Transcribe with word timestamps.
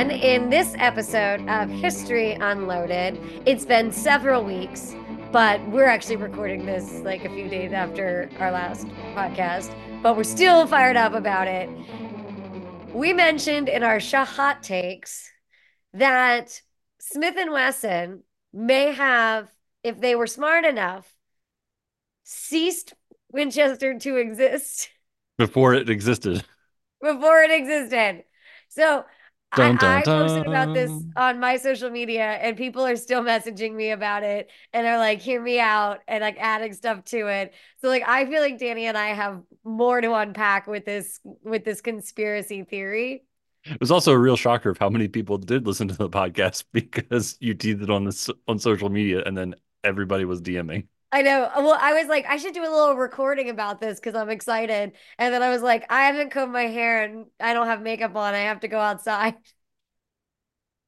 everyone. 0.00 0.24
In 0.24 0.48
this 0.48 0.74
episode 0.78 1.46
of 1.48 1.68
History 1.68 2.32
Unloaded, 2.32 3.20
it's 3.44 3.66
been 3.66 3.92
several 3.92 4.42
weeks, 4.42 4.94
but 5.30 5.60
we're 5.68 5.88
actually 5.88 6.16
recording 6.16 6.64
this 6.64 7.00
like 7.00 7.26
a 7.26 7.28
few 7.28 7.48
days 7.50 7.72
after 7.72 8.30
our 8.38 8.50
last 8.50 8.86
podcast, 9.14 9.70
but 10.02 10.16
we're 10.16 10.24
still 10.24 10.66
fired 10.66 10.96
up 10.96 11.12
about 11.12 11.48
it. 11.48 11.68
We 12.94 13.12
mentioned 13.12 13.68
in 13.68 13.82
our 13.82 13.98
Shahat 13.98 14.62
takes 14.62 15.30
that 15.92 16.62
Smith 16.98 17.36
and 17.36 17.52
Wesson 17.52 18.22
may 18.54 18.92
have, 18.92 19.50
if 19.84 20.00
they 20.00 20.14
were 20.14 20.26
smart 20.26 20.64
enough, 20.64 21.14
ceased 22.24 22.94
Winchester 23.32 23.98
to 23.98 24.16
exist 24.16 24.88
before 25.36 25.74
it 25.74 25.90
existed. 25.90 26.42
Before 27.02 27.42
it 27.42 27.50
existed. 27.50 28.24
So 28.68 29.04
Dun, 29.54 29.76
dun, 29.76 29.88
I, 29.90 30.02
I 30.02 30.06
posted 30.06 30.46
about 30.46 30.72
this 30.72 31.04
on 31.16 31.40
my 31.40 31.56
social 31.56 31.90
media, 31.90 32.22
and 32.22 32.56
people 32.56 32.86
are 32.86 32.94
still 32.96 33.22
messaging 33.22 33.74
me 33.74 33.90
about 33.90 34.22
it, 34.22 34.48
and 34.72 34.86
they're 34.86 34.98
like, 34.98 35.20
"Hear 35.20 35.40
me 35.42 35.58
out," 35.58 36.00
and 36.06 36.22
like 36.22 36.36
adding 36.38 36.72
stuff 36.72 37.04
to 37.06 37.26
it. 37.26 37.52
So 37.80 37.88
like, 37.88 38.04
I 38.06 38.26
feel 38.26 38.40
like 38.40 38.58
Danny 38.58 38.86
and 38.86 38.96
I 38.96 39.08
have 39.08 39.42
more 39.64 40.00
to 40.00 40.14
unpack 40.14 40.66
with 40.68 40.84
this 40.84 41.20
with 41.42 41.64
this 41.64 41.80
conspiracy 41.80 42.62
theory. 42.62 43.24
It 43.64 43.80
was 43.80 43.90
also 43.90 44.12
a 44.12 44.18
real 44.18 44.36
shocker 44.36 44.70
of 44.70 44.78
how 44.78 44.88
many 44.88 45.08
people 45.08 45.36
did 45.36 45.66
listen 45.66 45.88
to 45.88 45.94
the 45.94 46.08
podcast 46.08 46.64
because 46.72 47.36
you 47.40 47.54
teased 47.54 47.82
it 47.82 47.90
on 47.90 48.04
this 48.04 48.30
on 48.46 48.58
social 48.58 48.88
media, 48.88 49.22
and 49.24 49.36
then 49.36 49.54
everybody 49.82 50.24
was 50.24 50.40
DMing. 50.40 50.86
I 51.12 51.22
know. 51.22 51.44
Uh, 51.44 51.62
well, 51.62 51.78
I 51.80 51.92
was 51.94 52.06
like, 52.06 52.26
I 52.26 52.36
should 52.36 52.54
do 52.54 52.62
a 52.62 52.70
little 52.70 52.94
recording 52.94 53.50
about 53.50 53.80
this 53.80 53.98
because 53.98 54.14
I'm 54.14 54.30
excited. 54.30 54.92
And 55.18 55.34
then 55.34 55.42
I 55.42 55.50
was 55.50 55.62
like, 55.62 55.84
I 55.90 56.04
haven't 56.04 56.30
combed 56.30 56.52
my 56.52 56.66
hair 56.66 57.02
and 57.02 57.26
I 57.40 57.52
don't 57.52 57.66
have 57.66 57.82
makeup 57.82 58.14
on. 58.14 58.34
I 58.34 58.40
have 58.40 58.60
to 58.60 58.68
go 58.68 58.78
outside 58.78 59.34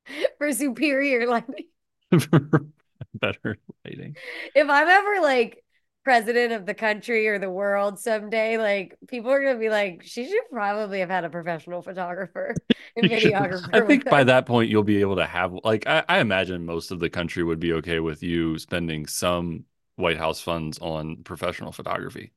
for 0.39 0.53
superior 0.53 1.27
lighting. 1.27 1.67
Better 3.15 3.59
lighting. 3.85 4.17
If 4.55 4.69
I'm 4.69 4.89
ever 4.89 5.21
like 5.21 5.65
president 6.05 6.53
of 6.53 6.67
the 6.67 6.75
country 6.75 7.29
or 7.29 7.39
the 7.39 7.51
world 7.51 7.99
someday, 7.99 8.59
like 8.59 8.97
people 9.09 9.31
are 9.31 9.43
gonna 9.43 9.59
be 9.59 9.71
like, 9.71 10.03
she 10.05 10.29
should 10.29 10.49
probably 10.51 11.01
have 11.01 11.11
had 11.11 11.25
a 11.25 11.31
professional 11.31 11.83
photographer 11.83 12.55
and 12.97 13.07
videographer. 13.07 13.75
I 13.75 13.81
think 13.81 14.05
by 14.05 14.25
that 14.25 14.47
point 14.47 14.71
you'll 14.71 14.83
be 14.85 15.01
able 15.01 15.17
to 15.17 15.27
have 15.27 15.53
like 15.65 15.87
I, 15.87 16.05
I 16.09 16.19
imagine 16.21 16.65
most 16.65 16.91
of 16.91 17.01
the 17.01 17.11
country 17.11 17.43
would 17.43 17.61
be 17.61 17.73
okay 17.75 18.01
with 18.01 18.23
you 18.23 18.59
spending 18.59 19.07
some 19.07 19.65
White 19.97 20.19
House 20.19 20.41
funds 20.41 20.79
on 20.81 21.23
professional 21.25 21.73
photography. 21.73 22.33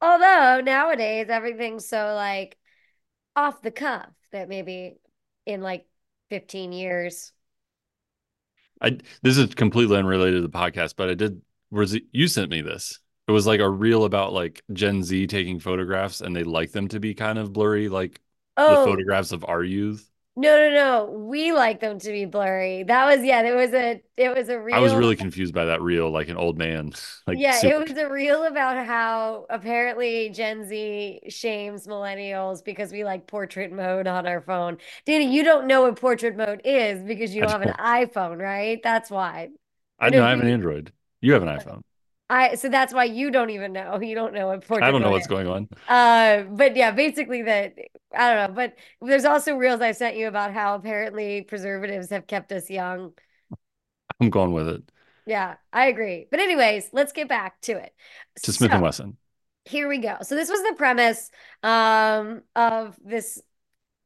Although 0.00 0.60
nowadays 0.60 1.28
everything's 1.28 1.86
so 1.88 2.14
like 2.14 2.58
off 3.36 3.62
the 3.62 3.70
cuff 3.72 4.10
that 4.32 4.48
maybe 4.48 4.98
in 5.46 5.62
like 5.62 5.88
15 6.30 6.72
years. 6.72 7.32
I 8.80 8.98
this 9.22 9.38
is 9.38 9.54
completely 9.54 9.96
unrelated 9.96 10.42
to 10.42 10.48
the 10.48 10.48
podcast, 10.58 10.94
but 10.96 11.08
I 11.10 11.14
did 11.14 11.42
was 11.70 11.98
you 12.12 12.28
sent 12.28 12.50
me 12.50 12.60
this. 12.60 12.98
It 13.28 13.32
was 13.32 13.46
like 13.46 13.60
a 13.60 13.68
reel 13.68 14.04
about 14.04 14.32
like 14.32 14.62
Gen 14.72 15.02
Z 15.02 15.26
taking 15.28 15.58
photographs 15.60 16.20
and 16.20 16.34
they 16.34 16.44
like 16.44 16.72
them 16.72 16.88
to 16.88 17.00
be 17.00 17.14
kind 17.14 17.38
of 17.38 17.52
blurry, 17.52 17.88
like 17.88 18.20
the 18.66 18.76
Oh, 18.76 18.76
photographs 18.76 19.32
of 19.32 19.44
our 19.44 19.62
youth. 19.64 20.10
No, 20.36 20.56
no, 20.56 20.70
no. 20.70 21.04
We 21.10 21.52
like 21.52 21.80
them 21.80 21.98
to 21.98 22.12
be 22.12 22.26
blurry. 22.26 22.82
That 22.82 23.06
was 23.06 23.24
yeah, 23.24 23.42
there 23.42 23.56
was 23.56 23.72
a 23.72 24.02
it 24.18 24.34
was 24.34 24.50
a 24.50 24.60
real 24.60 24.76
I 24.76 24.80
was 24.80 24.94
really 24.94 25.16
confused 25.16 25.54
by 25.54 25.64
that 25.66 25.80
reel, 25.80 26.10
like 26.10 26.28
an 26.28 26.36
old 26.36 26.58
man. 26.58 26.92
Like 27.26 27.38
Yeah, 27.40 27.58
super- 27.58 27.74
it 27.82 27.88
was 27.88 27.98
a 27.98 28.08
reel 28.08 28.44
about 28.44 28.86
how 28.86 29.46
apparently 29.50 30.28
Gen 30.30 30.64
Z 30.68 31.20
shames 31.28 31.88
millennials 31.88 32.62
because 32.64 32.92
we 32.92 33.02
like 33.02 33.26
portrait 33.26 33.72
mode 33.72 34.06
on 34.06 34.28
our 34.28 34.40
phone. 34.40 34.78
Danny, 35.06 35.34
you 35.34 35.42
don't 35.42 35.66
know 35.66 35.82
what 35.82 36.00
portrait 36.00 36.36
mode 36.36 36.60
is 36.64 37.02
because 37.02 37.34
you 37.34 37.42
I 37.42 37.46
don't 37.46 37.62
have 37.62 37.62
an 37.62 37.74
iPhone, 38.06 38.40
right? 38.40 38.80
That's 38.80 39.10
why. 39.10 39.48
I 39.98 40.10
know 40.10 40.24
I 40.24 40.30
have 40.30 40.40
an 40.40 40.46
Android. 40.46 40.92
You 41.20 41.32
have 41.32 41.42
an 41.42 41.48
iPhone. 41.48 41.80
I 42.28 42.56
so 42.56 42.68
that's 42.68 42.92
why 42.92 43.04
you 43.04 43.30
don't 43.30 43.50
even 43.50 43.72
know. 43.72 44.00
You 44.00 44.14
don't 44.14 44.34
know 44.34 44.60
what 44.66 44.82
I 44.82 44.90
don't 44.90 45.02
know 45.02 45.10
what's 45.10 45.26
going 45.26 45.46
on. 45.46 45.68
Uh, 45.88 46.42
but 46.42 46.76
yeah, 46.76 46.90
basically 46.90 47.42
that 47.42 47.74
I 48.14 48.34
don't 48.34 48.48
know. 48.48 48.54
But 48.54 48.74
there's 49.00 49.24
also 49.24 49.54
reels 49.54 49.80
I 49.80 49.92
sent 49.92 50.16
you 50.16 50.26
about 50.26 50.52
how 50.52 50.74
apparently 50.74 51.42
preservatives 51.42 52.10
have 52.10 52.26
kept 52.26 52.50
us 52.52 52.68
young. 52.68 53.12
I'm 54.20 54.30
going 54.30 54.52
with 54.52 54.68
it. 54.68 54.82
Yeah, 55.26 55.56
I 55.72 55.86
agree. 55.86 56.26
But 56.30 56.40
anyways, 56.40 56.90
let's 56.92 57.12
get 57.12 57.28
back 57.28 57.60
to 57.62 57.76
it. 57.76 57.92
To 58.42 58.52
Smith 58.52 58.72
and 58.72 58.82
Wesson. 58.82 59.16
here 59.64 59.88
we 59.88 59.98
go. 59.98 60.18
So 60.22 60.34
this 60.34 60.48
was 60.48 60.62
the 60.62 60.74
premise 60.76 61.30
um, 61.62 62.42
of 62.54 62.96
this 63.04 63.40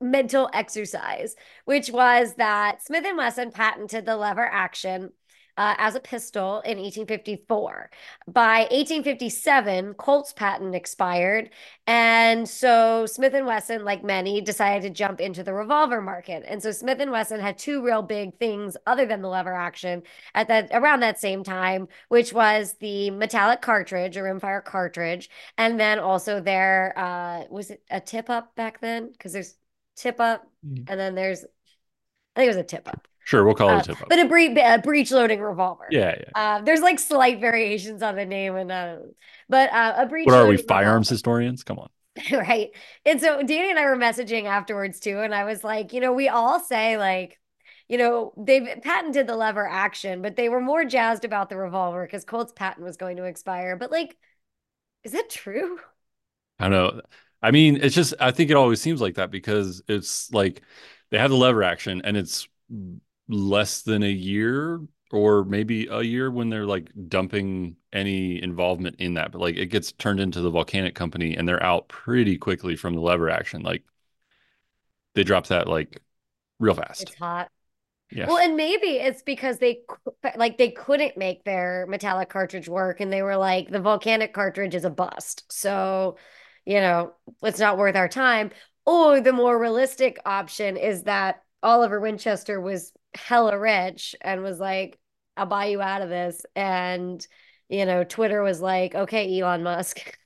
mental 0.00 0.48
exercise, 0.52 1.36
which 1.66 1.90
was 1.90 2.34
that 2.36 2.82
Smith 2.82 3.04
and 3.04 3.18
Wesson 3.18 3.50
patented 3.50 4.06
the 4.06 4.16
lever 4.16 4.46
action 4.46 5.12
uh, 5.60 5.76
as 5.78 5.94
a 5.94 6.00
pistol 6.00 6.60
in 6.62 6.78
1854. 6.80 7.90
By 8.28 8.66
1857, 8.70 9.94
Colt's 9.94 10.32
patent 10.32 10.74
expired, 10.74 11.50
and 11.86 12.48
so 12.48 13.06
Smith 13.06 13.34
and 13.34 13.46
Wesson, 13.46 13.84
like 13.84 14.02
many, 14.04 14.40
decided 14.40 14.82
to 14.82 14.90
jump 14.90 15.20
into 15.20 15.42
the 15.44 15.52
revolver 15.54 16.00
market. 16.00 16.44
And 16.46 16.62
so 16.62 16.72
Smith 16.72 17.00
and 17.00 17.10
Wesson 17.10 17.40
had 17.40 17.58
two 17.58 17.82
real 17.84 18.02
big 18.02 18.38
things 18.38 18.76
other 18.86 19.06
than 19.06 19.22
the 19.22 19.28
lever 19.28 19.54
action 19.54 20.02
at 20.34 20.48
that 20.48 20.70
around 20.72 21.00
that 21.00 21.20
same 21.20 21.44
time, 21.44 21.88
which 22.08 22.32
was 22.32 22.74
the 22.80 23.10
metallic 23.10 23.60
cartridge 23.60 24.16
or 24.16 24.24
rimfire 24.24 24.64
cartridge, 24.64 25.30
and 25.58 25.78
then 25.80 25.98
also 25.98 26.40
their 26.40 26.94
uh 26.98 27.44
was 27.50 27.70
it 27.70 27.82
a 27.90 28.00
tip 28.00 28.30
up 28.30 28.54
back 28.56 28.80
then? 28.80 29.10
Because 29.12 29.32
there's 29.32 29.54
tip 29.96 30.20
up 30.20 30.46
Mhm. 30.64 30.84
and 30.88 31.00
then 31.00 31.14
there's 31.14 31.44
I 32.36 32.40
think 32.40 32.46
it 32.46 32.56
was 32.56 32.56
a 32.56 32.64
tip 32.64 32.88
up. 32.88 33.08
Sure, 33.24 33.44
we'll 33.44 33.54
call 33.54 33.70
Uh, 33.70 33.78
it 33.78 33.84
a 33.84 33.94
tip 33.94 34.02
up. 34.02 34.08
but 34.08 34.18
a, 34.18 34.26
bre- 34.26 34.60
a 34.60 34.78
breech 34.78 35.10
loading 35.10 35.40
revolver. 35.40 35.86
yeah, 35.90 36.14
yeah. 36.18 36.32
Uh, 36.34 36.60
there's 36.62 36.80
like 36.80 36.98
slight 36.98 37.40
variations 37.40 38.02
on 38.02 38.16
the 38.16 38.26
name 38.26 38.56
and 38.56 38.72
uh, 38.72 38.96
but 39.48 39.72
uh, 39.72 39.94
a 39.98 40.06
breech 40.06 40.26
What 40.26 40.34
are 40.34 40.46
we, 40.46 40.56
firearms 40.56 41.08
revolver. 41.08 41.08
historians? 41.08 41.62
Come 41.62 41.78
on. 41.78 41.90
right. 42.32 42.70
And 43.06 43.20
so 43.20 43.42
Danny 43.42 43.70
and 43.70 43.78
I 43.78 43.84
were 43.86 43.96
messaging 43.96 44.44
afterwards 44.44 45.00
too, 45.00 45.20
and 45.20 45.34
I 45.34 45.44
was 45.44 45.62
like, 45.64 45.92
you 45.92 46.00
know, 46.00 46.12
we 46.12 46.28
all 46.28 46.60
say 46.60 46.96
like, 46.98 47.38
you 47.88 47.98
know, 47.98 48.32
they've 48.36 48.68
patented 48.82 49.26
the 49.26 49.36
lever 49.36 49.66
action, 49.68 50.22
but 50.22 50.36
they 50.36 50.48
were 50.48 50.60
more 50.60 50.84
jazzed 50.84 51.24
about 51.24 51.48
the 51.48 51.56
revolver 51.56 52.04
because 52.06 52.24
Colt's 52.24 52.52
patent 52.52 52.84
was 52.86 52.96
going 52.96 53.16
to 53.16 53.24
expire. 53.24 53.76
But 53.76 53.90
like, 53.90 54.16
is 55.04 55.12
that 55.12 55.30
true? 55.30 55.78
I 56.58 56.68
don't 56.68 56.72
know. 56.96 57.02
I 57.42 57.50
mean, 57.52 57.78
it's 57.82 57.94
just 57.94 58.14
I 58.20 58.30
think 58.32 58.50
it 58.50 58.56
always 58.56 58.80
seems 58.80 59.00
like 59.00 59.14
that 59.14 59.30
because 59.30 59.82
it's 59.88 60.30
like 60.32 60.62
they 61.10 61.18
have 61.18 61.30
the 61.30 61.36
lever 61.36 61.62
action 61.62 62.02
and 62.04 62.16
it's 62.16 62.48
less 63.28 63.82
than 63.82 64.02
a 64.02 64.10
year 64.10 64.80
or 65.12 65.44
maybe 65.44 65.88
a 65.90 66.02
year 66.02 66.30
when 66.30 66.50
they're 66.50 66.66
like 66.66 66.90
dumping 67.08 67.76
any 67.92 68.42
involvement 68.42 68.96
in 69.00 69.14
that. 69.14 69.32
But 69.32 69.40
like 69.40 69.56
it 69.56 69.66
gets 69.66 69.92
turned 69.92 70.20
into 70.20 70.40
the 70.40 70.50
volcanic 70.50 70.94
company 70.94 71.36
and 71.36 71.48
they're 71.48 71.62
out 71.62 71.88
pretty 71.88 72.38
quickly 72.38 72.76
from 72.76 72.94
the 72.94 73.00
lever 73.00 73.28
action. 73.28 73.62
Like 73.62 73.82
they 75.14 75.24
drop 75.24 75.48
that 75.48 75.68
like 75.68 76.00
real 76.58 76.74
fast. 76.74 77.02
It's 77.02 77.14
hot. 77.14 77.50
Yeah. 78.12 78.26
Well, 78.26 78.38
and 78.38 78.56
maybe 78.56 78.88
it's 78.88 79.22
because 79.22 79.58
they 79.58 79.82
like 80.34 80.58
they 80.58 80.70
couldn't 80.70 81.16
make 81.16 81.44
their 81.44 81.86
metallic 81.88 82.28
cartridge 82.28 82.68
work, 82.68 83.00
and 83.00 83.12
they 83.12 83.22
were 83.22 83.36
like, 83.36 83.70
the 83.70 83.80
volcanic 83.80 84.34
cartridge 84.34 84.74
is 84.74 84.84
a 84.84 84.90
bust, 84.90 85.44
so 85.52 86.16
you 86.64 86.80
know 86.80 87.12
it's 87.42 87.60
not 87.60 87.78
worth 87.78 87.94
our 87.94 88.08
time. 88.08 88.50
Or 88.90 89.20
the 89.20 89.32
more 89.32 89.56
realistic 89.56 90.18
option 90.26 90.76
is 90.76 91.04
that 91.04 91.44
Oliver 91.62 92.00
Winchester 92.00 92.60
was 92.60 92.92
hella 93.14 93.56
rich 93.56 94.16
and 94.20 94.42
was 94.42 94.58
like, 94.58 94.98
"I'll 95.36 95.46
buy 95.46 95.66
you 95.66 95.80
out 95.80 96.02
of 96.02 96.08
this," 96.08 96.44
and 96.56 97.24
you 97.68 97.86
know 97.86 98.02
Twitter 98.02 98.42
was 98.42 98.60
like, 98.60 98.96
"Okay, 98.96 99.40
Elon 99.40 99.62
Musk." 99.62 100.18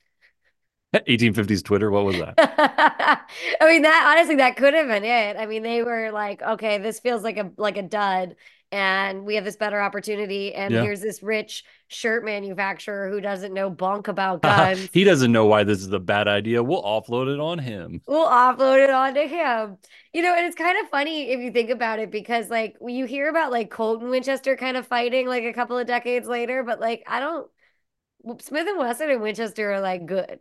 1850s 1.06 1.62
Twitter, 1.62 1.90
what 1.90 2.06
was 2.06 2.16
that? 2.16 2.38
I 3.60 3.66
mean 3.66 3.82
that 3.82 4.14
honestly 4.16 4.36
that 4.36 4.56
could 4.56 4.72
have 4.72 4.88
been 4.88 5.04
it. 5.04 5.36
I 5.36 5.44
mean 5.44 5.62
they 5.62 5.82
were 5.82 6.10
like, 6.10 6.40
okay, 6.40 6.78
this 6.78 7.00
feels 7.00 7.22
like 7.22 7.36
a 7.36 7.50
like 7.58 7.76
a 7.76 7.82
dud 7.82 8.36
and 8.74 9.24
we 9.24 9.36
have 9.36 9.44
this 9.44 9.54
better 9.54 9.80
opportunity 9.80 10.52
and 10.52 10.74
Yeah. 10.74 10.82
here's 10.82 11.00
this 11.00 11.22
rich 11.22 11.64
shirt 11.86 12.24
manufacturer 12.24 13.08
who 13.08 13.20
doesn't 13.20 13.54
know 13.54 13.70
bunk 13.70 14.08
about 14.08 14.42
guns. 14.42 14.88
he 14.92 15.04
doesn't 15.04 15.30
know 15.30 15.46
why 15.46 15.62
this 15.62 15.78
is 15.78 15.92
a 15.92 16.00
bad 16.00 16.26
idea. 16.26 16.60
We'll 16.60 16.82
offload 16.82 17.32
it 17.32 17.38
on 17.38 17.60
him. 17.60 18.00
We'll 18.08 18.26
offload 18.26 18.82
it 18.82 18.90
onto 18.90 19.20
him. 19.28 19.78
You 20.12 20.22
know, 20.22 20.34
and 20.34 20.44
it's 20.46 20.56
kind 20.56 20.76
of 20.82 20.90
funny 20.90 21.30
if 21.30 21.38
you 21.38 21.52
think 21.52 21.70
about 21.70 22.00
it 22.00 22.10
because 22.10 22.50
like 22.50 22.74
when 22.80 22.96
you 22.96 23.04
hear 23.04 23.28
about 23.30 23.52
like 23.52 23.70
Colt 23.70 24.00
and 24.02 24.10
Winchester 24.10 24.56
kind 24.56 24.76
of 24.76 24.86
fighting 24.86 25.28
like 25.28 25.44
a 25.44 25.52
couple 25.52 25.78
of 25.78 25.86
decades 25.86 26.26
later, 26.26 26.64
but 26.64 26.80
like 26.80 27.04
I 27.06 27.20
don't 27.20 27.48
Smith 28.40 28.66
and 28.66 28.78
Wesson 28.78 29.08
and 29.10 29.22
Winchester 29.22 29.72
are 29.72 29.80
like 29.80 30.04
good. 30.06 30.40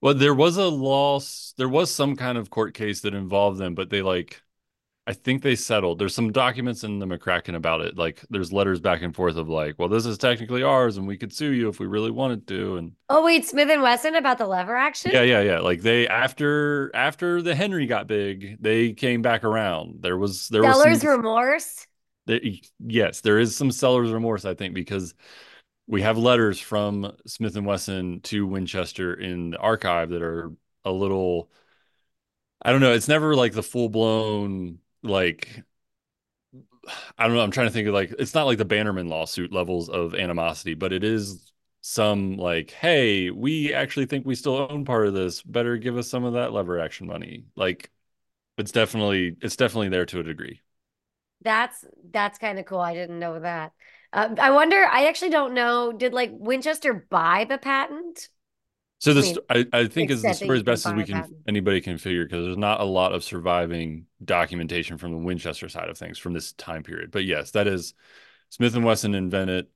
Well, 0.00 0.14
there 0.14 0.34
was 0.34 0.56
a 0.56 0.68
loss. 0.68 1.54
There 1.56 1.68
was 1.68 1.90
some 1.92 2.14
kind 2.14 2.38
of 2.38 2.50
court 2.50 2.74
case 2.74 3.00
that 3.00 3.14
involved 3.14 3.58
them, 3.58 3.74
but 3.74 3.90
they 3.90 4.02
like 4.02 4.42
I 5.08 5.12
think 5.12 5.42
they 5.42 5.54
settled. 5.54 6.00
There's 6.00 6.14
some 6.14 6.32
documents 6.32 6.82
in 6.82 6.98
the 6.98 7.06
McCracken 7.06 7.54
about 7.54 7.80
it. 7.80 7.96
Like 7.96 8.24
there's 8.28 8.52
letters 8.52 8.80
back 8.80 9.02
and 9.02 9.14
forth 9.14 9.36
of 9.36 9.48
like, 9.48 9.78
well, 9.78 9.88
this 9.88 10.04
is 10.04 10.18
technically 10.18 10.64
ours 10.64 10.96
and 10.96 11.06
we 11.06 11.16
could 11.16 11.32
sue 11.32 11.52
you 11.52 11.68
if 11.68 11.78
we 11.78 11.86
really 11.86 12.10
wanted 12.10 12.48
to. 12.48 12.76
And 12.76 12.92
oh 13.08 13.24
wait, 13.24 13.46
Smith 13.46 13.70
and 13.70 13.82
Wesson 13.82 14.16
about 14.16 14.38
the 14.38 14.48
lever 14.48 14.74
action? 14.74 15.12
Yeah, 15.12 15.22
yeah, 15.22 15.42
yeah. 15.42 15.60
Like 15.60 15.82
they 15.82 16.08
after 16.08 16.90
after 16.94 17.40
the 17.40 17.54
Henry 17.54 17.86
got 17.86 18.08
big, 18.08 18.60
they 18.60 18.94
came 18.94 19.22
back 19.22 19.44
around. 19.44 20.02
There 20.02 20.18
was 20.18 20.48
there 20.48 20.62
seller's 20.62 20.88
was 20.88 21.00
some, 21.02 21.10
remorse. 21.10 21.86
They, 22.26 22.62
yes, 22.84 23.20
there 23.20 23.38
is 23.38 23.54
some 23.54 23.70
seller's 23.70 24.10
remorse, 24.10 24.44
I 24.44 24.54
think, 24.54 24.74
because 24.74 25.14
we 25.86 26.02
have 26.02 26.18
letters 26.18 26.58
from 26.58 27.12
Smith 27.26 27.54
and 27.54 27.64
Wesson 27.64 28.22
to 28.22 28.44
Winchester 28.44 29.14
in 29.14 29.50
the 29.50 29.58
archive 29.58 30.10
that 30.10 30.22
are 30.22 30.50
a 30.84 30.90
little 30.90 31.48
I 32.60 32.72
don't 32.72 32.80
know, 32.80 32.92
it's 32.92 33.06
never 33.06 33.36
like 33.36 33.52
the 33.52 33.62
full 33.62 33.88
blown 33.88 34.78
like 35.06 35.64
I 37.18 37.26
don't 37.26 37.36
know. 37.36 37.42
I'm 37.42 37.50
trying 37.50 37.66
to 37.66 37.72
think 37.72 37.88
of 37.88 37.94
like 37.94 38.14
it's 38.18 38.34
not 38.34 38.46
like 38.46 38.58
the 38.58 38.64
Bannerman 38.64 39.08
lawsuit 39.08 39.52
levels 39.52 39.88
of 39.88 40.14
animosity, 40.14 40.74
but 40.74 40.92
it 40.92 41.04
is 41.04 41.52
some 41.80 42.36
like, 42.36 42.70
hey, 42.70 43.30
we 43.30 43.72
actually 43.74 44.06
think 44.06 44.26
we 44.26 44.34
still 44.34 44.66
own 44.70 44.84
part 44.84 45.06
of 45.06 45.14
this. 45.14 45.42
Better 45.42 45.76
give 45.76 45.96
us 45.96 46.08
some 46.08 46.24
of 46.24 46.34
that 46.34 46.52
lever 46.52 46.78
action 46.78 47.06
money. 47.06 47.46
Like 47.56 47.90
it's 48.58 48.72
definitely 48.72 49.36
it's 49.42 49.56
definitely 49.56 49.90
there 49.90 50.06
to 50.06 50.20
a 50.20 50.24
degree. 50.24 50.60
That's 51.42 51.84
that's 52.10 52.38
kind 52.38 52.58
of 52.58 52.66
cool. 52.66 52.80
I 52.80 52.94
didn't 52.94 53.18
know 53.18 53.40
that. 53.40 53.72
Uh, 54.12 54.34
I 54.40 54.50
wonder. 54.50 54.84
I 54.84 55.06
actually 55.06 55.30
don't 55.30 55.54
know. 55.54 55.92
Did 55.92 56.12
like 56.12 56.30
Winchester 56.32 56.94
buy 56.94 57.44
the 57.48 57.58
patent? 57.58 58.28
So 58.98 59.12
this, 59.12 59.36
I, 59.50 59.66
I, 59.72 59.86
think, 59.88 60.10
is 60.10 60.22
the 60.22 60.32
story 60.32 60.56
as 60.56 60.62
best 60.62 60.86
as 60.86 60.94
we 60.94 61.04
can 61.04 61.24
anybody 61.46 61.80
can 61.82 61.98
figure 61.98 62.24
because 62.24 62.44
there's 62.44 62.56
not 62.56 62.80
a 62.80 62.84
lot 62.84 63.12
of 63.12 63.22
surviving 63.22 64.06
documentation 64.24 64.96
from 64.96 65.12
the 65.12 65.18
Winchester 65.18 65.68
side 65.68 65.90
of 65.90 65.98
things 65.98 66.18
from 66.18 66.32
this 66.32 66.52
time 66.52 66.82
period. 66.82 67.10
But 67.10 67.24
yes, 67.24 67.50
that 67.50 67.66
is 67.66 67.92
Smith 68.48 68.74
and 68.74 68.84
Wesson 68.84 69.14
invent 69.14 69.50
it, 69.50 69.70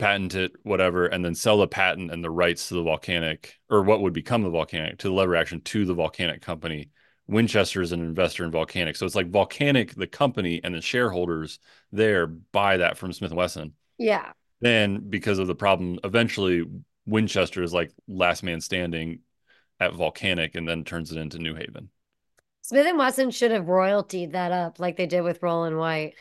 patent 0.00 0.34
it, 0.34 0.52
whatever, 0.64 1.06
and 1.06 1.24
then 1.24 1.36
sell 1.36 1.58
the 1.58 1.68
patent 1.68 2.10
and 2.10 2.24
the 2.24 2.30
rights 2.30 2.68
to 2.68 2.74
the 2.74 2.82
volcanic 2.82 3.60
or 3.70 3.82
what 3.82 4.02
would 4.02 4.12
become 4.12 4.42
the 4.42 4.50
volcanic 4.50 4.98
to 4.98 5.08
the 5.08 5.14
lever 5.14 5.36
action 5.36 5.60
to 5.60 5.84
the 5.84 5.94
volcanic 5.94 6.42
company. 6.42 6.90
Winchester 7.28 7.82
is 7.82 7.92
an 7.92 8.00
investor 8.00 8.44
in 8.44 8.50
volcanic, 8.50 8.96
so 8.96 9.06
it's 9.06 9.14
like 9.14 9.30
volcanic, 9.30 9.94
the 9.94 10.08
company, 10.08 10.60
and 10.64 10.74
the 10.74 10.80
shareholders 10.80 11.60
there 11.92 12.26
buy 12.26 12.78
that 12.78 12.98
from 12.98 13.12
Smith 13.12 13.30
and 13.30 13.38
Wesson. 13.38 13.74
Yeah. 13.96 14.32
Then 14.60 15.08
because 15.08 15.38
of 15.38 15.46
the 15.46 15.54
problem, 15.54 16.00
eventually 16.02 16.64
Winchester 17.06 17.62
is 17.62 17.72
like 17.72 17.92
last 18.06 18.42
man 18.42 18.60
standing 18.60 19.20
at 19.80 19.94
Volcanic 19.94 20.54
and 20.54 20.68
then 20.68 20.84
turns 20.84 21.10
it 21.12 21.18
into 21.18 21.38
New 21.38 21.54
Haven. 21.54 21.90
Smith 22.62 22.86
and 22.86 22.98
Wesson 22.98 23.30
should 23.30 23.50
have 23.50 23.68
royaltied 23.68 24.32
that 24.32 24.52
up 24.52 24.78
like 24.78 24.96
they 24.96 25.06
did 25.06 25.22
with 25.22 25.42
Rollin 25.42 25.76
White. 25.76 26.14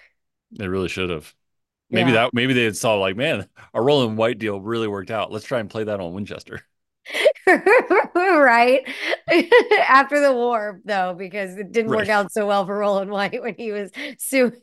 They 0.51 0.68
really 0.68 0.89
should 0.89 1.10
have. 1.10 1.33
Maybe 1.89 2.12
yeah. 2.12 2.24
that 2.24 2.33
maybe 2.33 2.54
they 2.54 2.63
had 2.63 2.78
saw 2.78 2.95
like, 2.95 3.16
man, 3.16 3.48
our 3.74 3.83
Rollin 3.83 4.16
White 4.16 4.39
deal 4.39 4.60
really 4.60 4.88
worked 4.88 5.12
out. 5.12 5.31
Let's 5.31 5.45
try 5.45 5.60
and 5.60 5.69
play 5.69 5.83
that 5.83 6.00
on 6.00 6.13
Winchester. 6.13 6.62
right 8.16 8.88
after 9.88 10.19
the 10.19 10.31
war 10.33 10.81
though 10.86 11.16
because 11.18 11.57
it 11.57 11.72
didn't 11.72 11.92
right. 11.92 12.01
work 12.01 12.10
out 12.10 12.31
so 12.31 12.45
well 12.45 12.66
for 12.66 12.78
Rollin 12.78 13.10
White 13.10 13.42
when 13.42 13.56
he 13.56 13.72
was 13.72 13.92
suing 14.18 14.54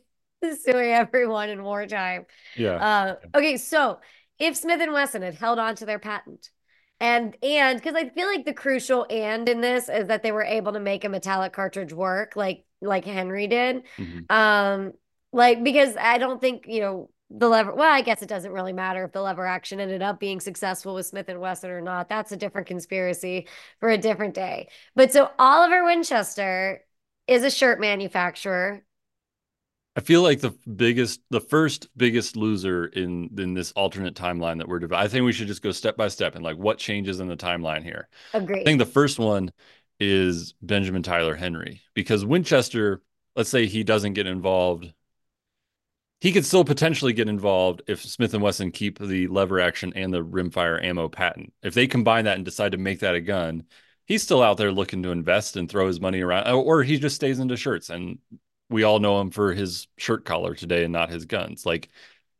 suing 0.63 0.91
everyone 0.91 1.49
in 1.49 1.63
wartime 1.63 2.25
yeah 2.55 2.75
uh, 2.75 3.15
okay 3.35 3.57
so 3.57 3.99
if 4.39 4.55
Smith 4.55 4.81
and 4.81 4.93
Wesson 4.93 5.21
had 5.21 5.35
held 5.35 5.59
on 5.59 5.75
to 5.75 5.85
their 5.85 5.99
patent. 5.99 6.49
And 7.01 7.37
and 7.41 7.79
because 7.79 7.95
I 7.95 8.09
feel 8.09 8.27
like 8.27 8.45
the 8.45 8.53
crucial 8.53 9.05
and 9.09 9.47
in 9.47 9.61
this 9.61 9.87
is 9.87 10.07
that 10.07 10.21
they 10.21 10.31
were 10.31 10.43
able 10.43 10.73
to 10.73 10.79
make 10.79 11.05
a 11.05 11.09
metallic 11.09 11.53
cartridge 11.53 11.93
work 11.93 12.35
like 12.35 12.65
like 12.81 13.05
Henry 13.05 13.47
did. 13.47 13.83
Mm-hmm. 13.97 14.35
Um 14.35 14.93
like 15.31 15.63
because 15.63 15.95
I 15.97 16.17
don't 16.17 16.41
think, 16.41 16.65
you 16.67 16.81
know, 16.81 17.09
the 17.29 17.47
lever 17.47 17.73
well, 17.73 17.91
I 17.91 18.01
guess 18.01 18.21
it 18.21 18.27
doesn't 18.27 18.51
really 18.51 18.73
matter 18.73 19.05
if 19.05 19.13
the 19.13 19.21
lever 19.21 19.45
action 19.45 19.79
ended 19.79 20.01
up 20.01 20.19
being 20.19 20.41
successful 20.41 20.95
with 20.95 21.05
Smith 21.05 21.29
and 21.29 21.39
Wesson 21.39 21.69
or 21.69 21.79
not. 21.79 22.09
That's 22.09 22.33
a 22.33 22.37
different 22.37 22.67
conspiracy 22.67 23.47
for 23.79 23.89
a 23.89 23.97
different 23.97 24.33
day. 24.33 24.67
But 24.93 25.13
so 25.13 25.31
Oliver 25.39 25.85
Winchester 25.85 26.83
is 27.27 27.43
a 27.43 27.51
shirt 27.51 27.79
manufacturer 27.79 28.83
I 29.95 30.01
feel 30.01 30.21
like 30.21 30.39
the 30.39 30.55
biggest, 30.75 31.21
the 31.29 31.41
first 31.41 31.89
biggest 31.97 32.37
loser 32.37 32.85
in 32.85 33.29
in 33.37 33.53
this 33.53 33.71
alternate 33.73 34.15
timeline 34.15 34.59
that 34.59 34.67
we're 34.67 34.79
developing. 34.79 35.05
I 35.05 35.09
think 35.09 35.25
we 35.25 35.33
should 35.33 35.47
just 35.47 35.61
go 35.61 35.71
step 35.71 35.97
by 35.97 36.07
step 36.07 36.35
and 36.35 36.43
like 36.43 36.57
what 36.57 36.77
changes 36.77 37.19
in 37.19 37.27
the 37.27 37.35
timeline 37.35 37.83
here. 37.83 38.07
Agree. 38.33 38.61
I 38.61 38.63
think 38.63 38.79
the 38.79 38.85
first 38.85 39.19
one 39.19 39.51
is 39.99 40.53
Benjamin 40.61 41.03
Tyler 41.03 41.35
Henry 41.35 41.81
because 41.93 42.23
Winchester, 42.23 43.01
let's 43.35 43.49
say 43.49 43.65
he 43.65 43.83
doesn't 43.83 44.13
get 44.13 44.27
involved, 44.27 44.93
he 46.21 46.31
could 46.31 46.45
still 46.45 46.63
potentially 46.65 47.13
get 47.13 47.29
involved 47.29 47.81
if 47.87 48.01
Smith 48.01 48.33
and 48.33 48.43
Wesson 48.43 48.71
keep 48.71 48.99
the 48.99 49.27
lever 49.27 49.59
action 49.59 49.93
and 49.95 50.13
the 50.13 50.23
rimfire 50.23 50.81
ammo 50.83 51.07
patent. 51.07 51.53
If 51.63 51.73
they 51.73 51.87
combine 51.87 52.25
that 52.25 52.35
and 52.35 52.45
decide 52.45 52.73
to 52.73 52.77
make 52.77 52.99
that 52.99 53.15
a 53.15 53.21
gun, 53.21 53.63
he's 54.05 54.23
still 54.23 54.43
out 54.43 54.57
there 54.57 54.71
looking 54.71 55.03
to 55.03 55.11
invest 55.11 55.55
and 55.55 55.69
throw 55.69 55.87
his 55.87 56.01
money 56.01 56.21
around, 56.21 56.47
or 56.49 56.83
he 56.83 56.99
just 56.99 57.15
stays 57.15 57.39
into 57.39 57.57
shirts 57.57 57.89
and 57.89 58.19
we 58.69 58.83
all 58.83 58.99
know 58.99 59.19
him 59.19 59.31
for 59.31 59.53
his 59.53 59.87
shirt 59.97 60.25
collar 60.25 60.55
today 60.55 60.83
and 60.83 60.93
not 60.93 61.09
his 61.09 61.25
guns. 61.25 61.65
Like 61.65 61.89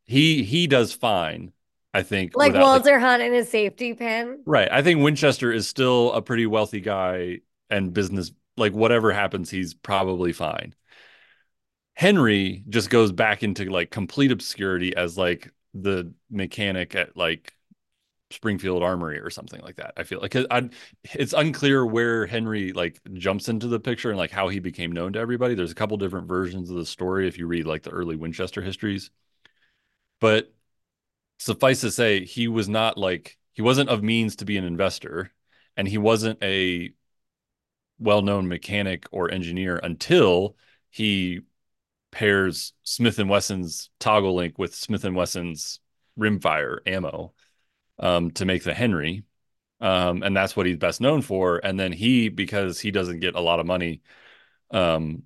he 0.06 0.42
he 0.42 0.66
does 0.66 0.92
fine, 0.92 1.52
I 1.92 2.02
think. 2.02 2.36
Like 2.36 2.54
Walter 2.54 2.92
like, 2.92 3.00
Hunt 3.00 3.22
and 3.22 3.34
his 3.34 3.48
safety 3.48 3.94
pin. 3.94 4.40
Right. 4.46 4.68
I 4.70 4.82
think 4.82 5.02
Winchester 5.02 5.52
is 5.52 5.68
still 5.68 6.12
a 6.12 6.22
pretty 6.22 6.46
wealthy 6.46 6.80
guy 6.80 7.40
and 7.68 7.92
business 7.92 8.32
like 8.56 8.72
whatever 8.72 9.12
happens, 9.12 9.50
he's 9.50 9.74
probably 9.74 10.32
fine. 10.32 10.74
Henry 11.94 12.64
just 12.68 12.90
goes 12.90 13.12
back 13.12 13.42
into 13.42 13.64
like 13.70 13.90
complete 13.90 14.32
obscurity 14.32 14.94
as 14.96 15.18
like 15.18 15.52
the 15.74 16.12
mechanic 16.30 16.94
at 16.94 17.16
like 17.16 17.54
Springfield 18.30 18.82
Armory 18.82 19.18
or 19.18 19.30
something 19.30 19.60
like 19.60 19.76
that. 19.76 19.92
I 19.96 20.04
feel 20.04 20.20
like 20.20 20.36
I, 20.36 20.70
it's 21.14 21.32
unclear 21.32 21.84
where 21.84 22.26
Henry 22.26 22.72
like 22.72 23.00
jumps 23.14 23.48
into 23.48 23.66
the 23.66 23.80
picture 23.80 24.10
and 24.10 24.18
like 24.18 24.30
how 24.30 24.48
he 24.48 24.60
became 24.60 24.92
known 24.92 25.14
to 25.14 25.18
everybody. 25.18 25.54
There's 25.54 25.72
a 25.72 25.76
couple 25.76 25.96
different 25.96 26.28
versions 26.28 26.70
of 26.70 26.76
the 26.76 26.86
story 26.86 27.26
if 27.26 27.38
you 27.38 27.46
read 27.46 27.66
like 27.66 27.82
the 27.82 27.90
early 27.90 28.16
Winchester 28.16 28.62
histories. 28.62 29.10
But 30.20 30.52
suffice 31.38 31.80
to 31.80 31.90
say, 31.90 32.24
he 32.24 32.46
was 32.46 32.68
not 32.68 32.96
like 32.96 33.36
he 33.52 33.62
wasn't 33.62 33.90
of 33.90 34.02
means 34.02 34.36
to 34.36 34.44
be 34.44 34.56
an 34.56 34.64
investor, 34.64 35.32
and 35.76 35.88
he 35.88 35.98
wasn't 35.98 36.42
a 36.42 36.92
well-known 37.98 38.48
mechanic 38.48 39.06
or 39.10 39.30
engineer 39.30 39.78
until 39.82 40.56
he 40.88 41.40
pairs 42.12 42.72
Smith 42.82 43.18
and 43.18 43.28
Wesson's 43.28 43.90
toggle 43.98 44.34
link 44.34 44.58
with 44.58 44.74
Smith 44.74 45.04
and 45.04 45.16
Wesson's 45.16 45.80
rimfire 46.18 46.78
ammo 46.86 47.32
um, 48.00 48.30
to 48.32 48.44
make 48.44 48.64
the 48.64 48.74
Henry. 48.74 49.24
Um, 49.80 50.22
and 50.22 50.36
that's 50.36 50.56
what 50.56 50.66
he's 50.66 50.78
best 50.78 51.00
known 51.00 51.22
for. 51.22 51.58
And 51.64 51.80
then 51.80 51.92
he, 51.92 52.28
because 52.30 52.80
he 52.80 52.90
doesn't 52.92 53.20
get 53.20 53.36
a 53.36 53.40
lot 53.40 53.60
of 53.60 53.66
money, 53.66 54.02
um, 54.72 55.24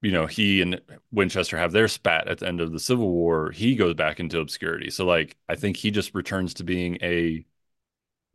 you 0.00 0.12
know, 0.12 0.26
he 0.26 0.62
and 0.62 0.80
Winchester 1.10 1.58
have 1.58 1.72
their 1.72 1.88
spat 1.88 2.28
at 2.28 2.38
the 2.38 2.46
end 2.46 2.60
of 2.60 2.72
the 2.72 2.78
Civil 2.78 3.10
War. 3.10 3.50
He 3.50 3.74
goes 3.74 3.94
back 3.94 4.20
into 4.20 4.38
obscurity. 4.38 4.90
So, 4.90 5.04
like, 5.04 5.36
I 5.48 5.56
think 5.56 5.76
he 5.76 5.90
just 5.90 6.14
returns 6.14 6.54
to 6.54 6.64
being 6.64 6.98
a 7.02 7.44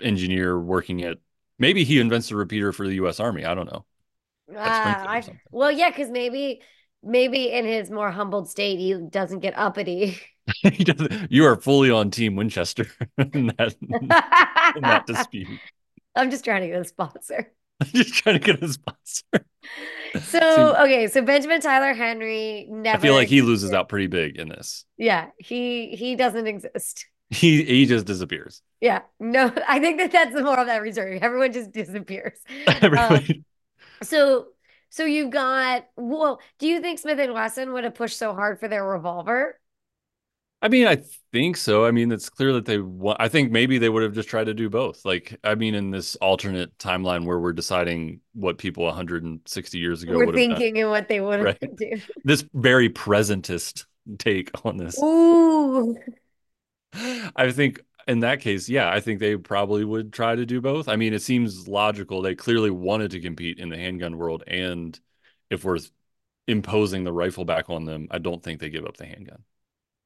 engineer 0.01 0.59
working 0.59 1.03
at. 1.03 1.19
Maybe 1.59 1.83
he 1.85 1.99
invents 1.99 2.31
a 2.31 2.35
repeater 2.37 2.73
for 2.73 2.87
the 2.87 2.95
U.S. 2.95 3.19
Army. 3.19 3.45
I 3.45 3.55
don't 3.55 3.71
know. 3.71 3.85
Uh, 4.49 4.57
I, 4.61 5.23
well, 5.51 5.71
yeah, 5.71 5.89
because 5.89 6.09
maybe, 6.09 6.61
maybe 7.01 7.51
in 7.51 7.65
his 7.65 7.89
more 7.89 8.11
humbled 8.11 8.49
state, 8.49 8.79
he 8.79 8.93
doesn't 8.95 9.39
get 9.39 9.57
uppity. 9.57 10.19
you 11.29 11.45
are 11.45 11.55
fully 11.55 11.89
on 11.89 12.11
Team 12.11 12.35
Winchester 12.35 12.87
in 13.17 13.47
that, 13.57 13.75
in 14.75 14.81
that 14.81 15.05
dispute. 15.07 15.59
I'm 16.15 16.29
just 16.29 16.43
trying 16.43 16.61
to 16.61 16.67
get 16.67 16.81
a 16.81 16.85
sponsor. 16.85 17.51
I'm 17.81 17.87
just 17.87 18.13
trying 18.13 18.39
to 18.39 18.45
get 18.45 18.61
a 18.61 18.67
sponsor. 18.67 19.45
So 20.21 20.75
okay, 20.81 21.07
so 21.07 21.21
Benjamin 21.21 21.59
Tyler 21.59 21.93
Henry 21.93 22.67
never. 22.69 22.97
I 22.97 23.01
feel 23.01 23.15
like 23.15 23.29
he 23.29 23.41
loses 23.41 23.73
out 23.73 23.89
pretty 23.89 24.07
big 24.07 24.37
in 24.37 24.49
this. 24.49 24.85
Yeah, 24.97 25.29
he 25.37 25.95
he 25.95 26.15
doesn't 26.15 26.45
exist. 26.45 27.07
He 27.29 27.63
he 27.63 27.85
just 27.85 28.05
disappears. 28.05 28.61
Yeah, 28.79 29.01
no, 29.19 29.51
I 29.67 29.79
think 29.79 29.97
that 29.97 30.11
that's 30.11 30.33
the 30.33 30.43
moral 30.43 30.61
of 30.61 30.67
that 30.67 30.93
story. 30.93 31.19
Everyone 31.19 31.51
just 31.51 31.71
disappears. 31.71 32.37
Um, 32.67 33.23
so 34.03 34.47
so 34.89 35.05
you've 35.05 35.31
got 35.31 35.87
well, 35.97 36.39
do 36.59 36.67
you 36.67 36.79
think 36.79 36.99
Smith 36.99 37.17
and 37.17 37.33
Wesson 37.33 37.73
would 37.73 37.83
have 37.83 37.95
pushed 37.95 38.17
so 38.17 38.35
hard 38.35 38.59
for 38.59 38.67
their 38.67 38.85
revolver? 38.85 39.59
I 40.63 40.69
mean, 40.69 40.87
I 40.87 41.03
think 41.33 41.57
so. 41.57 41.85
I 41.85 41.91
mean, 41.91 42.09
it's 42.09 42.29
clear 42.29 42.53
that 42.53 42.65
they 42.65 42.77
want, 42.77 43.17
I 43.19 43.27
think 43.27 43.51
maybe 43.51 43.79
they 43.79 43.89
would 43.89 44.01
have 44.01 44.13
just 44.13 44.29
tried 44.29 44.45
to 44.45 44.53
do 44.53 44.69
both. 44.69 45.03
Like, 45.03 45.37
I 45.43 45.55
mean, 45.55 45.75
in 45.75 45.91
this 45.91 46.15
alternate 46.15 46.77
timeline 46.77 47.25
where 47.25 47.37
we're 47.37 47.51
deciding 47.51 48.21
what 48.33 48.57
people 48.57 48.85
160 48.85 49.77
years 49.77 50.03
ago 50.03 50.13
we're 50.13 50.31
thinking 50.31 50.79
and 50.79 50.89
what 50.89 51.09
they 51.09 51.19
would 51.19 51.39
have 51.39 51.57
right? 51.61 51.75
do. 51.77 51.99
This 52.23 52.45
very 52.53 52.89
presentist 52.89 53.85
take 54.17 54.51
on 54.63 54.77
this. 54.77 54.97
Ooh. 55.03 55.97
I 57.35 57.51
think 57.51 57.81
in 58.07 58.21
that 58.21 58.39
case, 58.39 58.69
yeah, 58.69 58.89
I 58.89 59.01
think 59.01 59.19
they 59.19 59.35
probably 59.35 59.83
would 59.83 60.13
try 60.13 60.33
to 60.33 60.45
do 60.45 60.61
both. 60.61 60.87
I 60.87 60.95
mean, 60.95 61.13
it 61.13 61.21
seems 61.21 61.67
logical. 61.67 62.21
They 62.21 62.35
clearly 62.35 62.71
wanted 62.71 63.11
to 63.11 63.19
compete 63.19 63.59
in 63.59 63.67
the 63.67 63.77
handgun 63.77 64.17
world 64.17 64.45
and 64.47 64.97
if 65.49 65.65
we're 65.65 65.79
imposing 66.47 67.03
the 67.03 67.11
rifle 67.11 67.43
back 67.43 67.69
on 67.69 67.83
them, 67.83 68.07
I 68.11 68.19
don't 68.19 68.41
think 68.41 68.61
they 68.61 68.69
give 68.69 68.85
up 68.85 68.95
the 68.95 69.05
handgun. 69.05 69.43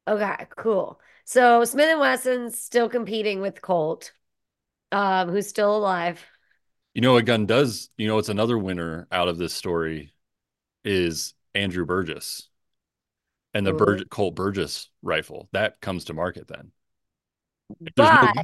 Okay, 0.07 0.47
cool. 0.55 0.99
So 1.25 1.65
Smith 1.65 1.89
and 1.89 1.99
Wesson's 1.99 2.59
still 2.59 2.87
competing 2.87 3.41
with 3.41 3.61
Colt, 3.61 4.13
um, 4.91 5.29
who's 5.29 5.47
still 5.47 5.75
alive. 5.75 6.23
You 6.93 7.01
know, 7.01 7.17
a 7.17 7.21
gun 7.21 7.45
does. 7.45 7.89
You 7.97 8.07
know, 8.07 8.17
it's 8.17 8.29
another 8.29 8.57
winner 8.57 9.07
out 9.11 9.27
of 9.27 9.37
this 9.37 9.53
story 9.53 10.13
is 10.85 11.33
Andrew 11.53 11.85
Burgess 11.85 12.47
and 13.53 13.67
the 13.67 14.05
Colt 14.09 14.35
Burgess 14.35 14.89
rifle 15.01 15.49
that 15.51 15.81
comes 15.81 16.05
to 16.05 16.13
market 16.13 16.47
then. 16.47 16.71
If 17.81 17.93
But 17.95 18.21
no 18.23 18.43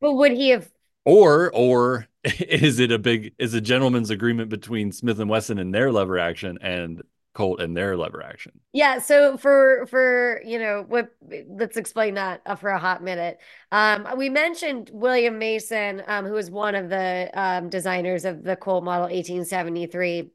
but 0.00 0.14
would 0.14 0.32
he 0.32 0.48
have 0.50 0.70
or 1.04 1.50
or 1.52 2.06
is 2.24 2.78
it 2.78 2.92
a 2.92 2.98
big 2.98 3.34
is 3.38 3.54
a 3.54 3.60
gentleman's 3.60 4.10
agreement 4.10 4.48
between 4.48 4.92
Smith 4.92 5.18
and 5.20 5.28
Wesson 5.28 5.58
and 5.58 5.74
their 5.74 5.92
lever 5.92 6.18
action 6.18 6.58
and 6.62 7.02
Colt 7.38 7.60
and 7.60 7.76
their 7.76 7.96
lever 7.96 8.20
action? 8.20 8.58
Yeah, 8.72 8.98
so 8.98 9.36
for 9.36 9.86
for 9.86 10.42
you 10.44 10.58
know 10.58 10.84
what 10.88 11.14
let's 11.48 11.76
explain 11.76 12.14
that 12.14 12.42
uh, 12.44 12.56
for 12.56 12.70
a 12.70 12.80
hot 12.80 13.00
minute. 13.00 13.38
Um 13.70 14.08
we 14.16 14.28
mentioned 14.28 14.90
William 14.92 15.38
Mason 15.38 16.02
um 16.08 16.24
who 16.24 16.32
was 16.32 16.50
one 16.50 16.74
of 16.74 16.88
the 16.88 17.30
um 17.34 17.70
designers 17.70 18.24
of 18.24 18.42
the 18.42 18.56
Colt 18.56 18.82
model 18.82 19.04
1873. 19.04 20.32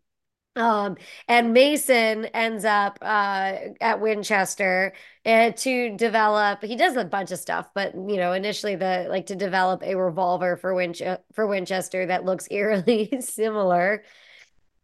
Um, 0.56 0.98
and 1.28 1.52
Mason 1.52 2.26
ends 2.28 2.64
up 2.64 3.00
uh, 3.02 3.58
at 3.82 4.00
Winchester 4.00 4.94
uh, 5.26 5.52
to 5.52 5.98
develop. 5.98 6.64
He 6.64 6.76
does 6.76 6.96
a 6.96 7.04
bunch 7.04 7.32
of 7.32 7.40
stuff, 7.40 7.70
but 7.74 7.96
you 7.96 8.18
know, 8.18 8.34
initially 8.34 8.76
the 8.76 9.08
like 9.10 9.26
to 9.26 9.36
develop 9.36 9.82
a 9.84 9.96
revolver 9.96 10.56
for 10.56 10.74
Winch 10.76 11.02
for 11.34 11.48
Winchester 11.48 12.06
that 12.06 12.24
looks 12.24 12.48
eerily 12.52 13.20
similar 13.20 14.04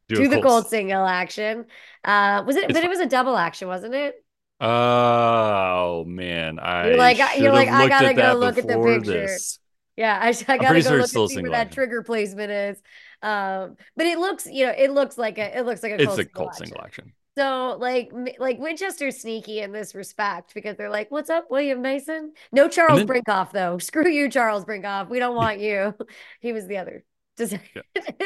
Do 0.10 0.16
to 0.16 0.24
a 0.26 0.28
the 0.28 0.42
Colt- 0.42 0.68
single 0.70 1.06
action. 1.06 1.66
Uh, 2.04 2.44
was 2.46 2.56
it? 2.56 2.66
It's 2.66 2.74
but 2.74 2.84
it 2.84 2.90
was 2.90 3.00
a 3.00 3.06
double 3.06 3.38
action, 3.38 3.68
wasn't 3.68 3.94
it? 3.96 4.24
Oh 4.62 6.04
man, 6.06 6.60
I 6.60 6.90
You're 6.90 6.98
like, 6.98 7.20
I- 7.20 7.36
you're 7.36 7.52
like, 7.54 7.70
I 7.70 7.88
gotta 7.88 8.14
go 8.14 8.34
look 8.34 8.58
at 8.58 8.68
the 8.68 8.78
picture. 8.78 9.12
this. 9.12 9.60
Yeah, 9.96 10.18
I, 10.22 10.30
I 10.48 10.58
gotta 10.58 10.76
go 10.82 10.82
sure 10.82 10.98
look 10.98 11.14
and 11.16 11.30
see 11.30 11.42
where 11.42 11.52
that 11.52 11.68
action. 11.68 11.74
trigger 11.76 12.04
placement 12.04 12.52
is. 12.52 12.82
Um, 13.22 13.76
but 13.98 14.06
it 14.06 14.18
looks, 14.18 14.46
you 14.46 14.66
know, 14.66 14.72
it 14.78 14.92
looks 14.92 15.18
like 15.18 15.38
a, 15.38 15.58
it 15.58 15.66
looks 15.66 15.84
like 15.84 15.92
a 15.94 16.02
It's 16.02 16.18
a 16.18 16.22
action. 16.22 16.54
single 16.54 16.82
action. 16.82 17.14
So 17.38 17.78
like 17.80 18.12
like 18.40 18.60
Winchester's 18.60 19.20
sneaky 19.22 19.60
in 19.60 19.72
this 19.72 19.96
respect 19.96 20.54
because 20.54 20.76
they're 20.78 20.90
like, 20.90 21.10
"What's 21.12 21.30
up, 21.30 21.50
William 21.50 21.82
Mason?" 21.82 22.34
No 22.52 22.68
Charles 22.68 23.00
then- 23.00 23.08
Brinkoff 23.08 23.52
though. 23.52 23.78
Screw 23.80 24.10
you, 24.10 24.30
Charles 24.30 24.66
Brinkoff. 24.66 25.10
We 25.10 25.20
don't 25.20 25.36
want 25.36 25.60
you. 25.60 25.94
He 26.42 26.52
was 26.54 26.66
the 26.68 26.78
other 26.78 27.04
desi- 27.40 27.60
Yeah, 27.76 27.82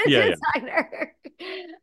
yeah. 0.07 0.35
designer. 0.35 1.15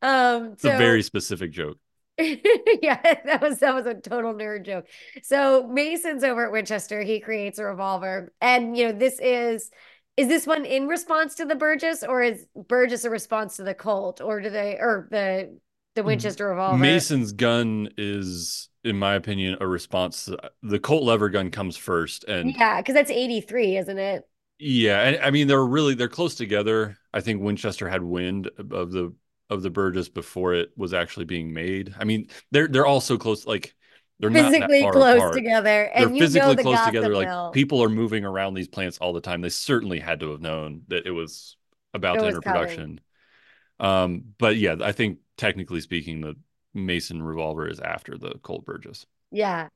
Um, 0.03 0.53
It's 0.53 0.63
so 0.63 0.75
a 0.75 0.79
very 0.79 1.03
specific 1.03 1.53
joke. 1.53 1.79
yeah, 2.19 3.01
that 3.25 3.41
was 3.41 3.61
that 3.61 3.75
was 3.75 3.87
a 3.87 3.95
total 3.95 4.35
nerd 4.35 4.67
joke. 4.67 4.87
So 5.23 5.67
Mason's 5.67 6.23
over 6.23 6.45
at 6.47 6.53
Winchester. 6.53 7.03
He 7.03 7.21
creates 7.21 7.59
a 7.59 7.65
revolver, 7.65 8.33
and 8.41 8.77
you 8.77 8.87
know 8.87 8.93
this 8.93 9.19
is 9.21 9.71
is 10.17 10.29
this 10.29 10.47
one 10.47 10.67
in 10.67 10.87
response 10.87 11.37
to 11.37 11.47
the 11.47 11.55
Burgess, 11.55 12.03
or 12.03 12.23
is 12.23 12.47
Burgess 12.55 13.05
a 13.05 13.11
response 13.11 13.57
to 13.57 13.63
the 13.63 13.75
Colt, 13.75 14.21
or 14.21 14.41
do 14.41 14.51
they 14.51 14.77
or 14.79 15.09
the 15.11 15.57
the 15.95 16.03
Winchester 16.03 16.49
revolver? 16.49 16.79
Mason's 16.79 17.33
gun 17.33 17.89
is, 17.97 18.69
in 18.85 18.99
my 18.99 19.15
opinion, 19.15 19.57
a 19.61 19.67
response. 19.67 20.27
To, 20.27 20.39
the 20.63 20.79
Colt 20.79 21.05
lever 21.05 21.31
gun 21.31 21.51
comes 21.51 21.77
first, 21.77 22.25
and 22.25 22.55
Yeah, 22.55 22.81
because 22.81 22.95
that's 22.95 23.11
83, 23.11 23.79
isn't 23.79 23.99
it? 23.99 24.29
Yeah, 24.61 25.03
and, 25.03 25.19
I 25.25 25.31
mean 25.31 25.49
they're 25.49 25.65
really 25.65 25.95
they're 25.95 26.09
close 26.09 26.35
together. 26.35 26.99
I 27.13 27.21
think 27.21 27.43
Winchester 27.43 27.89
had 27.89 28.03
wind 28.03 28.49
of 28.59 28.93
the 28.93 29.15
of 29.51 29.63
the 29.63 29.71
Burgess 29.71 30.09
before 30.09 30.55
it 30.55 30.71
was 30.77 30.95
actually 30.95 31.25
being 31.27 31.53
made. 31.53 31.95
I 31.99 32.05
mean 32.05 32.29
they're 32.51 32.69
they're 32.69 32.87
all 32.87 33.01
so 33.01 33.19
close, 33.19 33.47
like 33.47 33.75
they're 34.21 34.31
not 34.31 34.53
Physically 34.53 34.79
far 34.79 34.93
close 34.93 35.17
apart. 35.17 35.33
together. 35.33 35.91
They're 35.95 36.09
And 36.09 36.17
you 36.17 36.29
know 36.29 36.29
physically 36.29 36.55
the 36.55 36.65
close 36.65 36.83
together. 36.83 37.15
Like 37.17 37.29
mill. 37.29 37.51
people 37.51 37.83
are 37.83 37.89
moving 37.89 38.25
around 38.25 38.55
these 38.55 38.69
plants 38.69 38.99
all 38.99 39.13
the 39.13 39.21
time. 39.21 39.41
They 39.41 39.49
certainly 39.49 39.99
had 40.01 40.21
to 40.21 40.31
have 40.33 40.41
known 40.41 40.83
that 40.89 41.07
it 41.07 41.11
was 41.11 41.57
about 41.95 42.19
It 42.19 42.21
to 42.21 42.27
was 42.27 42.37
enter 42.37 42.41
coming. 42.41 42.91
production. 42.97 43.01
Um, 43.81 44.25
but 44.39 44.57
yeah, 44.57 44.77
I 44.83 44.93
think 44.93 45.21
technically 45.37 45.81
speaking, 45.81 46.21
the 46.23 46.37
Mason 46.75 47.23
revolver 47.23 47.69
is 47.69 47.81
after 47.81 48.19
the 48.19 48.35
Colt 48.43 48.65
Burgess. 48.67 49.07
Yeah. 49.31 49.69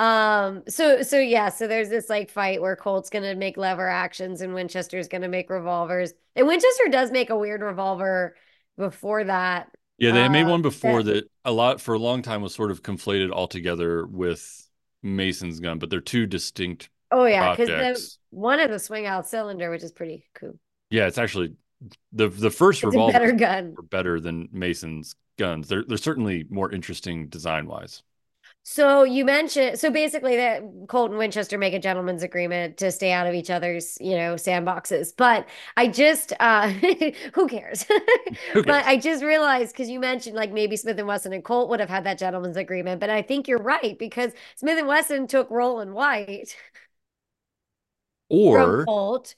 Um, 0.00 0.62
so 0.66 1.02
so 1.02 1.18
yeah, 1.18 1.50
so 1.50 1.66
there's 1.66 1.90
this 1.90 2.08
like 2.08 2.30
fight 2.30 2.62
where 2.62 2.74
Colt's 2.74 3.10
gonna 3.10 3.34
make 3.34 3.58
lever 3.58 3.86
actions 3.86 4.40
and 4.40 4.54
Winchester's 4.54 5.08
gonna 5.08 5.28
make 5.28 5.50
revolvers. 5.50 6.14
And 6.34 6.46
Winchester 6.46 6.84
does 6.90 7.10
make 7.10 7.28
a 7.28 7.36
weird 7.36 7.60
revolver 7.60 8.34
before 8.78 9.24
that. 9.24 9.70
Yeah, 9.98 10.12
they 10.12 10.22
had 10.22 10.32
made 10.32 10.46
Uh, 10.46 10.50
one 10.50 10.62
before 10.62 11.02
that- 11.02 11.12
that 11.12 11.30
a 11.44 11.52
lot 11.52 11.82
for 11.82 11.92
a 11.94 11.98
long 11.98 12.22
time 12.22 12.40
was 12.40 12.54
sort 12.54 12.70
of 12.70 12.82
conflated 12.82 13.30
altogether 13.30 14.06
with 14.06 14.70
Mason's 15.02 15.60
gun, 15.60 15.78
but 15.78 15.90
they're 15.90 16.00
two 16.00 16.26
distinct 16.26 16.88
Oh 17.10 17.26
yeah, 17.26 17.50
because 17.54 17.68
the 17.68 18.36
one 18.36 18.58
of 18.60 18.70
the 18.70 18.78
swing 18.78 19.04
out 19.04 19.28
cylinder, 19.28 19.70
which 19.70 19.82
is 19.82 19.92
pretty 19.92 20.24
cool. 20.34 20.58
Yeah, 20.88 21.08
it's 21.08 21.18
actually 21.18 21.56
the 22.12 22.28
the 22.28 22.50
first 22.50 22.78
It's 22.78 22.86
revolver 22.86 23.12
better 23.12 23.32
gun. 23.32 23.74
better 23.90 24.18
than 24.18 24.48
Mason's 24.50 25.14
guns. 25.38 25.68
They're 25.68 25.84
they're 25.86 25.98
certainly 25.98 26.46
more 26.48 26.72
interesting 26.72 27.28
design 27.28 27.66
wise. 27.66 28.02
So 28.62 29.04
you 29.04 29.24
mentioned 29.24 29.78
so 29.80 29.90
basically 29.90 30.36
that 30.36 30.62
Colt 30.88 31.10
and 31.10 31.18
Winchester 31.18 31.58
make 31.58 31.74
a 31.74 31.78
gentleman's 31.78 32.22
agreement 32.22 32.76
to 32.78 32.92
stay 32.92 33.10
out 33.10 33.26
of 33.26 33.34
each 33.34 33.50
other's, 33.50 33.96
you 34.00 34.14
know, 34.16 34.34
sandboxes. 34.34 35.12
But 35.16 35.48
I 35.76 35.88
just 35.88 36.32
uh 36.38 36.68
who 37.34 37.48
cares? 37.48 37.86
Who 38.54 38.62
But? 38.64 38.84
I 38.84 38.96
just 38.98 39.24
realized 39.24 39.72
because 39.72 39.88
you 39.88 39.98
mentioned 39.98 40.36
like 40.36 40.52
maybe 40.52 40.76
Smith 40.76 40.98
and 40.98 41.08
Wesson 41.08 41.32
and 41.32 41.44
Colt 41.44 41.70
would 41.70 41.80
have 41.80 41.88
had 41.88 42.04
that 42.04 42.18
gentleman's 42.18 42.56
agreement, 42.56 43.00
but 43.00 43.10
I 43.10 43.22
think 43.22 43.48
you're 43.48 43.58
right 43.62 43.98
because 43.98 44.32
Smith 44.56 44.78
and 44.78 44.86
Wesson 44.88 45.26
took 45.26 45.50
Rollin 45.50 45.92
White 45.94 46.54
from 48.48 48.74
Or 48.74 48.86
Colt. 48.86 49.34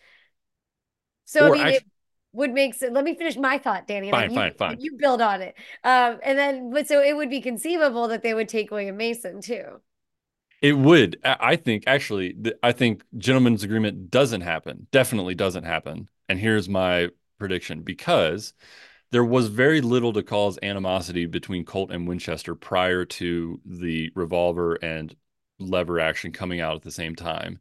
So 1.25 1.47
I 1.47 1.51
mean 1.51 1.69
it 1.69 1.85
would 2.33 2.53
make 2.53 2.75
sense. 2.75 2.95
Let 2.95 3.05
me 3.05 3.15
finish 3.15 3.37
my 3.37 3.59
thought, 3.59 3.87
Danny. 3.87 4.11
Fine, 4.11 4.31
you, 4.31 4.37
fine, 4.37 4.55
fine. 4.55 4.81
You 4.81 4.97
build 4.99 5.21
on 5.21 5.43
it. 5.43 5.55
Um, 5.85 6.19
and 6.23 6.39
then 6.39 6.71
but 6.71 6.89
so 6.89 7.03
it 7.03 7.17
would 7.17 7.31
be 7.31 7.41
conceivable 7.41 8.09
that 8.09 8.23
they 8.23 8.35
would 8.35 8.49
take 8.49 8.71
William 8.71 8.97
Mason 8.97 9.41
too. 9.41 9.81
It 10.61 10.79
would. 10.79 11.19
I 11.25 11.37
I 11.41 11.57
think 11.57 11.85
actually, 11.87 12.37
I 12.63 12.73
think 12.73 13.03
gentleman's 13.19 13.63
agreement 13.63 14.11
doesn't 14.11 14.43
happen. 14.43 14.87
Definitely 14.93 15.35
doesn't 15.35 15.65
happen. 15.65 16.09
And 16.29 16.39
here's 16.39 16.69
my 16.69 17.09
prediction 17.39 17.83
because 17.83 18.55
there 19.11 19.25
was 19.25 19.49
very 19.49 19.83
little 19.83 20.13
to 20.15 20.23
cause 20.23 20.59
animosity 20.63 21.27
between 21.27 21.65
Colt 21.65 21.91
and 21.91 22.09
Winchester 22.09 22.55
prior 22.55 23.05
to 23.05 23.61
the 23.67 24.11
revolver 24.15 24.75
and 24.77 25.15
lever 25.59 26.01
action 26.01 26.33
coming 26.33 26.61
out 26.61 26.77
at 26.77 26.83
the 26.83 26.91
same 26.91 27.15
time. 27.15 27.61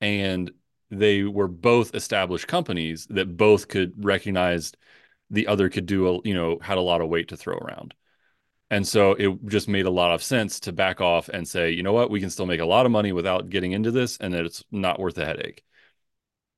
And 0.00 0.50
they 0.90 1.24
were 1.24 1.48
both 1.48 1.94
established 1.94 2.46
companies 2.46 3.06
that 3.10 3.36
both 3.36 3.68
could 3.68 3.92
recognize 4.04 4.72
the 5.30 5.46
other 5.46 5.68
could 5.68 5.86
do 5.86 6.08
a, 6.08 6.20
you 6.24 6.34
know, 6.34 6.58
had 6.62 6.78
a 6.78 6.82
lot 6.82 7.00
of 7.00 7.08
weight 7.08 7.28
to 7.28 7.36
throw 7.36 7.56
around. 7.56 7.94
And 8.70 8.86
so 8.86 9.12
it 9.12 9.46
just 9.46 9.68
made 9.68 9.86
a 9.86 9.90
lot 9.90 10.12
of 10.12 10.22
sense 10.22 10.60
to 10.60 10.72
back 10.72 11.00
off 11.00 11.28
and 11.28 11.48
say, 11.48 11.70
you 11.70 11.82
know 11.82 11.92
what, 11.92 12.10
we 12.10 12.20
can 12.20 12.30
still 12.30 12.46
make 12.46 12.60
a 12.60 12.66
lot 12.66 12.86
of 12.86 12.92
money 12.92 13.12
without 13.12 13.48
getting 13.48 13.72
into 13.72 13.90
this 13.90 14.18
and 14.18 14.34
that 14.34 14.44
it's 14.44 14.62
not 14.70 15.00
worth 15.00 15.14
the 15.14 15.24
headache. 15.24 15.64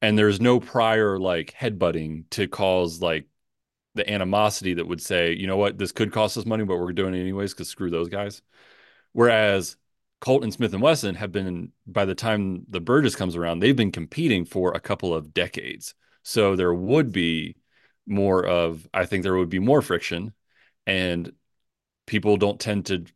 And 0.03 0.19
there's 0.19 0.41
no 0.41 0.61
prior 0.61 1.19
like 1.19 1.55
headbutting 1.59 2.25
to 2.31 2.49
cause 2.49 3.01
like 3.01 3.27
the 3.95 4.11
animosity 4.11 4.75
that 4.75 4.87
would 4.87 5.01
say, 5.01 5.35
you 5.35 5.47
know 5.47 5.57
what, 5.57 5.79
this 5.79 5.93
could 5.93 6.13
cost 6.13 6.37
us 6.37 6.47
money, 6.47 6.65
but 6.65 6.79
we're 6.79 6.93
doing 6.93 7.15
it 7.15 7.21
anyways 7.21 7.53
because 7.53 7.69
screw 7.69 7.91
those 7.91 8.09
guys. 8.09 8.43
Whereas 9.13 9.77
Colt 10.21 10.45
and 10.45 10.53
Smith 10.53 10.73
and 10.75 10.83
Wesson 10.83 11.15
have 11.15 11.33
been, 11.33 11.73
by 11.87 12.05
the 12.05 12.15
time 12.15 12.65
the 12.69 12.81
Burgess 12.81 13.17
comes 13.17 13.37
around, 13.37 13.61
they've 13.61 13.77
been 13.77 13.93
competing 13.93 14.45
for 14.45 14.73
a 14.73 14.81
couple 14.81 15.15
of 15.15 15.33
decades. 15.33 15.95
So 16.23 16.57
there 16.57 16.75
would 16.75 17.13
be 17.13 17.57
more 18.07 18.45
of, 18.47 18.87
I 18.93 19.07
think 19.07 19.23
there 19.23 19.37
would 19.37 19.49
be 19.49 19.59
more 19.59 19.83
friction 19.83 20.35
and 20.87 21.33
people 22.07 22.37
don't 22.37 22.61
tend 22.61 22.87
to 22.87 23.07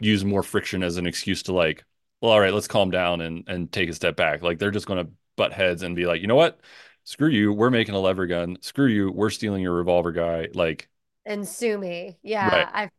use 0.00 0.24
more 0.24 0.42
friction 0.42 0.82
as 0.82 0.96
an 0.96 1.06
excuse 1.06 1.42
to 1.44 1.52
like, 1.52 1.84
well, 2.20 2.32
all 2.32 2.40
right, 2.40 2.52
let's 2.52 2.68
calm 2.68 2.90
down 2.90 3.20
and 3.20 3.44
and 3.48 3.70
take 3.72 3.88
a 3.88 3.92
step 3.92 4.16
back. 4.16 4.42
Like 4.42 4.58
they're 4.58 4.70
just 4.70 4.86
going 4.86 5.04
to 5.04 5.12
butt 5.36 5.52
heads 5.52 5.82
and 5.82 5.96
be 5.96 6.06
like, 6.06 6.20
you 6.20 6.26
know 6.26 6.36
what? 6.36 6.60
Screw 7.04 7.28
you. 7.28 7.52
We're 7.52 7.70
making 7.70 7.94
a 7.94 8.00
lever 8.00 8.26
gun. 8.26 8.58
Screw 8.62 8.86
you. 8.86 9.12
We're 9.12 9.30
stealing 9.30 9.62
your 9.62 9.74
revolver 9.74 10.12
guy. 10.12 10.48
Like, 10.54 10.88
And 11.24 11.46
sue 11.46 11.78
me. 11.78 12.18
Yeah. 12.22 12.48
Right. 12.48 12.68
I 12.72 12.90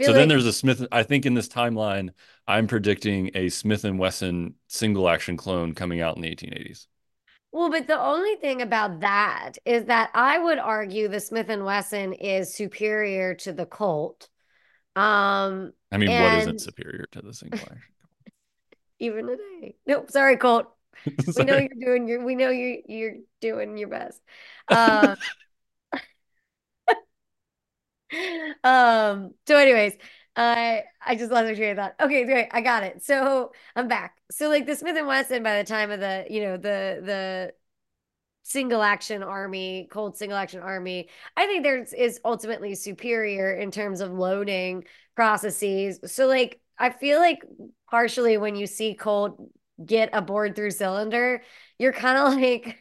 so 0.00 0.12
like 0.12 0.14
then 0.14 0.28
there's 0.28 0.46
a 0.46 0.52
Smith. 0.52 0.86
I 0.92 1.02
think 1.02 1.26
in 1.26 1.34
this 1.34 1.48
timeline, 1.48 2.10
I'm 2.46 2.66
predicting 2.66 3.30
a 3.34 3.48
Smith 3.48 3.84
and 3.84 3.98
Wesson 3.98 4.54
single 4.68 5.08
action 5.08 5.36
clone 5.36 5.74
coming 5.74 6.00
out 6.00 6.16
in 6.16 6.22
the 6.22 6.34
1880s. 6.34 6.86
well, 7.52 7.70
but 7.70 7.86
the 7.86 7.98
only 7.98 8.36
thing 8.36 8.60
about 8.62 9.00
that 9.00 9.52
is 9.64 9.86
that 9.86 10.10
I 10.14 10.38
would 10.38 10.58
argue 10.58 11.08
the 11.08 11.20
Smith 11.20 11.48
and 11.48 11.64
Wesson 11.64 12.12
is 12.12 12.54
superior 12.54 13.34
to 13.36 13.52
the 13.52 13.66
Colt. 13.66 14.28
Um, 14.94 15.72
I 15.92 15.98
mean, 15.98 16.16
what 16.18 16.34
isn't 16.34 16.60
superior 16.60 17.06
to 17.12 17.22
the 17.22 17.32
single 17.34 17.60
action? 17.70 17.92
even 18.98 19.26
today. 19.26 19.76
Nope, 19.86 20.10
sorry, 20.10 20.36
Colt. 20.36 20.66
We 21.36 21.44
know 21.44 21.58
you're 21.58 21.68
doing 21.78 22.08
your 22.08 22.24
we 22.24 22.34
know 22.34 22.50
you're 22.50 22.78
you're 22.88 23.16
doing 23.40 23.76
your 23.76 23.88
best. 23.88 24.20
Um 24.68 25.16
Um, 28.64 29.34
so 29.46 29.56
anyways, 29.56 29.94
I 30.36 30.84
I 31.04 31.14
just 31.16 31.30
lost 31.30 31.44
my 31.46 31.54
train 31.54 31.70
of 31.72 31.76
thought. 31.78 31.94
Okay, 32.00 32.24
great, 32.24 32.48
I 32.52 32.60
got 32.60 32.82
it. 32.82 33.04
So 33.04 33.52
I'm 33.74 33.88
back. 33.88 34.16
So 34.30 34.48
like 34.48 34.66
the 34.66 34.76
Smith 34.76 34.96
and 34.96 35.06
Wesson 35.06 35.42
by 35.42 35.58
the 35.58 35.64
time 35.68 35.90
of 35.90 36.00
the, 36.00 36.26
you 36.28 36.42
know, 36.42 36.56
the 36.56 37.00
the 37.04 37.54
single 38.44 38.82
action 38.82 39.22
army, 39.22 39.88
Colt 39.90 40.18
single 40.18 40.38
action 40.38 40.60
army, 40.62 41.08
I 41.36 41.46
think 41.46 41.64
there's 41.64 41.92
is 41.94 42.20
ultimately 42.24 42.74
superior 42.74 43.52
in 43.54 43.70
terms 43.70 44.00
of 44.00 44.12
loading 44.12 44.84
processes. 45.16 46.00
So 46.06 46.26
like 46.26 46.60
I 46.78 46.90
feel 46.90 47.18
like 47.20 47.40
partially 47.90 48.38
when 48.38 48.56
you 48.56 48.66
see 48.66 48.94
Colt 48.94 49.40
get 49.84 50.10
a 50.12 50.22
bored 50.22 50.56
through 50.56 50.72
cylinder, 50.72 51.42
you're 51.78 51.92
kind 51.92 52.18
of 52.18 52.34
like, 52.42 52.78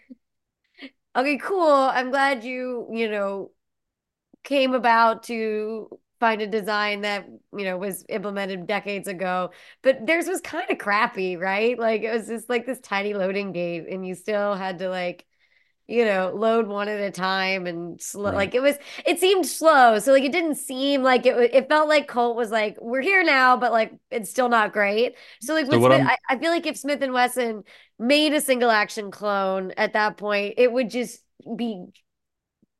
okay, 1.15 1.38
cool. 1.38 1.72
I'm 1.72 2.10
glad 2.12 2.44
you, 2.44 2.88
you 2.91 3.10
know, 3.10 3.51
came 4.46 4.74
about 4.74 5.24
to 5.24 5.90
find 6.20 6.42
a 6.42 6.48
design 6.48 7.02
that 7.02 7.28
you 7.58 7.66
know 7.66 7.78
was 7.78 8.06
implemented 8.08 8.66
decades 8.66 9.08
ago 9.08 9.52
but 9.82 10.06
theirs 10.06 10.28
was 10.28 10.40
kind 10.40 10.70
of 10.70 10.78
crappy 10.78 11.36
right 11.36 11.78
like 11.78 12.04
it 12.04 12.12
was 12.12 12.28
just 12.28 12.50
like 12.50 12.66
this 12.66 12.80
tiny 12.80 13.14
loading 13.14 13.52
gate 13.52 13.86
and 13.90 14.08
you 14.08 14.16
still 14.16 14.56
had 14.56 14.80
to 14.80 14.90
like 14.90 15.25
you 15.88 16.04
know, 16.04 16.32
load 16.34 16.68
one 16.68 16.88
at 16.88 17.00
a 17.00 17.12
time 17.12 17.68
and 17.68 18.02
slow. 18.02 18.32
Right. 18.32 18.36
Like 18.36 18.56
it 18.56 18.62
was, 18.62 18.75
it 19.06 19.20
seemed 19.20 19.46
slow. 19.46 20.00
So 20.00 20.14
like 20.14 20.24
it 20.24 20.32
didn't 20.32 20.56
seem 20.56 21.04
like 21.04 21.25
it. 21.25 21.36
It 21.54 21.70
felt 21.70 21.88
like 21.88 22.08
Colt 22.08 22.36
was 22.36 22.50
like, 22.50 22.78
we're 22.82 23.02
here 23.02 23.24
now, 23.24 23.56
but 23.58 23.72
like 23.72 23.94
it's 24.10 24.30
still 24.30 24.50
not 24.50 24.74
great. 24.74 25.16
So 25.42 25.54
like 25.54 25.68
So 25.68 25.80
Smith, 25.80 26.02
I, 26.02 26.18
I 26.28 26.38
feel 26.40 26.50
like 26.50 26.66
if 26.66 26.78
Smith 26.78 27.02
and 27.02 27.14
Wesson 27.14 27.64
made 28.00 28.34
a 28.34 28.42
single 28.42 28.72
action 28.72 29.12
clone 29.12 29.74
at 29.78 29.94
that 29.94 30.18
point, 30.18 30.56
it 30.58 30.72
would 30.72 30.90
just 30.90 31.22
be 31.56 31.86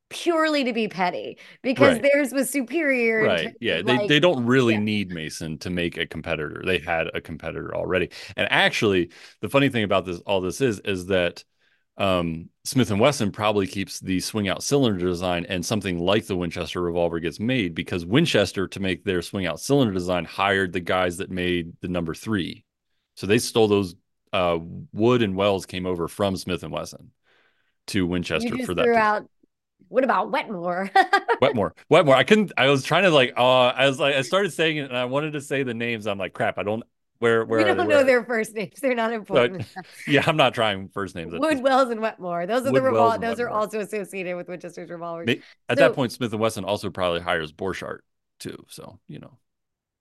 purely 0.08 0.64
to 0.64 0.72
be 0.72 0.88
petty 0.88 1.38
because 1.62 1.94
right. 1.94 2.02
theirs 2.02 2.32
was 2.32 2.50
superior. 2.50 3.24
Right. 3.24 3.54
Yeah. 3.60 3.82
They 3.82 3.96
like, 3.96 4.08
they 4.08 4.20
don't 4.20 4.46
really 4.46 4.74
yeah. 4.74 4.80
need 4.80 5.10
Mason 5.10 5.58
to 5.58 5.70
make 5.70 5.96
a 5.96 6.06
competitor. 6.06 6.62
They 6.64 6.78
had 6.78 7.08
a 7.14 7.20
competitor 7.20 7.74
already. 7.74 8.10
And 8.36 8.48
actually, 8.50 9.10
the 9.40 9.48
funny 9.48 9.68
thing 9.68 9.84
about 9.84 10.04
this 10.04 10.20
all 10.20 10.40
this 10.40 10.60
is 10.60 10.80
is 10.80 11.06
that 11.06 11.44
um, 11.98 12.50
Smith 12.64 12.90
and 12.90 13.00
Wesson 13.00 13.30
probably 13.30 13.66
keeps 13.66 14.00
the 14.00 14.20
swing 14.20 14.48
out 14.48 14.62
cylinder 14.62 15.06
design 15.06 15.46
and 15.48 15.64
something 15.64 15.98
like 15.98 16.26
the 16.26 16.36
Winchester 16.36 16.82
revolver 16.82 17.20
gets 17.20 17.40
made 17.40 17.74
because 17.74 18.04
Winchester 18.04 18.68
to 18.68 18.80
make 18.80 19.02
their 19.02 19.22
swing 19.22 19.46
out 19.46 19.60
cylinder 19.60 19.94
design 19.94 20.24
hired 20.24 20.72
the 20.72 20.80
guys 20.80 21.16
that 21.18 21.30
made 21.30 21.72
the 21.80 21.88
number 21.88 22.12
3. 22.12 22.64
So 23.14 23.26
they 23.26 23.38
stole 23.38 23.68
those 23.68 23.94
uh, 24.32 24.58
Wood 24.92 25.22
and 25.22 25.36
Wells 25.36 25.64
came 25.64 25.86
over 25.86 26.06
from 26.06 26.36
Smith 26.36 26.62
and 26.62 26.72
Wesson 26.72 27.12
to 27.88 28.06
Winchester 28.06 28.58
for 28.64 28.74
that 28.74 28.84
threw 28.84 28.96
out. 28.96 29.26
What 29.88 30.04
about 30.04 30.30
Wetmore? 30.30 30.90
Wetmore. 31.40 31.74
Wetmore. 31.90 32.16
I 32.16 32.24
couldn't. 32.24 32.52
I 32.56 32.68
was 32.68 32.82
trying 32.84 33.04
to 33.04 33.10
like. 33.10 33.34
Uh, 33.36 33.66
I 33.68 33.86
was 33.86 33.98
like. 34.00 34.14
I 34.14 34.22
started 34.22 34.52
saying 34.52 34.78
it, 34.78 34.88
and 34.88 34.96
I 34.96 35.04
wanted 35.04 35.32
to 35.34 35.40
say 35.40 35.62
the 35.62 35.74
names. 35.74 36.06
I'm 36.06 36.18
like, 36.18 36.32
crap. 36.32 36.58
I 36.58 36.62
don't. 36.62 36.82
Where? 37.18 37.44
Where 37.44 37.58
we 37.58 37.64
don't 37.64 37.76
Where 37.78 37.86
know 37.86 37.98
they? 37.98 38.04
their 38.04 38.24
first 38.24 38.54
names. 38.54 38.80
They're 38.80 38.94
not 38.94 39.10
So, 39.10 39.16
important. 39.16 39.66
yeah, 40.06 40.22
I'm 40.26 40.36
not 40.36 40.54
trying 40.54 40.88
first 40.88 41.14
names 41.14 41.32
Wood, 41.32 41.62
Wells, 41.62 41.90
and 41.90 42.00
Wetmore. 42.00 42.46
Those 42.46 42.62
are 42.62 42.64
the 42.64 42.72
Wood, 42.72 42.82
Wells, 42.82 43.14
revol. 43.14 43.20
Those 43.20 43.40
are 43.40 43.48
also 43.48 43.80
associated 43.80 44.36
with 44.36 44.48
Winchester's 44.48 44.90
revolvers. 44.90 45.28
At 45.68 45.78
that 45.78 45.94
point, 45.94 46.12
Smith 46.12 46.32
and 46.32 46.40
Wesson 46.40 46.64
also 46.64 46.90
probably 46.90 47.20
hires 47.20 47.52
Borchardt 47.52 48.00
too. 48.38 48.64
So 48.68 48.98
you 49.08 49.18
know, 49.18 49.38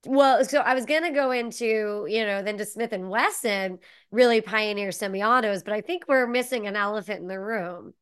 well, 0.06 0.44
so 0.46 0.60
I 0.60 0.74
was 0.76 0.86
gonna 0.86 1.14
go 1.14 1.32
into, 1.32 2.06
you 2.08 2.26
know, 2.26 2.44
then 2.44 2.58
to 2.58 2.66
Smith 2.66 2.94
and 2.94 3.10
Wesson 3.10 3.80
really 4.12 4.42
pioneer 4.42 4.92
semi-autos, 4.92 5.64
but 5.64 5.74
I 5.74 5.82
think 5.82 6.04
we're 6.08 6.28
missing 6.28 6.68
an 6.68 6.76
elephant 6.76 7.22
in 7.22 7.28
the 7.28 7.40
room. 7.40 7.94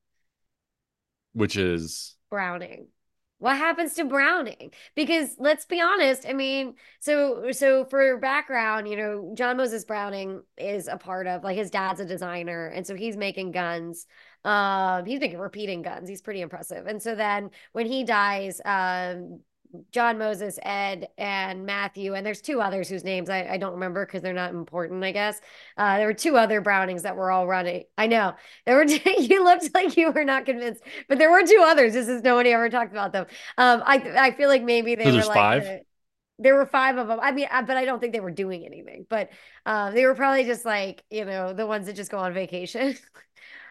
Which 1.33 1.57
is 1.57 2.15
Browning. 2.29 2.87
What 3.39 3.57
happens 3.57 3.95
to 3.95 4.05
Browning? 4.05 4.71
Because 4.95 5.35
let's 5.37 5.65
be 5.65 5.81
honest, 5.81 6.25
I 6.25 6.31
mean, 6.31 6.75
so 7.01 7.51
so 7.51 7.83
for 7.83 8.17
background, 8.17 8.87
you 8.87 8.95
know, 8.95 9.33
John 9.35 9.57
Moses 9.57 9.83
Browning 9.83 10.41
is 10.57 10.87
a 10.87 10.97
part 10.97 11.27
of 11.27 11.43
like 11.43 11.57
his 11.57 11.69
dad's 11.69 11.99
a 11.99 12.05
designer, 12.05 12.67
and 12.67 12.87
so 12.87 12.95
he's 12.95 13.17
making 13.17 13.51
guns. 13.51 14.05
Um, 14.45 15.05
he's 15.05 15.19
making 15.19 15.39
repeating 15.39 15.81
guns. 15.81 16.07
He's 16.07 16.21
pretty 16.21 16.39
impressive. 16.39 16.87
And 16.87 17.01
so 17.01 17.15
then 17.15 17.49
when 17.73 17.85
he 17.85 18.05
dies, 18.05 18.61
um, 18.63 19.41
John 19.91 20.17
Moses, 20.17 20.59
Ed, 20.61 21.07
and 21.17 21.65
Matthew, 21.65 22.13
and 22.13 22.25
there's 22.25 22.41
two 22.41 22.61
others 22.61 22.87
whose 22.89 23.03
names 23.03 23.29
I, 23.29 23.47
I 23.47 23.57
don't 23.57 23.73
remember 23.73 24.05
because 24.05 24.21
they're 24.21 24.33
not 24.33 24.51
important, 24.51 25.03
I 25.03 25.11
guess. 25.11 25.41
Uh, 25.77 25.97
there 25.97 26.07
were 26.07 26.13
two 26.13 26.37
other 26.37 26.61
Brownings 26.61 27.03
that 27.03 27.15
were 27.15 27.31
all 27.31 27.47
running. 27.47 27.85
I 27.97 28.07
know 28.07 28.33
there 28.65 28.75
were. 28.75 28.85
Two, 28.85 28.99
you 29.21 29.43
looked 29.43 29.73
like 29.73 29.97
you 29.97 30.11
were 30.11 30.23
not 30.25 30.45
convinced, 30.45 30.83
but 31.09 31.17
there 31.17 31.31
were 31.31 31.43
two 31.45 31.63
others. 31.65 31.93
This 31.93 32.07
is 32.07 32.21
nobody 32.23 32.51
ever 32.51 32.69
talked 32.69 32.91
about 32.91 33.11
them. 33.13 33.25
Um, 33.57 33.81
I 33.85 33.97
I 34.17 34.31
feel 34.31 34.49
like 34.49 34.63
maybe 34.63 34.95
they 34.95 35.05
so 35.05 35.17
were 35.17 35.25
like 35.25 35.33
five. 35.35 35.63
the- 35.63 35.81
there 36.39 36.55
were 36.55 36.65
five 36.65 36.97
of 36.97 37.07
them. 37.07 37.19
I 37.21 37.31
mean, 37.31 37.47
I, 37.51 37.61
but 37.61 37.77
I 37.77 37.85
don't 37.85 37.99
think 37.99 38.11
they 38.11 38.19
were 38.19 38.31
doing 38.31 38.65
anything. 38.65 39.05
But 39.07 39.29
um, 39.65 39.93
they 39.93 40.05
were 40.05 40.15
probably 40.15 40.45
just 40.45 40.65
like 40.65 41.03
you 41.09 41.25
know 41.25 41.53
the 41.53 41.65
ones 41.65 41.85
that 41.85 41.95
just 41.95 42.11
go 42.11 42.17
on 42.17 42.33
vacation. 42.33 42.95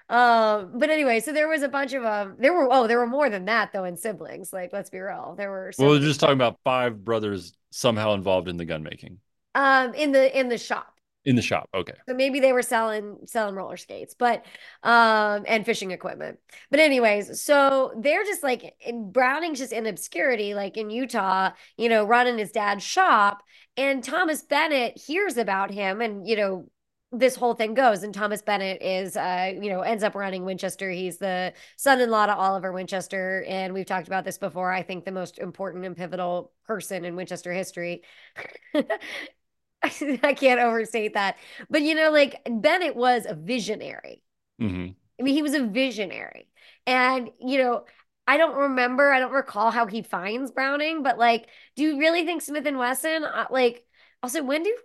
Um, 0.08 0.72
but 0.78 0.90
anyway, 0.90 1.20
so 1.20 1.32
there 1.32 1.48
was 1.48 1.62
a 1.62 1.68
bunch 1.68 1.92
of 1.94 2.04
um 2.04 2.36
there 2.38 2.52
were 2.52 2.68
oh, 2.70 2.86
there 2.86 2.98
were 2.98 3.06
more 3.06 3.30
than 3.30 3.46
that 3.46 3.72
though 3.72 3.84
in 3.84 3.96
siblings. 3.96 4.52
Like, 4.52 4.72
let's 4.72 4.90
be 4.90 4.98
real. 5.00 5.34
There 5.36 5.50
were 5.50 5.72
Well, 5.78 5.90
we're 5.90 6.00
just 6.00 6.20
talking 6.20 6.34
about 6.34 6.58
five 6.64 7.04
brothers 7.04 7.54
somehow 7.70 8.14
involved 8.14 8.48
in 8.48 8.56
the 8.56 8.64
gun 8.64 8.82
making 8.82 9.18
um 9.54 9.94
in 9.94 10.12
the 10.12 10.38
in 10.38 10.48
the 10.48 10.58
shop. 10.58 10.98
in 11.24 11.36
the 11.36 11.42
shop. 11.42 11.68
Okay. 11.74 11.94
So 12.08 12.14
maybe 12.14 12.40
they 12.40 12.52
were 12.52 12.62
selling 12.62 13.18
selling 13.26 13.54
roller 13.54 13.76
skates, 13.76 14.14
but 14.18 14.44
um 14.82 15.44
and 15.46 15.64
fishing 15.64 15.90
equipment. 15.92 16.38
But 16.70 16.80
anyways, 16.80 17.40
so 17.42 17.92
they're 17.96 18.24
just 18.24 18.42
like 18.42 18.74
in 18.80 19.12
Browning's 19.12 19.60
just 19.60 19.72
in 19.72 19.86
obscurity, 19.86 20.54
like 20.54 20.76
in 20.76 20.90
Utah, 20.90 21.50
you 21.76 21.88
know, 21.88 22.04
running 22.04 22.38
his 22.38 22.52
dad's 22.52 22.82
shop. 22.84 23.42
And 23.76 24.02
Thomas 24.04 24.42
Bennett 24.42 24.98
hears 24.98 25.36
about 25.36 25.70
him 25.70 26.00
and 26.00 26.26
you 26.26 26.36
know 26.36 26.66
this 27.12 27.37
whole 27.37 27.55
thing 27.55 27.75
goes 27.75 28.03
and 28.03 28.14
Thomas 28.14 28.42
Bennett 28.42 28.81
is 28.83 29.16
uh 29.16 29.53
you 29.61 29.70
know 29.70 29.83
ends 29.83 30.03
up 30.03 30.14
running 30.14 30.44
Winchester 30.44 30.90
he's 30.90 31.18
the 31.18 31.53
son-in-law 31.77 32.27
to 32.27 32.35
Oliver 32.35 32.72
Winchester 32.72 33.44
and 33.46 33.75
we've 33.75 33.87
talked 33.87 34.07
about 34.07 34.25
this 34.25 34.38
before 34.38 34.72
I 34.72 34.83
think 34.83 35.05
the 35.05 35.12
most 35.12 35.38
important 35.38 35.85
and 35.85 35.96
pivotal 35.96 36.53
person 36.66 37.05
in 37.05 37.14
Winchester 37.16 37.53
history 37.53 38.03
I 39.83 40.35
can't 40.35 40.61
overstate 40.61 41.14
that. 41.14 41.37
But 41.68 41.83
you 41.83 41.94
know, 41.94 42.11
like 42.11 42.40
Bennett 42.48 42.94
was 42.96 43.27
a 43.27 43.35
visionary. 43.35 44.22
hmm 44.59 44.94
I 45.20 45.22
mean, 45.25 45.35
he 45.35 45.42
was 45.42 45.55
a 45.55 45.64
visionary. 45.66 46.48
And, 46.87 47.31
you 47.40 47.59
know, 47.59 47.85
I 48.27 48.37
don't 48.37 48.57
remember, 48.57 49.12
I 49.12 49.20
don't 49.20 49.33
recall 49.33 49.70
how 49.70 49.87
he 49.87 50.03
finds 50.03 50.51
Browning, 50.51 51.03
but 51.03 51.18
like, 51.18 51.48
do 51.77 51.83
you 51.83 51.98
really 51.98 52.25
think 52.25 52.42
Smith 52.42 52.66
and 52.66 52.79
Wesson, 52.79 53.25
uh, 53.25 53.46
like, 53.51 53.85
also, 54.22 54.42
when 54.42 54.62
do 54.62 54.77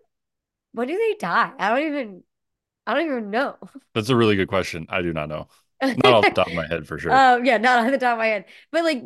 when 0.78 0.88
do 0.88 0.98
they 0.98 1.16
die? 1.20 1.52
I 1.58 1.70
don't 1.70 1.88
even 1.88 2.24
I 2.86 2.94
don't 2.94 3.06
even 3.08 3.32
know. 3.32 3.58
That's 3.94 4.10
a 4.10 4.16
really 4.16 4.36
good 4.36 4.48
question. 4.48 4.86
I 4.90 5.02
do 5.02 5.12
not 5.14 5.30
know. 5.30 5.48
Not 5.82 6.06
off 6.06 6.24
the 6.26 6.32
top 6.32 6.48
of 6.48 6.54
my 6.54 6.68
head 6.68 6.88
for 6.88 6.98
sure. 7.00 7.12
Um, 7.12 7.46
yeah, 7.46 7.58
not 7.58 7.86
on 7.86 7.92
the 7.92 7.98
top 7.98 8.14
of 8.14 8.20
my 8.20 8.28
head. 8.28 8.46
But 8.72 8.84
like, 8.84 9.04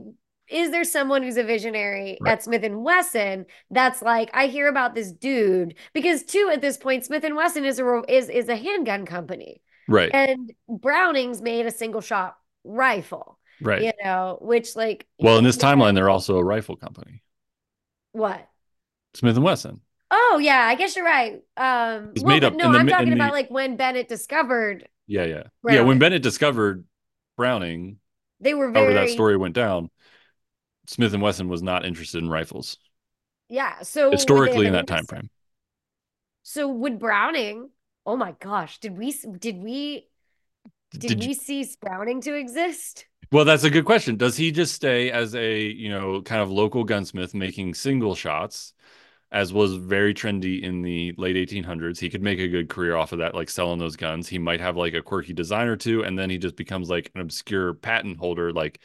is 0.50 0.72
there 0.72 0.84
someone 0.84 1.24
who's 1.24 1.38
a 1.38 1.44
visionary 1.44 2.18
Right. 2.22 2.34
at 2.34 2.44
Smith 2.44 2.64
and 2.64 2.84
Wesson 2.84 3.46
that's 3.70 4.02
like, 4.02 4.30
I 4.34 4.48
hear 4.48 4.68
about 4.68 4.96
this 4.96 5.12
dude 5.12 5.76
because 5.94 6.24
two 6.24 6.50
at 6.54 6.62
this 6.62 6.78
point, 6.78 7.06
Smith 7.06 7.24
and 7.24 7.36
Wesson 7.36 7.66
is 7.66 7.80
a 7.80 8.04
is 8.08 8.30
is 8.30 8.50
a 8.50 8.56
handgun 8.56 9.06
company, 9.06 9.62
Right. 9.88 10.12
and 10.14 10.52
Browning's 10.70 11.42
made 11.42 11.66
a 11.66 11.72
single 11.72 12.02
shot 12.02 12.38
rifle, 12.64 13.40
Right. 13.62 13.82
you 13.82 13.92
know, 14.04 14.38
which 14.42 14.76
like, 14.76 15.08
Well, 15.20 15.38
in 15.38 15.44
this 15.44 15.58
timeline, 15.58 15.96
they're 15.96 16.10
also 16.10 16.38
a 16.38 16.44
rifle 16.44 16.76
company, 16.76 17.24
what? 18.12 18.48
Smith 19.14 19.36
and 19.36 19.44
Wesson. 19.46 19.82
Oh 20.14 20.40
yeah, 20.42 20.66
I 20.66 20.76
guess 20.76 20.96
you're 20.96 21.06
right. 21.06 21.42
Um, 21.58 22.14
well, 22.18 22.26
made 22.26 22.44
up 22.44 22.54
no, 22.54 22.72
the 22.72 22.78
I'm 22.78 22.88
talking 22.88 23.08
in 23.08 23.14
about 23.14 23.30
the- 23.30 23.38
like 23.38 23.50
when 23.50 23.78
Bennett 23.78 24.08
discovered 24.08 24.88
Yeah, 25.08 25.26
yeah, 25.26 25.44
yeah. 25.68 25.82
When 25.82 26.00
Bennett 26.00 26.22
discovered 26.22 26.86
Browning, 27.38 27.98
they 28.40 28.54
were 28.54 28.72
very 28.72 28.94
that 28.94 29.10
story 29.10 29.38
went 29.38 29.56
down, 29.56 29.90
Smith 30.88 31.14
and 31.14 31.22
Wesson 31.24 31.50
was 31.50 31.64
not 31.64 31.86
interested 31.86 32.24
in 32.24 32.30
rifles 32.30 32.78
yeah. 33.50 33.82
So 33.84 34.12
historically 34.12 34.66
in 34.68 34.74
that 34.74 34.88
time 34.88 35.06
frame. 35.06 35.30
So 36.44 36.68
would 36.68 37.00
Browning? 37.00 37.70
Oh 38.06 38.16
my 38.16 38.34
gosh, 38.34 38.80
did 38.80 38.98
we 38.98 39.12
did 39.12 39.62
we 39.62 40.08
did, 40.98 41.08
Did 41.08 41.20
we 41.20 41.28
you, 41.30 41.34
cease 41.34 41.76
Browning 41.76 42.22
to 42.22 42.36
exist? 42.36 43.06
well, 43.32 43.46
that's 43.46 43.64
a 43.64 43.70
good 43.70 43.86
question. 43.86 44.18
Does 44.18 44.36
he 44.38 44.52
just 44.52 44.74
stay 44.74 45.12
as 45.12 45.36
a 45.36 45.62
you 45.62 45.90
know 45.90 46.22
kind 46.22 46.42
of 46.42 46.52
local 46.52 46.84
gunsmith 46.84 47.34
making 47.34 47.74
single 47.76 48.16
shots, 48.16 48.74
as 49.32 49.54
was 49.54 49.76
very 49.76 50.14
trendy 50.14 50.62
in 50.62 50.82
the 50.82 51.14
late 51.18 51.36
1800s? 51.36 52.00
He 52.00 52.10
could 52.10 52.22
make 52.24 52.40
a 52.40 52.48
good 52.48 52.70
career 52.70 52.96
off 52.96 53.12
of 53.12 53.20
that, 53.20 53.36
like 53.36 53.50
selling 53.50 53.80
those 53.80 53.96
guns. 53.96 54.28
He 54.28 54.40
might 54.40 54.60
have 54.60 54.78
like 54.78 54.94
a 54.94 55.02
quirky 55.02 55.34
design 55.34 55.68
or 55.68 55.78
two, 55.78 56.04
and 56.04 56.18
then 56.18 56.30
he 56.30 56.38
just 56.38 56.56
becomes 56.56 56.90
like 56.90 57.12
an 57.16 57.22
obscure 57.22 57.74
patent 57.74 58.18
holder, 58.18 58.52
like 58.52 58.80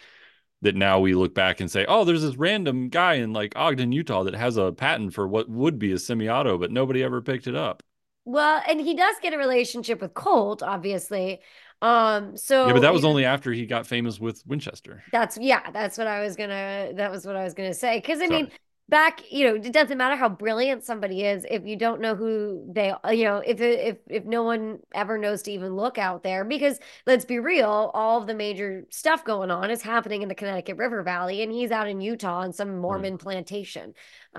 that 0.63 0.75
now 0.75 1.01
we 1.01 1.15
look 1.15 1.35
back 1.35 1.61
and 1.61 1.71
say, 1.71 1.85
oh, 1.87 2.05
there's 2.05 2.23
this 2.23 2.37
random 2.37 2.89
guy 2.89 3.15
in 3.15 3.33
like 3.33 3.55
Ogden, 3.57 3.93
Utah 3.93 4.25
that 4.25 4.35
has 4.35 4.57
a 4.57 4.73
patent 4.73 5.13
for 5.15 5.29
what 5.29 5.49
would 5.49 5.79
be 5.79 5.93
a 5.93 5.99
semi-auto, 5.99 6.59
but 6.59 6.71
nobody 6.71 7.03
ever 7.03 7.21
picked 7.21 7.47
it 7.47 7.55
up. 7.55 7.83
Well, 8.25 8.63
and 8.67 8.81
he 8.81 8.95
does 8.95 9.17
get 9.23 9.35
a 9.35 9.39
relationship 9.39 10.01
with 10.01 10.15
Colt, 10.15 10.63
obviously. 10.63 11.41
Um, 11.81 12.37
so 12.37 12.67
Yeah, 12.67 12.73
but 12.73 12.81
that 12.81 12.93
was 12.93 13.05
only 13.05 13.25
after 13.25 13.53
he 13.53 13.67
got 13.67 13.87
famous 13.87 14.19
with 14.19 14.43
Winchester. 14.47 15.03
that's 15.13 15.39
yeah, 15.39 15.71
that's 15.71 15.99
what 15.99 16.07
I 16.07 16.23
was 16.23 16.35
gonna 16.37 16.93
that 16.95 17.11
was 17.11 17.27
what 17.27 17.37
I 17.37 17.45
was 17.45 17.55
gonna 17.55 17.75
say. 17.75 17.99
Because 17.99 18.21
I 18.21 18.27
mean, 18.27 18.47
Sorry. 18.47 18.61
Back, 18.89 19.21
you 19.33 19.47
know, 19.47 19.55
it 19.57 19.73
doesn't 19.73 19.99
matter 19.99 20.17
how 20.17 20.29
brilliant 20.29 20.85
somebody 20.85 21.25
is 21.25 21.45
if 21.51 21.67
you 21.67 21.77
don't 21.77 22.01
know 22.01 22.15
who 22.15 22.65
they, 22.73 22.93
you 23.11 23.25
know, 23.25 23.39
if 23.39 23.61
if 23.61 23.99
if 24.09 24.25
no 24.25 24.43
one 24.43 24.79
ever 24.95 25.19
knows 25.19 25.43
to 25.43 25.53
even 25.53 25.75
look 25.75 25.99
out 25.99 26.23
there. 26.23 26.45
Because 26.45 26.79
let's 27.07 27.25
be 27.25 27.39
real, 27.39 27.91
all 27.95 28.21
of 28.21 28.27
the 28.27 28.35
major 28.35 28.85
stuff 28.91 29.25
going 29.25 29.51
on 29.51 29.71
is 29.71 29.83
happening 29.83 30.23
in 30.23 30.29
the 30.29 30.35
Connecticut 30.35 30.77
River 30.77 31.03
Valley, 31.03 31.43
and 31.43 31.53
he's 31.53 31.71
out 31.71 31.89
in 31.89 32.01
Utah 32.01 32.41
on 32.41 32.53
some 32.53 32.77
Right. 32.77 32.81
Mormon 32.81 33.19
plantation. 33.19 33.95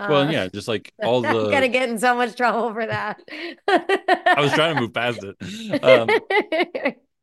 Well, 0.07 0.23
Uh, 0.23 0.31
yeah, 0.31 0.47
just 0.47 0.67
like 0.67 0.93
all 1.01 1.21
the 1.21 1.39
I'm 1.39 1.49
gonna 1.49 1.67
get 1.67 1.89
in 1.89 1.99
so 1.99 2.15
much 2.15 2.35
trouble 2.35 2.73
for 2.73 2.85
that. 2.85 3.21
I 4.35 4.41
was 4.41 4.53
trying 4.53 4.75
to 4.75 4.81
move 4.81 4.93
past 4.93 5.23
it. 5.23 5.35
Um, 5.83 6.21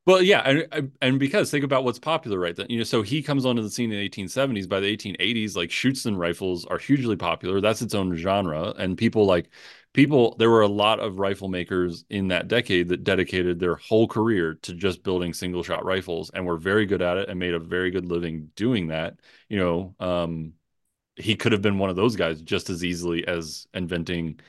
Well, 0.07 0.21
yeah, 0.21 0.41
and 0.41 0.93
and 1.01 1.19
because 1.19 1.51
think 1.51 1.65
about 1.65 1.83
what's 1.85 1.99
popular 1.99 2.39
right 2.39 2.55
then. 2.55 2.67
You 2.69 2.79
know, 2.79 2.85
so 2.85 3.01
he 3.01 3.23
comes 3.23 3.47
onto 3.47 3.63
the 3.63 3.71
scene 3.71 3.91
in 3.91 3.97
the 3.99 4.05
1870s. 4.05 4.67
By 4.67 4.81
the 4.81 4.87
1880s, 4.87 5.57
like 5.57 5.71
Schutzen 5.71 6.19
rifles 6.19 6.67
are 6.67 6.77
hugely 6.79 7.17
popular. 7.17 7.61
That's 7.63 7.81
its 7.81 7.95
own 7.95 8.15
genre, 8.15 8.75
and 8.77 8.99
people 8.99 9.25
like 9.25 9.49
people. 9.95 10.37
There 10.39 10.51
were 10.51 10.61
a 10.61 10.69
lot 10.69 11.01
of 11.01 11.19
rifle 11.19 11.49
makers 11.49 12.05
in 12.11 12.29
that 12.29 12.49
decade 12.49 12.89
that 12.91 13.03
dedicated 13.05 13.59
their 13.59 13.77
whole 13.77 14.07
career 14.07 14.55
to 14.63 14.75
just 14.75 15.03
building 15.03 15.33
single 15.33 15.63
shot 15.63 15.85
rifles, 15.87 16.31
and 16.35 16.45
were 16.45 16.59
very 16.59 16.85
good 16.85 17.01
at 17.01 17.17
it 17.17 17.31
and 17.31 17.39
made 17.39 17.55
a 17.55 17.59
very 17.59 17.91
good 17.91 18.05
living 18.07 18.51
doing 18.57 18.89
that. 18.89 19.19
You 19.49 19.59
know, 19.59 19.95
um, 20.01 20.53
he 21.17 21.37
could 21.37 21.53
have 21.53 21.63
been 21.63 21.79
one 21.79 21.91
of 21.91 21.97
those 21.97 22.17
guys 22.17 22.43
just 22.43 22.71
as 22.71 22.85
easily 22.85 23.27
as 23.29 23.67
inventing, 23.75 24.41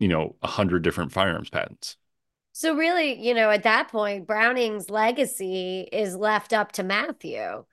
you 0.00 0.08
know, 0.08 0.36
a 0.42 0.48
hundred 0.48 0.82
different 0.84 1.12
firearms 1.12 1.50
patents. 1.50 1.96
So 2.58 2.74
really, 2.74 3.24
you 3.24 3.34
know, 3.34 3.50
at 3.50 3.62
that 3.62 3.86
point, 3.86 4.26
Browning's 4.26 4.90
legacy 4.90 5.82
is 5.92 6.16
left 6.16 6.52
up 6.52 6.72
to 6.72 6.82
Matthew 6.82 7.64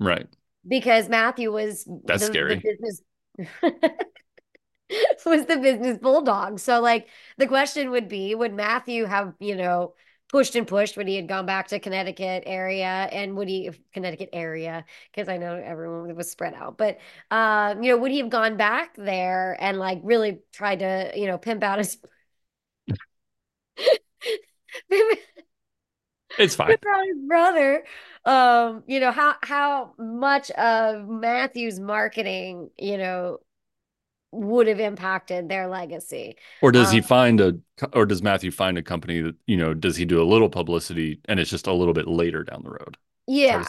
Right. 0.00 0.28
because 0.66 1.08
Matthew 1.08 1.52
was 1.52 1.84
That's 2.06 2.24
the 2.24 2.38
the 2.46 2.56
scary. 2.56 2.62
business 2.62 3.02
was 5.26 5.46
the 5.46 5.56
business 5.56 5.98
bulldog. 5.98 6.58
So 6.58 6.80
like 6.80 7.08
the 7.38 7.46
question 7.46 7.90
would 7.90 8.08
be, 8.08 8.34
would 8.34 8.52
Matthew 8.52 9.04
have, 9.04 9.34
you 9.40 9.56
know, 9.56 9.94
pushed 10.28 10.54
and 10.54 10.66
pushed 10.66 10.96
when 10.96 11.06
he 11.08 11.16
had 11.16 11.28
gone 11.28 11.44
back 11.46 11.68
to 11.68 11.80
Connecticut 11.80 12.44
area 12.46 12.86
and 12.86 13.36
would 13.36 13.48
he 13.48 13.70
Connecticut 13.92 14.28
area 14.32 14.84
because 15.12 15.28
I 15.28 15.38
know 15.38 15.54
everyone 15.56 16.14
was 16.14 16.30
spread 16.30 16.54
out, 16.54 16.78
but 16.78 16.98
um, 17.30 17.82
you 17.82 17.90
know, 17.90 17.98
would 17.98 18.12
he 18.12 18.18
have 18.18 18.30
gone 18.30 18.56
back 18.56 18.94
there 18.96 19.56
and 19.60 19.78
like 19.78 20.00
really 20.04 20.40
tried 20.52 20.80
to, 20.80 21.12
you 21.16 21.26
know, 21.26 21.38
pimp 21.38 21.62
out 21.64 21.78
his 21.78 21.98
It's 26.38 26.54
fine. 26.54 26.72
about 26.72 27.06
his 27.06 27.18
brother. 27.26 27.84
Um, 28.24 28.84
you 28.86 29.00
know, 29.00 29.10
how 29.10 29.34
how 29.42 29.94
much 29.98 30.50
of 30.52 31.08
Matthew's 31.08 31.80
marketing, 31.80 32.70
you 32.78 32.98
know, 32.98 33.38
would 34.32 34.68
have 34.68 34.80
impacted 34.80 35.48
their 35.48 35.68
legacy. 35.68 36.36
Or 36.62 36.70
does 36.70 36.90
he 36.90 36.98
Um, 36.98 37.04
find 37.04 37.40
a, 37.40 37.54
or 37.92 38.06
does 38.06 38.22
Matthew 38.22 38.50
find 38.50 38.78
a 38.78 38.82
company 38.82 39.20
that, 39.22 39.34
you 39.46 39.56
know, 39.56 39.74
does 39.74 39.96
he 39.96 40.04
do 40.04 40.22
a 40.22 40.24
little 40.24 40.48
publicity 40.48 41.20
and 41.26 41.40
it's 41.40 41.50
just 41.50 41.66
a 41.66 41.72
little 41.72 41.94
bit 41.94 42.06
later 42.06 42.44
down 42.44 42.62
the 42.62 42.70
road? 42.70 42.96
Yeah. 43.26 43.64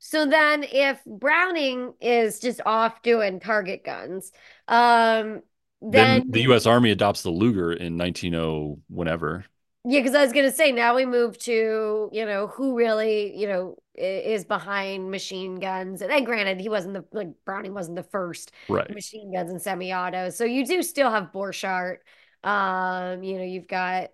So 0.00 0.26
then 0.26 0.64
if 0.64 1.04
Browning 1.04 1.92
is 2.00 2.40
just 2.40 2.60
off 2.64 3.02
doing 3.02 3.40
target 3.40 3.84
guns, 3.84 4.32
um, 4.68 5.42
Then 5.80 6.30
the 6.30 6.42
U.S. 6.42 6.66
Army 6.66 6.90
adopts 6.90 7.22
the 7.22 7.30
Luger 7.30 7.72
in 7.72 7.98
190 7.98 8.82
whenever. 8.88 9.44
Yeah, 9.90 10.00
because 10.00 10.14
I 10.14 10.22
was 10.22 10.32
gonna 10.32 10.52
say 10.52 10.70
now 10.72 10.94
we 10.94 11.06
move 11.06 11.38
to, 11.40 12.10
you 12.12 12.26
know, 12.26 12.48
who 12.48 12.76
really, 12.76 13.34
you 13.38 13.46
know, 13.46 13.76
is 13.94 14.44
behind 14.44 15.10
machine 15.10 15.56
guns. 15.56 16.02
And 16.02 16.10
then 16.10 16.24
granted, 16.24 16.60
he 16.60 16.68
wasn't 16.68 16.94
the 16.94 17.04
like 17.12 17.28
Browning 17.46 17.72
wasn't 17.74 17.96
the 17.96 18.02
first 18.02 18.52
Right. 18.68 18.90
machine 18.90 19.32
guns 19.32 19.50
and 19.50 19.62
semi-autos. 19.62 20.36
So 20.36 20.44
you 20.44 20.66
do 20.66 20.82
still 20.82 21.10
have 21.10 21.32
Borchardt. 21.32 21.98
Um, 22.44 23.22
you 23.22 23.38
know, 23.38 23.44
you've 23.44 23.66
got 23.68 24.10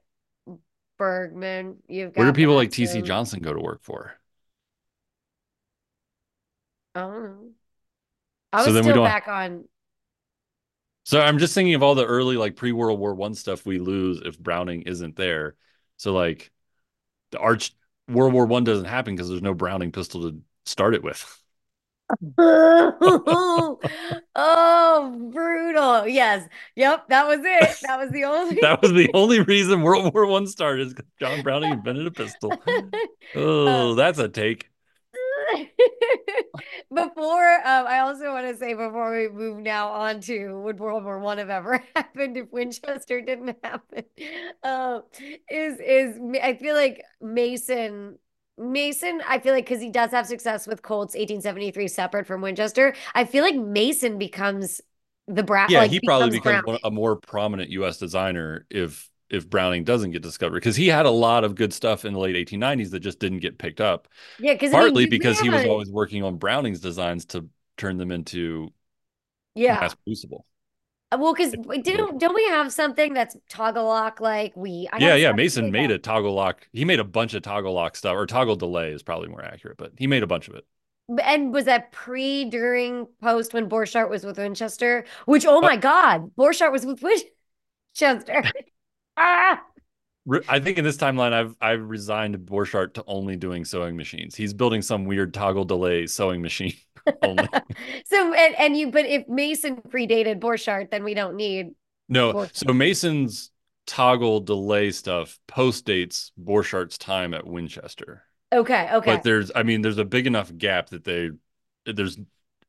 Bergmann, 0.98 1.78
you've 1.88 2.12
Where 2.14 2.26
do 2.26 2.32
got 2.32 2.36
people 2.36 2.54
like 2.54 2.70
T.C. 2.72 3.02
Johnson 3.02 3.40
go 3.40 3.52
to 3.52 3.60
work 3.60 3.82
for? 3.82 4.18
I 6.94 7.00
don't 7.00 7.22
know. 7.24 7.50
I 8.52 8.62
So 8.62 8.72
was 8.72 8.76
we 8.82 8.92
still 8.92 8.92
don't. 8.92 9.16
back 9.16 9.28
on. 9.28 9.68
So 11.04 11.20
I'm 11.20 11.38
just 11.38 11.54
thinking 11.54 11.74
of 11.74 11.82
all 11.82 11.94
the 11.94 12.06
early 12.06 12.36
like 12.36 12.56
pre-World 12.56 12.98
War 12.98 13.14
One 13.14 13.34
stuff 13.34 13.66
we 13.66 13.78
lose 13.78 14.20
if 14.24 14.38
Browning 14.38 14.82
isn't 14.82 15.16
there. 15.16 15.56
So 15.96 16.12
like 16.14 16.50
the 17.32 17.38
Arch 17.38 17.72
World 18.08 18.32
War 18.34 18.46
One 18.46 18.64
doesn't 18.64 18.86
happen 18.86 19.14
because 19.14 19.28
there's 19.28 19.42
no 19.42 19.54
Browning 19.54 19.92
pistol 19.92 20.30
to 20.30 20.40
start 20.66 20.94
it 20.94 21.02
with. 21.04 21.24
Oh, 24.36 25.30
brutal. 25.32 26.08
Yes. 26.08 26.48
Yep, 26.76 27.08
that 27.08 27.26
was 27.26 27.40
it. 27.42 27.78
That 27.82 27.98
was 27.98 28.10
the 28.10 28.24
only 28.24 28.60
That 28.60 28.82
was 28.82 28.92
the 28.92 29.10
only 29.14 29.40
reason 29.40 29.82
World 29.82 30.12
War 30.12 30.26
One 30.26 30.46
started 30.46 30.88
is 30.88 30.94
John 31.20 31.42
Browning 31.42 31.72
invented 31.72 32.06
a 32.06 32.10
pistol. 32.10 32.62
Oh, 33.34 33.94
that's 33.94 34.18
a 34.18 34.28
take. 34.28 34.70
before 36.94 37.54
um, 37.64 37.86
I 37.86 38.00
also 38.00 38.32
want 38.32 38.46
to 38.48 38.56
say 38.56 38.74
before 38.74 39.16
we 39.16 39.28
move 39.28 39.58
now 39.58 39.88
on 39.88 40.20
to 40.22 40.60
would 40.60 40.78
World 40.78 41.04
War 41.04 41.18
One 41.18 41.38
have 41.38 41.50
ever 41.50 41.82
happened 41.96 42.36
if 42.36 42.50
Winchester 42.52 43.20
didn't 43.20 43.56
happen? 43.62 44.04
Um, 44.62 45.02
is 45.50 45.78
is 45.80 46.18
I 46.42 46.54
feel 46.54 46.74
like 46.74 47.02
Mason 47.20 48.18
Mason, 48.56 49.20
I 49.26 49.40
feel 49.40 49.52
like 49.52 49.64
because 49.64 49.80
he 49.80 49.90
does 49.90 50.12
have 50.12 50.26
success 50.26 50.66
with 50.66 50.82
Colts 50.82 51.14
1873 51.16 51.88
separate 51.88 52.26
from 52.26 52.40
Winchester, 52.40 52.94
I 53.14 53.24
feel 53.24 53.42
like 53.42 53.56
Mason 53.56 54.18
becomes 54.18 54.80
the 55.26 55.42
brat 55.42 55.70
Yeah, 55.70 55.80
like 55.80 55.90
he 55.90 56.00
probably 56.00 56.30
becomes 56.30 56.62
becomes 56.62 56.66
one, 56.66 56.78
a 56.84 56.90
more 56.90 57.16
prominent 57.16 57.70
U.S. 57.70 57.98
designer 57.98 58.66
if 58.70 59.08
if 59.34 59.48
Browning 59.50 59.84
doesn't 59.84 60.12
get 60.12 60.22
discovered 60.22 60.56
because 60.56 60.76
he 60.76 60.88
had 60.88 61.06
a 61.06 61.10
lot 61.10 61.44
of 61.44 61.54
good 61.54 61.72
stuff 61.72 62.04
in 62.04 62.14
the 62.14 62.20
late 62.20 62.36
1890s 62.36 62.90
that 62.92 63.00
just 63.00 63.18
didn't 63.18 63.40
get 63.40 63.58
picked 63.58 63.80
up. 63.80 64.08
Yeah, 64.38 64.54
because 64.54 64.74
I 64.74 64.80
mean 64.80 64.80
Partly 64.82 65.06
because 65.06 65.40
he 65.40 65.50
was 65.50 65.64
always 65.64 65.90
working 65.90 66.22
on 66.24 66.36
Browning's 66.38 66.80
designs 66.80 67.26
to 67.26 67.48
turn 67.76 67.98
them 67.98 68.10
into 68.12 68.72
yeah. 69.54 69.78
mass 69.80 69.94
producible. 69.94 70.46
Well, 71.16 71.32
because 71.32 71.52
didn't 71.82 72.18
don't 72.18 72.34
we 72.34 72.44
have 72.48 72.72
something 72.72 73.14
that's 73.14 73.36
toggle 73.48 73.84
lock 73.84 74.20
like 74.20 74.56
we 74.56 74.88
I 74.92 74.98
Yeah, 74.98 75.14
yeah. 75.14 75.32
Mason 75.32 75.70
made 75.70 75.90
that. 75.90 75.94
a 75.94 75.98
toggle 75.98 76.34
lock. 76.34 76.68
He 76.72 76.84
made 76.84 76.98
a 77.00 77.04
bunch 77.04 77.34
of 77.34 77.42
toggle 77.42 77.72
lock 77.72 77.96
stuff, 77.96 78.14
or 78.14 78.26
toggle 78.26 78.56
delay 78.56 78.90
is 78.92 79.02
probably 79.02 79.28
more 79.28 79.44
accurate, 79.44 79.76
but 79.78 79.92
he 79.98 80.06
made 80.06 80.22
a 80.22 80.26
bunch 80.26 80.48
of 80.48 80.54
it. 80.54 80.66
And 81.22 81.52
was 81.52 81.66
that 81.66 81.92
pre, 81.92 82.46
during, 82.46 83.06
post 83.20 83.52
when 83.52 83.68
Borchardt 83.68 84.08
was 84.08 84.24
with 84.24 84.38
Winchester? 84.38 85.04
Which, 85.26 85.44
oh 85.46 85.60
Uh, 85.60 85.68
my 85.68 85.76
God, 85.76 86.34
Borchardt 86.36 86.72
was 86.72 86.86
with 86.86 87.02
Winchester. 87.02 88.42
ah, 89.16 89.62
I 90.48 90.58
think 90.58 90.78
in 90.78 90.84
this 90.84 90.96
timeline, 90.96 91.32
I've 91.32 91.54
I've 91.60 91.82
resigned 91.82 92.36
Borchardt 92.38 92.94
to 92.94 93.04
only 93.06 93.36
doing 93.36 93.64
sewing 93.64 93.96
machines. 93.96 94.34
He's 94.34 94.54
building 94.54 94.80
some 94.80 95.04
weird 95.04 95.34
toggle 95.34 95.64
delay 95.64 96.06
sewing 96.06 96.40
machine 96.40 96.74
only. 97.22 97.48
so 98.06 98.32
and, 98.32 98.54
and 98.56 98.76
you, 98.76 98.90
but 98.90 99.04
if 99.06 99.28
Mason 99.28 99.76
predated 99.76 100.40
Borchardt, 100.40 100.90
then 100.90 101.04
we 101.04 101.14
don't 101.14 101.36
need 101.36 101.74
No, 102.08 102.32
Borchardt. 102.32 102.50
so 102.52 102.72
Mason's 102.72 103.50
toggle 103.86 104.40
delay 104.40 104.90
stuff 104.92 105.38
post 105.46 105.84
dates 105.84 106.32
Borchardt's 106.42 106.96
time 106.98 107.34
at 107.34 107.46
Winchester. 107.46 108.22
Okay, 108.52 108.88
okay. 108.94 109.16
But 109.16 109.22
there's, 109.24 109.50
I 109.54 109.62
mean, 109.62 109.82
there's 109.82 109.98
a 109.98 110.04
big 110.04 110.26
enough 110.26 110.56
gap 110.56 110.90
that 110.90 111.04
they, 111.04 111.30
there's, 111.84 112.18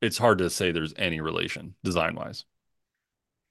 it's 0.02 0.18
hard 0.18 0.38
to 0.38 0.50
say 0.50 0.72
there's 0.72 0.94
any 0.96 1.20
relation 1.20 1.74
design 1.84 2.16
wise. 2.16 2.44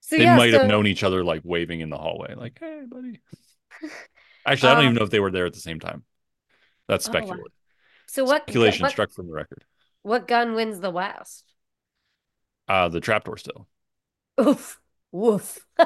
So 0.06 0.16
They 0.16 0.22
yeah, 0.22 0.36
might 0.36 0.52
have 0.52 0.68
known 0.68 0.86
each 0.86 1.02
other 1.02 1.24
like 1.24 1.40
waving 1.42 1.80
in 1.80 1.90
the 1.90 1.98
hallway, 1.98 2.34
like, 2.36 2.58
hey, 2.60 2.82
buddy. 2.86 3.20
Actually, 4.46 4.68
I 4.68 4.74
don't 4.74 4.84
even 4.84 4.88
um, 4.90 4.94
know 4.94 5.02
if 5.02 5.10
they 5.10 5.18
were 5.18 5.32
there 5.32 5.46
at 5.46 5.52
the 5.52 5.58
same 5.58 5.80
time. 5.80 6.04
That's 6.86 7.08
oh 7.08 7.12
wow. 7.12 7.36
So 8.06 8.22
what 8.22 8.42
Speculation 8.42 8.84
what 8.84 8.92
struck 8.92 9.10
from 9.10 9.26
the 9.26 9.32
record. 9.32 9.64
what 10.02 10.28
gun 10.28 10.54
wins 10.54 10.78
the 10.78 10.92
West? 10.92 11.52
Uh, 12.68 12.88
the 12.88 13.00
trapdoor 13.00 13.36
still. 13.36 13.66
Oof, 14.40 14.80
woof. 15.10 15.66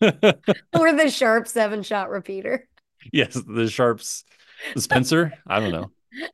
Or 0.00 0.92
the 0.92 1.10
sharp 1.10 1.46
seven 1.46 1.82
shot 1.82 2.10
repeater. 2.10 2.66
yes, 3.12 3.34
the 3.34 3.68
Sharps, 3.68 4.24
the 4.74 4.80
Spencer. 4.80 5.32
I 5.46 5.60
don't 5.60 5.70
know. 5.70 5.90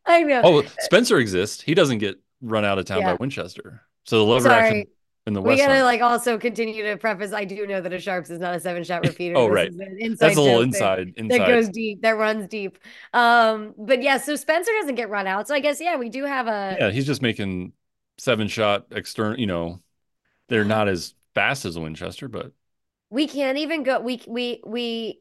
I 0.06 0.22
know. 0.22 0.40
Oh, 0.42 0.62
Spencer 0.78 1.18
exists. 1.18 1.60
He 1.60 1.74
doesn't 1.74 1.98
get 1.98 2.16
run 2.40 2.64
out 2.64 2.78
of 2.78 2.86
town 2.86 3.02
by 3.02 3.14
Winchester. 3.14 3.82
So 4.04 4.18
the 4.18 4.32
lever 4.32 4.48
action. 4.50 4.84
In 5.26 5.32
the 5.32 5.40
We 5.40 5.50
West. 5.50 5.62
gotta 5.62 5.76
Side- 5.78 5.82
like 5.84 6.00
also 6.02 6.38
continue 6.38 6.82
to 6.84 6.96
preface. 6.96 7.32
I 7.32 7.44
do 7.44 7.66
know 7.66 7.80
that 7.80 7.92
a 7.92 7.98
Sharps 7.98 8.28
is 8.30 8.38
not 8.40 8.54
a 8.54 8.60
seven 8.60 8.84
shot 8.84 9.02
repeater. 9.06 9.36
Oh, 9.36 9.46
right. 9.46 9.68
inside 9.72 10.18
That's 10.18 10.36
a 10.36 10.40
little 10.40 10.58
that- 10.58 10.64
inside. 10.66 11.14
that 11.16 11.46
goes 11.46 11.68
deep, 11.70 12.02
that 12.02 12.16
runs 12.18 12.46
deep. 12.48 12.78
Um, 13.12 13.74
but 13.78 14.02
yeah, 14.02 14.18
so 14.18 14.36
Spencer 14.36 14.70
doesn't 14.80 14.96
get 14.96 15.08
run 15.08 15.26
out. 15.26 15.48
So 15.48 15.54
I 15.54 15.60
guess 15.60 15.80
yeah, 15.80 15.96
we 15.96 16.08
do 16.10 16.24
have 16.24 16.46
a 16.46 16.76
Yeah, 16.78 16.90
he's 16.90 17.06
just 17.06 17.22
making 17.22 17.72
seven 18.18 18.48
shot 18.48 18.86
external. 18.90 19.38
You 19.38 19.46
know, 19.46 19.80
they're 20.48 20.64
not 20.64 20.88
as 20.88 21.14
fast 21.34 21.64
as 21.64 21.76
a 21.76 21.80
Winchester, 21.80 22.28
but 22.28 22.52
we 23.10 23.26
can't 23.26 23.58
even 23.58 23.82
go 23.82 24.00
we 24.00 24.20
we 24.26 24.60
we 24.66 25.20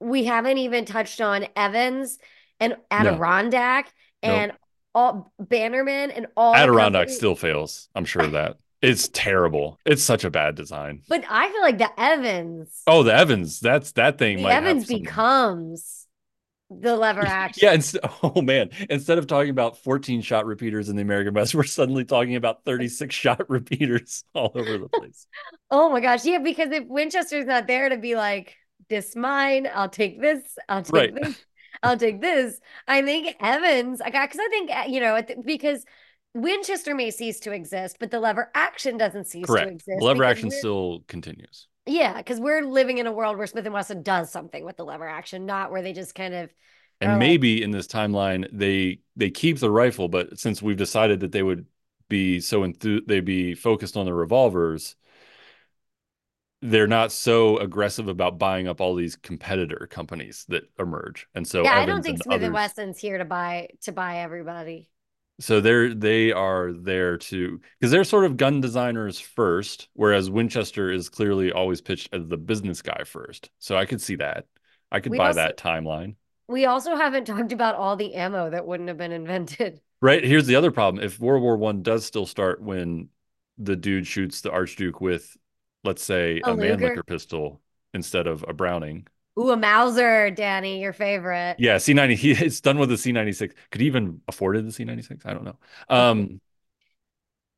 we 0.00 0.24
haven't 0.24 0.58
even 0.58 0.86
touched 0.86 1.20
on 1.20 1.46
Evans 1.54 2.18
and 2.58 2.72
No, 2.72 2.78
Adirondack 2.90 3.92
and 4.22 4.50
nope. 4.52 4.60
all 4.94 5.32
Bannerman 5.38 6.10
and 6.10 6.26
all 6.36 6.54
Adirondack 6.54 7.10
still 7.10 7.36
fails. 7.36 7.88
I'm 7.94 8.04
sure 8.04 8.22
of 8.22 8.32
that. 8.32 8.56
It's 8.82 9.08
terrible. 9.08 9.78
It's 9.84 10.02
such 10.02 10.24
a 10.24 10.30
bad 10.30 10.54
design. 10.54 11.02
But 11.08 11.24
I 11.28 11.50
feel 11.50 11.60
like 11.62 11.78
the 11.78 11.90
Evans, 12.00 12.82
Oh, 12.86 13.02
the 13.02 13.14
Evans. 13.14 13.60
That's 13.60 13.92
that 13.92 14.18
thing 14.18 14.38
the 14.42 14.48
Evans 14.48 14.86
becomes 14.86 16.06
the 16.70 16.96
lever 16.96 17.20
action. 17.26 17.66
Yeah. 17.66 17.74
Inst- 17.74 17.98
oh 18.22 18.40
man. 18.40 18.70
Instead 18.88 19.18
of 19.18 19.26
talking 19.26 19.50
about 19.50 19.78
14 19.78 20.22
shot 20.22 20.46
repeaters 20.46 20.88
in 20.88 20.96
the 20.96 21.02
American 21.02 21.34
West, 21.34 21.54
we're 21.56 21.64
suddenly 21.64 22.04
talking 22.04 22.36
about 22.36 22.64
36 22.64 23.14
shot 23.14 23.48
repeaters 23.50 24.24
all 24.34 24.52
over 24.54 24.78
the 24.78 24.88
place. 24.88 25.26
Oh 25.70 25.90
my 25.90 26.00
gosh. 26.00 26.24
Yeah, 26.24 26.38
because 26.38 26.70
if 26.70 26.84
Winchester's 26.86 27.46
not 27.46 27.66
there 27.66 27.88
to 27.90 27.96
be 27.98 28.14
like, 28.16 28.56
this 28.88 29.14
mine, 29.14 29.68
I'll 29.72 29.88
take 29.88 30.20
this, 30.20 30.42
I'll 30.68 30.82
take 30.82 30.92
Right. 30.94 31.14
this, 31.14 31.44
I'll 31.82 31.96
take 31.96 32.20
this. 32.20 32.58
I 32.88 33.02
think 33.02 33.36
Evans, 33.40 34.00
I 34.00 34.10
got 34.10 34.28
because 34.28 34.40
I 34.40 34.48
think 34.48 34.70
uh, 34.70 34.84
you 34.88 35.00
know, 35.00 35.20
because 35.44 35.84
Winchester 36.34 36.94
may 36.94 37.10
cease 37.10 37.40
to 37.40 37.52
exist, 37.52 37.96
but 37.98 38.10
the 38.10 38.20
lever 38.20 38.50
action 38.54 38.96
doesn't 38.96 39.26
cease 39.26 39.56
to 39.56 39.66
Correct. 39.66 39.68
exist. 39.68 40.00
Lever 40.00 40.24
action 40.24 40.50
still 40.50 41.04
continues. 41.08 41.66
Yeah, 41.86 42.16
because 42.18 42.38
we're 42.40 42.62
living 42.62 42.98
in 42.98 43.06
a 43.06 43.12
world 43.12 43.36
where 43.36 43.46
Smith 43.46 43.64
and 43.66 43.74
Wesson 43.74 44.02
does 44.02 44.30
something 44.30 44.64
with 44.64 44.76
the 44.76 44.84
lever 44.84 45.08
action, 45.08 45.46
not 45.46 45.70
where 45.70 45.82
they 45.82 45.92
just 45.92 46.14
kind 46.14 46.34
of 46.34 46.50
And 47.00 47.12
are 47.12 47.18
like, 47.18 47.18
maybe 47.18 47.62
in 47.62 47.70
this 47.70 47.86
timeline 47.86 48.46
they 48.52 49.00
they 49.16 49.30
keep 49.30 49.58
the 49.58 49.70
rifle, 49.70 50.08
but 50.08 50.38
since 50.38 50.62
we've 50.62 50.76
decided 50.76 51.20
that 51.20 51.32
they 51.32 51.42
would 51.42 51.66
be 52.08 52.40
so 52.40 52.64
enthused, 52.64 53.08
they'd 53.08 53.24
be 53.24 53.54
focused 53.54 53.96
on 53.96 54.06
the 54.06 54.14
revolvers, 54.14 54.96
they're 56.62 56.86
not 56.86 57.10
so 57.12 57.58
aggressive 57.58 58.08
about 58.08 58.38
buying 58.38 58.68
up 58.68 58.80
all 58.80 58.94
these 58.94 59.16
competitor 59.16 59.86
companies 59.90 60.44
that 60.48 60.64
emerge. 60.78 61.26
And 61.34 61.46
so 61.46 61.64
yeah, 61.64 61.74
I 61.78 61.86
don't 61.86 62.02
think 62.02 62.18
and 62.18 62.22
Smith 62.22 62.42
and 62.42 62.52
others, 62.52 62.54
Wesson's 62.54 62.98
here 62.98 63.18
to 63.18 63.24
buy 63.24 63.68
to 63.82 63.92
buy 63.92 64.18
everybody. 64.18 64.89
So 65.40 65.60
they're 65.60 65.94
they 65.94 66.32
are 66.32 66.72
there 66.72 67.16
to 67.18 67.60
because 67.78 67.90
they're 67.90 68.04
sort 68.04 68.24
of 68.26 68.36
gun 68.36 68.60
designers 68.60 69.18
first, 69.20 69.88
whereas 69.94 70.30
Winchester 70.30 70.90
is 70.92 71.08
clearly 71.08 71.52
always 71.52 71.80
pitched 71.80 72.10
as 72.14 72.26
the 72.28 72.36
business 72.36 72.82
guy 72.82 73.04
first. 73.04 73.50
So 73.58 73.76
I 73.76 73.86
could 73.86 74.00
see 74.02 74.16
that. 74.16 74.46
I 74.92 75.00
could 75.00 75.12
We 75.12 75.18
buy 75.18 75.32
also 75.32 75.34
that 75.34 75.56
timeline. 75.56 76.16
we 76.48 76.66
also 76.66 76.96
haven't 76.96 77.26
talked 77.26 77.52
about 77.52 77.76
all 77.76 77.96
the 77.96 78.14
ammo 78.14 78.50
that 78.50 78.66
wouldn't 78.66 78.88
have 78.88 78.98
been 78.98 79.12
invented. 79.12 79.80
Right. 80.02 80.24
Here's 80.24 80.46
the 80.46 80.56
other 80.56 80.70
problem. 80.70 81.04
If 81.04 81.20
World 81.20 81.42
War 81.42 81.56
One 81.58 81.82
does 81.82 82.06
still 82.06 82.24
start 82.26 82.62
when 82.62 83.10
the 83.58 83.76
dude 83.76 84.06
shoots 84.06 84.40
the 84.40 84.50
Archduke 84.50 85.00
with, 85.00 85.36
let's 85.84 86.02
say, 86.02 86.40
A 86.44 86.52
a 86.52 86.54
Luger. 86.54 87.00
Mannlicher 87.00 87.06
pistol 87.06 87.60
instead 87.92 88.26
of 88.26 88.42
a 88.48 88.54
Browning. 88.54 89.06
Ooh, 89.40 89.50
a 89.50 89.56
Mauser, 89.56 90.30
Danny, 90.30 90.80
your 90.80 90.92
favorite. 90.92 91.56
Yeah, 91.58 91.76
C90. 91.76 92.14
He 92.16 92.32
it's 92.32 92.60
done 92.60 92.78
with 92.78 92.90
the 92.90 92.96
C96. 92.96 93.52
Could 93.70 93.80
he 93.80 93.86
even 93.86 94.20
afforded 94.28 94.66
the 94.66 94.72
C96? 94.72 95.24
I 95.24 95.32
don't 95.32 95.44
know. 95.44 95.56
Um, 95.88 96.40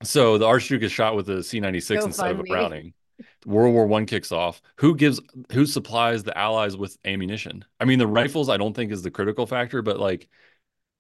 so 0.03 0.39
the 0.39 0.47
Archduke 0.47 0.83
is 0.83 0.93
shot 0.93 1.17
with 1.17 1.29
a 1.29 1.43
C96 1.43 1.99
Go 1.99 2.07
instead 2.07 2.31
of 2.33 2.41
a. 2.41 2.43
Browning. 2.45 2.95
World 3.47 3.75
War 3.75 3.87
One 3.87 4.07
kicks 4.07 4.33
off. 4.33 4.63
Who 4.77 4.97
gives 4.97 5.21
who 5.53 5.67
supplies 5.67 6.23
the 6.23 6.37
Allies 6.37 6.77
with 6.77 6.97
ammunition? 7.05 7.65
I 7.81 7.85
mean, 7.85 7.99
the 7.99 8.07
rifles 8.07 8.49
I 8.49 8.57
don't 8.57 8.75
think 8.75 8.93
is 8.93 9.03
the 9.03 9.11
critical 9.11 9.47
factor, 9.47 9.83
but 9.83 9.99
like 9.99 10.29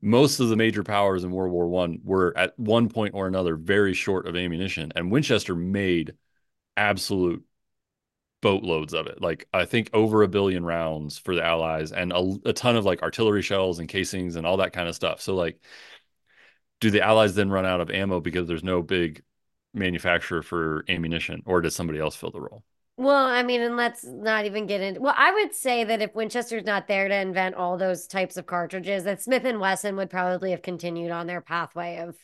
most 0.00 0.40
of 0.40 0.48
the 0.48 0.56
major 0.56 0.82
powers 0.82 1.24
in 1.24 1.30
World 1.30 1.52
War 1.52 1.68
One 1.68 2.00
were 2.02 2.36
at 2.36 2.58
one 2.58 2.88
point 2.88 3.14
or 3.14 3.26
another 3.26 3.56
very 3.56 3.94
short 3.94 4.26
of 4.26 4.36
ammunition, 4.36 4.92
and 4.94 5.10
Winchester 5.10 5.54
made 5.54 6.14
absolute 6.76 7.44
boatloads 8.42 8.92
of 8.92 9.06
it. 9.06 9.22
Like 9.22 9.48
I 9.54 9.64
think 9.64 9.88
over 9.94 10.22
a 10.22 10.28
billion 10.28 10.64
rounds 10.66 11.16
for 11.16 11.34
the 11.34 11.42
Allies, 11.42 11.92
and 11.92 12.12
a, 12.12 12.34
a 12.44 12.52
ton 12.52 12.76
of 12.76 12.84
like 12.84 13.02
artillery 13.02 13.40
shells 13.40 13.78
and 13.78 13.88
casings 13.88 14.36
and 14.36 14.46
all 14.46 14.58
that 14.58 14.74
kind 14.74 14.88
of 14.88 14.94
stuff. 14.94 15.22
So 15.22 15.34
like, 15.34 15.58
do 16.80 16.90
the 16.90 17.00
Allies 17.00 17.34
then 17.34 17.50
run 17.50 17.64
out 17.64 17.80
of 17.80 17.90
ammo 17.90 18.20
because 18.20 18.46
there's 18.46 18.64
no 18.64 18.82
big 18.82 19.22
manufacturer 19.72 20.42
for 20.42 20.84
ammunition, 20.90 21.42
or 21.46 21.62
does 21.62 21.74
somebody 21.74 21.98
else 21.98 22.14
fill 22.14 22.30
the 22.30 22.40
role? 22.40 22.62
Well, 22.98 23.24
I 23.24 23.42
mean, 23.42 23.62
and 23.62 23.76
let's 23.76 24.04
not 24.04 24.44
even 24.44 24.66
get 24.66 24.82
into. 24.82 25.00
Well, 25.00 25.14
I 25.16 25.32
would 25.32 25.54
say 25.54 25.82
that 25.84 26.02
if 26.02 26.14
Winchester's 26.14 26.64
not 26.64 26.88
there 26.88 27.08
to 27.08 27.14
invent 27.14 27.54
all 27.54 27.78
those 27.78 28.06
types 28.06 28.36
of 28.36 28.46
cartridges, 28.46 29.04
that 29.04 29.22
Smith 29.22 29.44
and 29.44 29.60
Wesson 29.60 29.96
would 29.96 30.10
probably 30.10 30.50
have 30.50 30.60
continued 30.60 31.10
on 31.10 31.26
their 31.26 31.40
pathway 31.40 31.96
of 31.98 32.16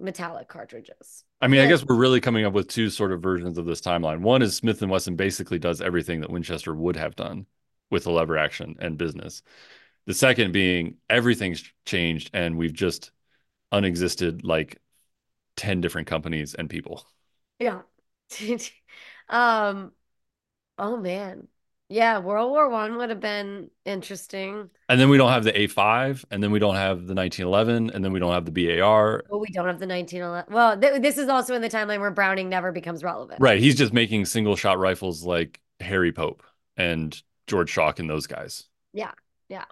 metallic 0.00 0.48
cartridges. 0.48 1.24
I 1.40 1.48
mean, 1.48 1.60
I 1.60 1.66
guess 1.66 1.84
we're 1.84 1.96
really 1.96 2.20
coming 2.20 2.44
up 2.44 2.52
with 2.52 2.68
two 2.68 2.90
sort 2.90 3.12
of 3.12 3.22
versions 3.22 3.58
of 3.58 3.66
this 3.66 3.80
timeline. 3.80 4.20
One 4.20 4.42
is 4.42 4.54
Smith 4.56 4.82
and 4.82 4.90
Wesson 4.90 5.16
basically 5.16 5.58
does 5.58 5.80
everything 5.80 6.20
that 6.20 6.30
Winchester 6.30 6.74
would 6.74 6.96
have 6.96 7.16
done 7.16 7.46
with 7.90 8.04
the 8.04 8.10
lever 8.10 8.36
action 8.36 8.76
and 8.78 8.98
business. 8.98 9.42
The 10.06 10.14
second 10.14 10.52
being 10.52 10.96
everything's 11.08 11.64
changed 11.86 12.30
and 12.32 12.56
we've 12.56 12.72
just 12.72 13.10
unexisted 13.72 14.44
like 14.44 14.80
10 15.56 15.80
different 15.80 16.08
companies 16.08 16.54
and 16.54 16.68
people. 16.68 17.06
Yeah. 17.58 17.82
um. 19.28 19.92
Oh 20.78 20.96
man. 20.96 21.48
Yeah, 21.92 22.20
World 22.20 22.52
War 22.52 22.68
One 22.68 22.98
would 22.98 23.10
have 23.10 23.18
been 23.18 23.68
interesting. 23.84 24.70
And 24.88 25.00
then 25.00 25.08
we 25.08 25.18
don't 25.18 25.30
have 25.30 25.42
the 25.42 25.52
A5 25.52 26.24
and 26.30 26.40
then 26.40 26.52
we 26.52 26.60
don't 26.60 26.76
have 26.76 27.08
the 27.08 27.14
1911 27.14 27.90
and 27.90 28.04
then 28.04 28.12
we 28.12 28.20
don't 28.20 28.32
have 28.32 28.44
the 28.44 28.52
BAR. 28.52 29.24
But 29.28 29.38
we 29.40 29.48
don't 29.48 29.66
have 29.66 29.80
the 29.80 29.88
1911. 29.88 30.54
Well, 30.54 30.78
th 30.80 31.02
this 31.02 31.18
is 31.18 31.28
also 31.28 31.56
in 31.56 31.62
the 31.62 31.68
timeline 31.68 31.98
where 31.98 32.12
Browning 32.12 32.48
never 32.48 32.70
becomes 32.70 33.02
relevant. 33.02 33.40
Right, 33.40 33.58
he's 33.58 33.74
just 33.74 33.92
making 33.92 34.24
single 34.26 34.54
shot 34.54 34.78
rifles 34.78 35.24
like 35.24 35.60
Harry 35.80 36.12
Pope 36.12 36.44
and 36.76 37.20
George 37.48 37.70
Shock 37.70 37.98
and 37.98 38.08
those 38.08 38.28
guys. 38.28 38.68
Yeah. 38.92 39.10
Yeah. 39.48 39.64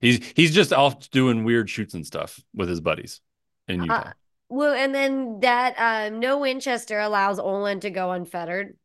He's 0.00 0.24
he's 0.36 0.54
just 0.54 0.72
off 0.72 1.10
doing 1.10 1.42
weird 1.42 1.68
shoots 1.68 1.94
and 1.94 2.06
stuff 2.06 2.40
with 2.54 2.68
his 2.68 2.80
buddies 2.80 3.20
in 3.66 3.90
Uh, 3.90 4.12
well, 4.48 4.72
and 4.72 4.94
then 4.94 5.40
that 5.40 5.74
um, 5.78 6.20
no 6.20 6.38
Winchester 6.38 7.00
allows 7.00 7.40
Olin 7.40 7.80
to 7.80 7.90
go 7.90 8.12
unfettered. 8.12 8.76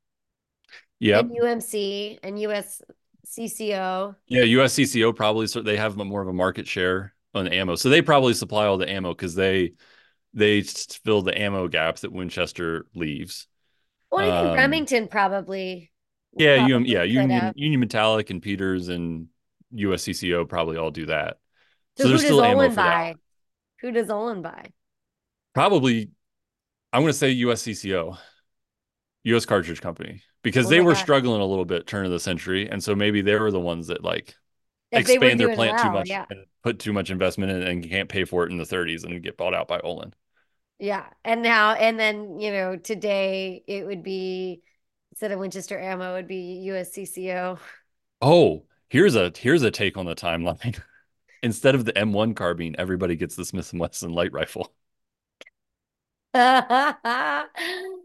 Yep. 0.99 1.25
And 1.25 1.31
UMC 1.31 2.19
and 2.23 2.37
USCCO. 2.37 4.15
Yeah, 4.27 4.43
USCCO 4.43 5.15
probably 5.15 5.47
so 5.47 5.61
they 5.61 5.77
have 5.77 5.97
more 5.97 6.21
of 6.21 6.27
a 6.27 6.33
market 6.33 6.67
share 6.67 7.13
on 7.33 7.47
ammo. 7.47 7.75
So 7.75 7.89
they 7.89 8.01
probably 8.01 8.33
supply 8.33 8.65
all 8.65 8.77
the 8.77 8.89
ammo 8.89 9.09
because 9.13 9.35
they 9.35 9.73
they 10.33 10.61
fill 10.61 11.21
the 11.21 11.37
ammo 11.39 11.67
gap 11.67 11.97
that 11.97 12.11
Winchester 12.11 12.85
leaves. 12.95 13.47
Well, 14.11 14.21
I 14.21 14.31
think 14.31 14.49
Um, 14.49 14.55
Remington 14.55 15.07
probably. 15.07 15.91
Yeah, 16.37 16.57
probably 16.57 16.73
UM, 16.75 16.85
yeah, 16.85 17.03
Union. 17.03 17.53
Union 17.55 17.79
Metallic 17.79 18.29
and 18.29 18.41
Peters 18.41 18.87
and 18.89 19.27
USCCO 19.73 20.47
probably 20.47 20.77
all 20.77 20.91
do 20.91 21.05
that. 21.07 21.37
So, 21.97 22.03
So 22.03 22.09
who 22.09 22.09
there's 22.09 22.21
does 22.21 22.27
still 22.27 22.43
ammo 22.43 22.55
Olin 22.57 22.71
for 22.71 22.83
the 22.83 22.89
buy? 22.89 22.91
Allies. 22.91 23.15
Who 23.81 23.91
does 23.91 24.09
Olin 24.09 24.41
buy? 24.41 24.71
Probably, 25.53 26.09
I'm 26.91 27.01
going 27.01 27.11
to 27.11 27.17
say 27.17 27.35
USCCO, 27.35 28.17
U.S. 29.23 29.45
Cartridge 29.45 29.81
Company, 29.81 30.23
because 30.43 30.67
Oh 30.67 30.69
they 30.69 30.81
were 30.81 30.93
God. 30.93 30.99
struggling 30.99 31.41
a 31.41 31.45
little 31.45 31.65
bit 31.65 31.87
turn 31.87 32.05
of 32.05 32.11
the 32.11 32.19
century, 32.19 32.69
and 32.69 32.83
so 32.83 32.95
maybe 32.95 33.21
they 33.21 33.35
were 33.37 33.51
the 33.51 33.59
ones 33.59 33.87
that 33.87 34.03
like 34.03 34.35
If 34.91 35.01
expand 35.01 35.39
their 35.39 35.49
plant 35.49 35.77
too 35.79 35.89
much 35.91 36.09
yeah. 36.09 36.25
and 36.29 36.45
put 36.63 36.79
too 36.79 36.93
much 36.93 37.09
investment 37.11 37.51
in 37.51 37.63
and 37.63 37.89
can't 37.89 38.09
pay 38.09 38.25
for 38.25 38.45
it 38.45 38.51
in 38.51 38.57
the 38.57 38.65
30s 38.65 39.03
and 39.03 39.21
get 39.23 39.37
bought 39.37 39.53
out 39.53 39.67
by 39.67 39.79
Olin. 39.81 40.13
Yeah. 40.79 41.05
And 41.23 41.41
now, 41.41 41.73
and 41.73 41.99
then, 41.99 42.39
you 42.39 42.51
know, 42.51 42.75
today 42.77 43.63
it 43.67 43.85
would 43.85 44.03
be 44.03 44.61
instead 45.11 45.31
of 45.31 45.39
Winchester 45.39 45.79
ammo, 45.79 46.13
it 46.13 46.17
would 46.17 46.27
be 46.27 46.65
USCCO. 46.69 47.59
Oh, 48.21 48.65
here's 48.89 49.15
a 49.15 49.31
here's 49.37 49.61
a 49.63 49.69
take 49.71 49.97
on 49.97 50.05
the 50.05 50.15
timeline. 50.15 50.79
Instead 51.43 51.75
of 51.75 51.85
the 51.85 51.97
M1 51.97 52.33
carbine, 52.33 52.75
everybody 52.79 53.15
gets 53.17 53.35
the 53.35 53.45
Smith 53.45 53.71
and 53.73 53.79
Wesson 53.81 54.13
light 54.13 54.31
rifle. 54.33 54.73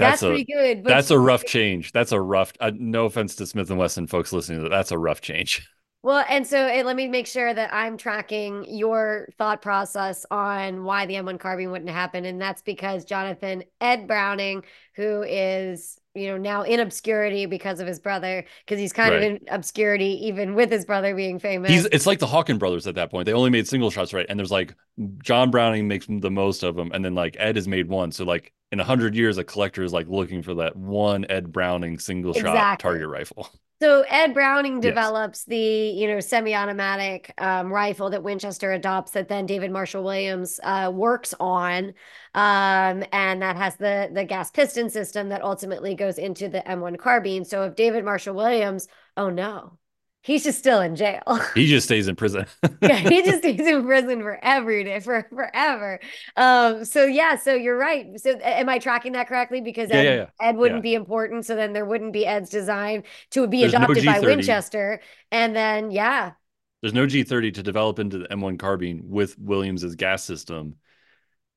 That's, 0.00 0.20
That's 0.20 0.22
a 0.22 0.26
pretty 0.28 0.44
good. 0.44 0.82
But 0.82 0.90
that's 0.90 1.10
a 1.10 1.18
rough 1.18 1.44
change. 1.44 1.92
That's 1.92 2.12
a 2.12 2.20
rough. 2.20 2.52
Uh, 2.58 2.72
no 2.74 3.04
offense 3.04 3.34
to 3.36 3.46
Smith 3.46 3.68
and 3.70 3.78
Wesson 3.78 4.06
folks 4.06 4.32
listening 4.32 4.58
to 4.58 4.62
that. 4.64 4.70
That's 4.70 4.92
a 4.92 4.98
rough 4.98 5.20
change. 5.20 5.68
Well, 6.02 6.24
and 6.30 6.46
so 6.46 6.56
eh, 6.56 6.82
let 6.82 6.96
me 6.96 7.08
make 7.08 7.26
sure 7.26 7.52
that 7.52 7.74
I'm 7.74 7.98
tracking 7.98 8.64
your 8.66 9.28
thought 9.36 9.60
process 9.60 10.24
on 10.30 10.84
why 10.84 11.04
the 11.04 11.12
M1 11.12 11.38
carbine 11.38 11.70
wouldn't 11.70 11.90
happen. 11.90 12.24
And 12.24 12.40
that's 12.40 12.62
because 12.62 13.04
Jonathan 13.04 13.64
Ed 13.82 14.06
Browning, 14.06 14.64
who 14.94 15.22
is, 15.22 15.99
you 16.14 16.26
know, 16.26 16.36
now 16.36 16.62
in 16.62 16.80
obscurity 16.80 17.46
because 17.46 17.80
of 17.80 17.86
his 17.86 18.00
brother, 18.00 18.44
because 18.64 18.78
he's 18.80 18.92
kind 18.92 19.14
Right. 19.14 19.22
of 19.22 19.22
in 19.22 19.40
obscurity 19.48 20.26
even 20.26 20.54
with 20.54 20.70
his 20.70 20.84
brother 20.84 21.14
being 21.14 21.38
famous. 21.38 21.70
He's 21.70 21.84
it's 21.86 22.06
like 22.06 22.18
the 22.18 22.26
Hawken 22.26 22.58
brothers 22.58 22.86
at 22.86 22.96
that 22.96 23.10
point. 23.10 23.26
They 23.26 23.32
only 23.32 23.50
made 23.50 23.68
single 23.68 23.90
shots, 23.90 24.12
right? 24.12 24.26
And 24.28 24.38
there's 24.38 24.50
like 24.50 24.74
John 25.22 25.50
Browning 25.50 25.86
makes 25.88 26.06
the 26.08 26.30
most 26.30 26.62
of 26.62 26.74
them, 26.76 26.90
and 26.92 27.04
then 27.04 27.14
like 27.14 27.36
Ed 27.38 27.56
has 27.56 27.68
made 27.68 27.88
one. 27.88 28.12
So 28.12 28.24
like 28.24 28.52
in 28.72 28.80
a 28.80 28.84
hundred 28.84 29.14
years, 29.14 29.38
a 29.38 29.44
collector 29.44 29.82
is 29.82 29.92
like 29.92 30.08
looking 30.08 30.42
for 30.42 30.54
that 30.54 30.76
one 30.76 31.26
Ed 31.28 31.52
Browning 31.52 31.98
single 31.98 32.34
shot 32.34 32.42
Exactly. 32.46 32.76
target 32.76 33.08
rifle. 33.08 33.48
So 33.82 34.02
Ed 34.02 34.34
Browning 34.34 34.82
Yes. 34.82 34.82
develops 34.82 35.44
the, 35.44 35.56
you 35.56 36.06
know, 36.06 36.20
semi-automatic 36.20 37.32
um, 37.38 37.72
rifle 37.72 38.10
that 38.10 38.22
Winchester 38.22 38.72
adopts 38.72 39.12
that 39.12 39.28
then 39.28 39.46
David 39.46 39.70
Marshall 39.70 40.04
Williams 40.04 40.60
uh, 40.62 40.90
works 40.94 41.34
on. 41.40 41.94
Um, 42.34 43.04
and 43.12 43.40
that 43.40 43.56
has 43.56 43.76
the 43.76 44.10
the 44.12 44.24
gas 44.24 44.50
piston 44.50 44.90
system 44.90 45.30
that 45.30 45.42
ultimately 45.42 45.94
goes 45.94 46.18
into 46.18 46.48
the 46.50 46.60
M1 46.68 46.98
carbine. 46.98 47.44
So 47.46 47.64
if 47.64 47.74
David 47.74 48.04
Marshall 48.04 48.34
Williams, 48.34 48.86
oh 49.16 49.30
no, 49.30 49.78
He's 50.22 50.44
just 50.44 50.58
still 50.58 50.80
in 50.80 50.96
jail. 50.96 51.22
He 51.54 51.66
just 51.66 51.86
stays 51.86 52.08
in 52.08 52.16
prison. 52.16 52.46
yeah, 52.82 52.96
he 52.96 53.22
just 53.22 53.38
stays 53.38 53.60
in 53.60 53.84
prison 53.84 54.22
for 54.22 54.38
every 54.42 54.84
day, 54.84 55.00
for 55.00 55.26
forever. 55.30 56.00
Um, 56.36 56.84
so 56.84 57.04
yeah, 57.04 57.36
so 57.36 57.54
you're 57.54 57.76
right. 57.76 58.18
So 58.20 58.38
am 58.42 58.68
I 58.68 58.78
tracking 58.78 59.12
that 59.12 59.28
correctly? 59.28 59.60
Because 59.60 59.90
Yeah, 59.90 60.00
Ed, 60.00 60.02
yeah, 60.02 60.14
yeah. 60.14 60.26
Ed 60.40 60.56
wouldn't 60.56 60.78
Yeah. 60.78 60.82
be 60.82 60.94
important, 60.94 61.46
so 61.46 61.56
then 61.56 61.72
there 61.72 61.84
wouldn't 61.84 62.12
be 62.12 62.26
Ed's 62.26 62.50
design 62.50 63.04
to 63.30 63.46
be 63.46 63.62
There's 63.62 63.72
no 63.72 63.86
adopted 63.86 64.04
by 64.04 64.20
Winchester. 64.20 65.00
And 65.30 65.54
then 65.54 65.90
yeah, 65.90 66.32
There's 66.80 66.94
no 66.94 67.06
G30 67.06 67.50
to 67.52 67.62
develop 67.62 67.98
into 67.98 68.18
the 68.18 68.32
M1 68.32 68.56
carbine 68.56 69.02
with 69.04 69.38
Williams's 69.38 69.96
gas 69.96 70.24
system. 70.24 70.76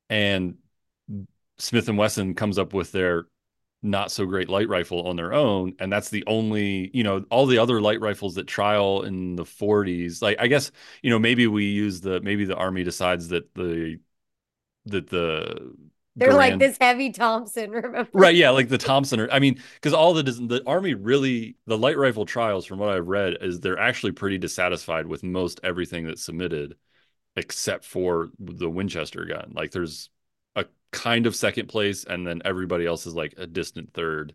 And 0.10 0.58
Smith 1.58 1.88
and 1.90 1.98
Wesson 1.98 2.34
comes 2.36 2.58
up 2.58 2.74
with 2.74 2.92
their 2.92 3.26
not 3.84 4.12
so 4.12 4.26
great 4.26 4.50
light 4.50 4.70
rifle 4.70 5.08
on 5.08 5.18
their 5.18 5.34
own 5.34 5.76
and 5.80 5.92
that's 5.92 6.10
the 6.10 6.24
only 6.26 6.90
you 6.94 7.04
know 7.04 7.24
all 7.30 7.46
the 7.46 7.58
other 7.58 7.82
light 7.82 8.00
rifles 8.00 8.36
that 8.36 8.48
trial 8.48 9.04
in 9.04 9.36
the 9.36 9.44
40s 9.44 10.22
like 10.22 10.38
i 10.40 10.48
guess 10.48 10.72
you 11.02 11.10
know 11.10 11.20
maybe 11.20 11.48
we 11.48 11.66
use 11.66 12.00
the 12.00 12.22
maybe 12.22 12.46
the 12.46 12.56
army 12.56 12.84
decides 12.84 13.28
that 13.28 13.54
the 13.56 14.00
that 14.86 15.10
the 15.10 15.76
they're 16.16 16.34
like 16.34 16.60
this 16.60 16.78
heavy 16.80 17.12
Thompson, 17.12 17.72
remember? 17.72 18.08
right 18.14 18.36
yeah 18.36 18.52
like 18.52 18.70
the 18.70 18.78
thompson 18.78 19.20
or 19.20 19.30
i 19.32 19.40
mean 19.40 19.60
because 19.76 19.94
all 19.94 20.14
the 20.14 20.24
the 20.24 20.64
army 20.66 20.94
really 20.94 21.58
the 21.66 21.78
light 21.78 21.98
rifle 21.98 22.26
trials 22.26 22.66
from 22.66 22.80
what 22.80 22.90
i've 22.90 23.08
read 23.08 23.38
is 23.42 23.60
they're 23.60 23.80
actually 23.80 24.14
pretty 24.14 24.38
dissatisfied 24.38 25.08
with 25.08 25.24
most 25.24 25.60
everything 25.64 26.06
that's 26.06 26.24
submitted 26.24 26.76
except 27.36 27.84
for 27.84 28.30
the 28.40 28.70
winchester 28.70 29.26
gun 29.26 29.52
like 29.56 29.72
there's 29.72 30.10
a 30.56 30.66
kind 30.92 31.26
of 31.26 31.36
second 31.36 31.68
place 31.68 32.04
and 32.04 32.26
then 32.26 32.42
everybody 32.46 32.86
else 32.86 33.06
is 33.06 33.16
like 33.16 33.36
a 33.38 33.48
distant 33.48 33.94
third. 33.94 34.34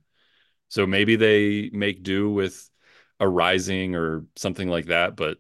So 0.69 0.87
maybe 0.87 1.17
they 1.17 1.71
make 1.73 2.03
do 2.03 2.31
with 2.31 2.69
a 3.21 3.25
Reising 3.25 3.95
or 3.95 4.25
something 4.37 4.69
like 4.69 4.87
that 4.87 5.17
but 5.17 5.39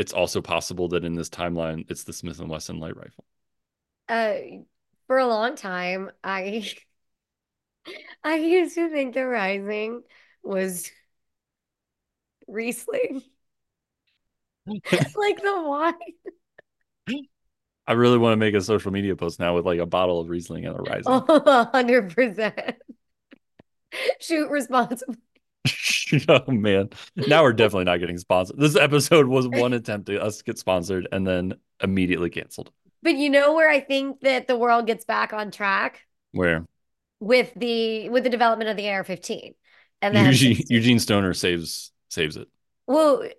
it's 0.00 0.12
also 0.14 0.40
possible 0.40 0.88
that 0.88 1.04
in 1.04 1.14
this 1.14 1.28
timeline 1.28 1.84
it's 1.90 2.04
the 2.04 2.12
smith 2.12 2.40
and 2.40 2.48
wesson 2.48 2.80
light 2.80 2.96
rifle. 2.96 3.24
Uh, 4.08 4.64
for 5.06 5.18
a 5.18 5.26
long 5.26 5.56
time, 5.56 6.10
I 6.24 6.66
I 8.24 8.36
used 8.36 8.74
to 8.76 8.88
think 8.88 9.14
the 9.14 9.20
Reising 9.20 10.00
was 10.42 10.90
Riesling, 12.46 13.22
like 14.66 15.42
the 15.42 15.62
wine. 15.66 15.94
I 17.90 17.94
really 17.94 18.18
want 18.18 18.32
to 18.34 18.36
make 18.36 18.54
a 18.54 18.60
social 18.60 18.92
media 18.92 19.16
post 19.16 19.40
now 19.40 19.54
with 19.56 19.66
like 19.66 19.80
a 19.80 19.86
bottle 19.86 20.20
of 20.20 20.28
riesling 20.28 20.64
and 20.64 20.76
a 20.76 20.78
Reising 20.82 21.02
Oh, 21.28 21.68
hundred 21.72 22.14
percent. 22.14 22.76
Shoot 24.20 24.48
responsibly. 24.48 25.16
oh 26.28 26.50
man 26.50 26.88
now 27.28 27.42
we're 27.42 27.52
definitely 27.52 27.84
not 27.84 27.98
getting 27.98 28.16
sponsored 28.16 28.58
this 28.58 28.76
episode 28.76 29.26
was 29.26 29.46
one 29.46 29.74
attempt 29.74 30.06
to 30.06 30.20
us 30.20 30.40
get 30.42 30.58
sponsored 30.58 31.06
and 31.12 31.26
then 31.26 31.52
immediately 31.82 32.30
canceled 32.30 32.70
But 33.02 33.16
you 33.16 33.28
know 33.28 33.54
where 33.54 33.68
I 33.68 33.80
think 33.80 34.20
that 34.20 34.46
the 34.46 34.56
world 34.56 34.86
gets 34.86 35.04
back 35.04 35.32
on 35.34 35.50
track 35.50 36.06
where 36.32 36.64
with 37.20 37.52
the 37.54 38.08
with 38.08 38.24
the 38.24 38.30
development 38.30 38.70
of 38.70 38.76
the 38.78 38.88
AR-15. 38.88 39.54
And 40.02 40.16
then 40.16 40.26
eugene, 40.26 40.64
eugene 40.68 40.98
stoner 40.98 41.34
saves 41.34 41.92
saves 42.08 42.36
it 42.36 42.48
Well, 42.90 43.20
it, 43.22 43.36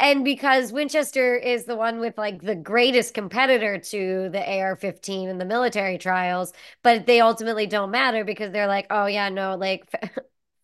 and 0.00 0.24
because 0.24 0.72
Winchester 0.72 1.34
is 1.36 1.64
the 1.64 1.74
one 1.74 1.98
with 1.98 2.16
like 2.16 2.42
the 2.42 2.54
greatest 2.54 3.14
competitor 3.14 3.78
to 3.78 4.28
the 4.30 4.38
AR-15 4.60 5.28
in 5.28 5.38
the 5.38 5.44
military 5.44 5.98
trials, 5.98 6.52
but 6.84 7.04
they 7.06 7.20
ultimately 7.20 7.66
don't 7.66 7.90
matter 7.90 8.22
because 8.24 8.52
they're 8.52 8.68
like, 8.68 8.86
oh 8.90 9.06
yeah, 9.06 9.28
no, 9.28 9.56
like 9.56 9.90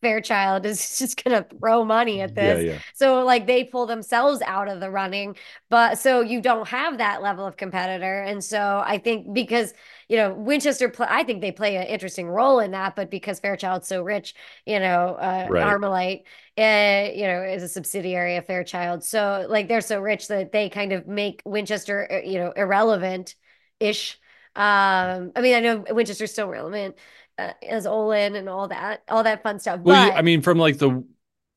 Fairchild 0.03 0.67
is 0.67 0.99
just 1.01 1.25
gonna 1.25 1.47
throw 1.59 1.85
money 1.85 2.21
at 2.21 2.35
this. 2.35 2.65
yeah 2.65 2.79
So 2.95 3.25
like 3.25 3.47
they 3.47 3.65
pull 3.65 3.87
themselves 3.87 4.43
out 4.43 4.69
of 4.69 4.81
the 4.81 4.91
running, 4.91 5.37
but 5.71 5.99
so 5.99 6.21
you 6.21 6.41
don't 6.43 6.69
have 6.69 6.99
that 6.99 7.23
level 7.23 7.47
of 7.47 7.57
competitor. 7.57 8.23
And 8.23 8.45
so 8.45 8.83
I 8.85 8.99
think 8.99 9.33
because 9.33 9.73
you 10.09 10.17
know 10.19 10.35
Winchester, 10.35 10.89
pl- 10.91 11.07
I 11.09 11.25
think 11.25 11.41
they 11.41 11.53
play 11.53 11.77
an 11.77 11.85
interesting 11.87 12.29
role 12.29 12.59
in 12.61 12.73
that, 12.73 12.97
but 12.97 13.11
because 13.11 13.41
Fairchild's 13.41 13.89
so 13.89 14.03
rich, 14.03 14.35
you 14.67 14.79
know, 14.81 15.15
uh, 15.15 15.49
Right. 15.49 15.79
Armalite, 15.79 16.25
uh, 16.59 17.11
you 17.15 17.27
know, 17.27 17.43
is 17.43 17.63
a 17.63 17.69
subsidiary 17.69 18.37
of 18.37 18.47
Fairchild, 18.47 19.03
so 19.05 19.47
like 19.49 19.69
they're 19.69 19.81
so 19.81 20.01
rich 20.01 20.29
that 20.29 20.53
they 20.53 20.69
kind 20.69 20.93
of 20.93 21.07
make 21.07 21.43
Winchester, 21.45 22.09
uh, 22.13 22.29
you 22.29 22.39
know, 22.39 22.53
irrelevant 22.53 23.35
ish. 23.81 24.19
Um, 24.55 25.33
I 25.35 25.41
mean, 25.41 25.55
I 25.55 25.61
know 25.61 25.85
Winchester's 25.91 26.33
still 26.33 26.49
relevant 26.49 26.97
uh, 27.39 27.53
as 27.69 27.87
Olin 27.87 28.35
and 28.37 28.49
all 28.49 28.69
that, 28.69 29.03
all 29.09 29.23
that 29.25 29.43
fun 29.43 29.59
stuff, 29.59 29.81
well 29.83 30.07
but 30.07 30.13
you- 30.13 30.19
i 30.19 30.23
mean 30.23 30.43
from 30.43 30.59
like 30.59 30.79
the 30.79 31.05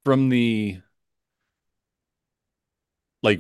from 0.04 0.30
the 0.30 0.80
like 3.24 3.40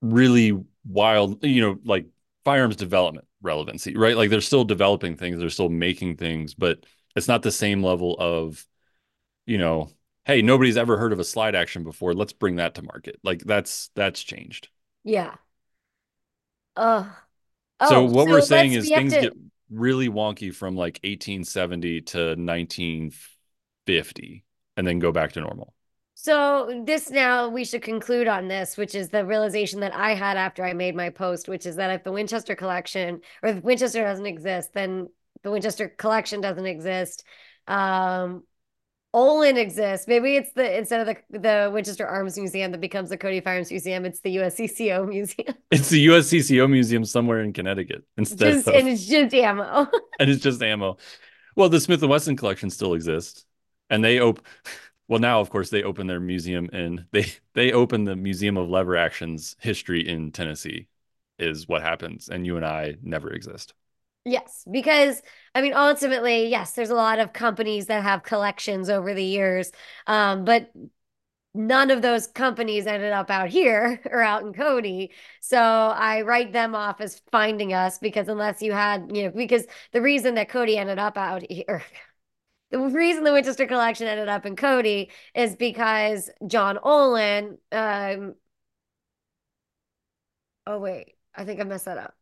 really 0.00 0.58
wild 0.88 1.44
you 1.44 1.60
know 1.60 1.78
like 1.84 2.06
firearms 2.44 2.76
development 2.76 3.26
relevancy 3.40 3.96
right? 3.96 4.16
Like 4.16 4.30
they're 4.30 4.40
still 4.40 4.64
developing 4.64 5.16
things 5.16 5.38
they're 5.38 5.48
still 5.50 5.68
making 5.68 6.16
things 6.16 6.54
but 6.54 6.84
it's 7.14 7.28
not 7.28 7.42
the 7.42 7.52
same 7.52 7.82
level 7.82 8.16
of 8.18 8.66
you 9.46 9.58
know 9.58 9.90
hey 10.24 10.42
nobody's 10.42 10.76
ever 10.76 10.96
heard 10.96 11.12
of 11.12 11.20
a 11.20 11.24
slide 11.24 11.54
action 11.54 11.84
before 11.84 12.14
let's 12.14 12.32
bring 12.32 12.56
that 12.56 12.74
to 12.76 12.82
market. 12.82 13.18
Like 13.22 13.42
that's 13.44 13.90
that's 13.94 14.22
changed. 14.22 14.68
Yeah. 15.04 15.34
Uh, 16.76 17.04
so 17.88 17.96
oh, 17.96 18.04
what 18.04 18.28
we're 18.28 18.40
saying 18.40 18.72
is 18.72 18.84
we 18.88 18.94
things 18.94 19.12
to- 19.14 19.20
get 19.20 19.32
really 19.72 20.08
wonky 20.08 20.54
from 20.54 20.76
like 20.76 21.00
1870 21.02 22.02
to 22.02 22.18
1950 22.36 24.44
and 24.76 24.86
then 24.86 24.98
go 24.98 25.12
back 25.12 25.32
to 25.32 25.40
normal 25.40 25.74
So 26.14 26.82
this 26.86 27.10
now 27.10 27.48
we 27.48 27.64
should 27.64 27.82
conclude 27.82 28.28
on 28.28 28.48
this, 28.48 28.76
which 28.76 28.94
is 28.94 29.08
the 29.08 29.24
realization 29.24 29.80
that 29.80 29.94
I 29.94 30.14
had 30.14 30.36
after 30.36 30.64
I 30.64 30.74
made 30.74 30.94
my 30.94 31.10
post, 31.10 31.48
which 31.48 31.66
is 31.66 31.76
that 31.76 31.90
if 31.90 32.04
the 32.04 32.12
Winchester 32.12 32.54
collection 32.54 33.20
or 33.42 33.50
if 33.50 33.64
Winchester 33.64 34.02
doesn't 34.02 34.26
exist, 34.26 34.72
then 34.74 35.08
the 35.42 35.50
Winchester 35.50 35.88
collection 35.88 36.40
doesn't 36.40 36.66
exist. 36.66 37.24
Um, 37.66 38.44
Olin 39.14 39.56
exists. 39.56 40.08
Maybe 40.08 40.36
it's 40.36 40.52
the 40.52 40.78
instead 40.78 41.06
of 41.06 41.16
the 41.30 41.38
the 41.38 41.70
Winchester 41.72 42.06
Arms 42.06 42.38
Museum 42.38 42.72
that 42.72 42.80
becomes 42.80 43.10
the 43.10 43.16
Cody 43.16 43.40
Firearms 43.40 43.70
Museum, 43.70 44.04
it's 44.04 44.20
the 44.20 44.36
USCCO 44.36 45.08
Museum. 45.08 45.54
it's 45.70 45.90
the 45.90 46.06
USCCO 46.06 46.68
museum 46.70 47.04
somewhere 47.04 47.40
in 47.40 47.52
Connecticut 47.52 48.04
instead 48.16 48.54
just 48.54 48.68
of 48.68 48.74
and 48.74 48.88
it's 48.88 49.06
just 49.06 49.34
ammo. 49.34 49.86
and 50.18 50.30
it's 50.30 50.42
just 50.42 50.62
ammo. 50.62 50.96
Well, 51.56 51.68
the 51.68 51.80
Smith 51.80 52.02
and 52.02 52.10
Wesson 52.10 52.36
collection 52.36 52.70
still 52.70 52.94
exists, 52.94 53.44
and 53.90 54.04
they 54.04 54.20
open. 54.20 54.44
Well, 55.08 55.18
now 55.20 55.40
of 55.40 55.50
course 55.50 55.68
they 55.68 55.82
open 55.82 56.06
their 56.06 56.20
museum 56.20 56.70
in 56.72 57.06
they 57.12 57.26
they 57.54 57.72
open 57.72 58.04
the 58.04 58.16
Museum 58.16 58.56
of 58.56 58.70
Lever 58.70 58.96
Actions 58.96 59.56
history 59.60 60.08
in 60.08 60.32
Tennessee, 60.32 60.86
is 61.38 61.68
what 61.68 61.82
happens, 61.82 62.30
and 62.30 62.46
you 62.46 62.56
and 62.56 62.64
I 62.64 62.96
never 63.02 63.30
exist. 63.30 63.74
Yes, 64.24 64.64
because 64.70 65.20
I 65.54 65.62
mean, 65.62 65.72
ultimately, 65.74 66.46
yes, 66.48 66.72
there's 66.72 66.90
a 66.90 66.94
lot 66.94 67.18
of 67.18 67.32
companies 67.32 67.86
that 67.86 68.04
have 68.04 68.22
collections 68.22 68.88
over 68.88 69.14
the 69.14 69.24
years, 69.24 69.72
um, 70.06 70.44
but 70.44 70.70
none 71.54 71.90
of 71.90 72.02
those 72.02 72.26
companies 72.28 72.86
ended 72.86 73.12
up 73.12 73.30
out 73.30 73.48
here 73.50 74.00
or 74.10 74.22
out 74.22 74.42
in 74.42 74.52
Cody. 74.54 75.12
So 75.40 75.58
I 75.60 76.22
write 76.22 76.52
them 76.52 76.74
off 76.74 77.00
as 77.00 77.22
finding 77.32 77.74
us 77.74 77.98
because 77.98 78.28
unless 78.28 78.62
you 78.62 78.72
had, 78.72 79.10
you 79.16 79.24
know, 79.24 79.30
because 79.30 79.66
the 79.92 80.02
reason 80.02 80.36
that 80.36 80.48
Cody 80.50 80.78
ended 80.78 80.98
up 80.98 81.18
out 81.18 81.44
here, 81.50 81.82
the 82.70 82.80
reason 82.80 83.24
the 83.24 83.32
Winchester 83.32 83.66
collection 83.66 84.08
ended 84.08 84.28
up 84.28 84.46
in 84.46 84.56
Cody 84.56 85.10
is 85.34 85.56
because 85.56 86.30
John 86.48 86.78
Olin, 86.82 87.58
um, 87.72 88.34
oh 90.66 90.78
wait, 90.78 91.16
I 91.34 91.44
think 91.44 91.60
I 91.60 91.64
messed 91.64 91.84
that 91.86 91.98
up. 91.98 92.16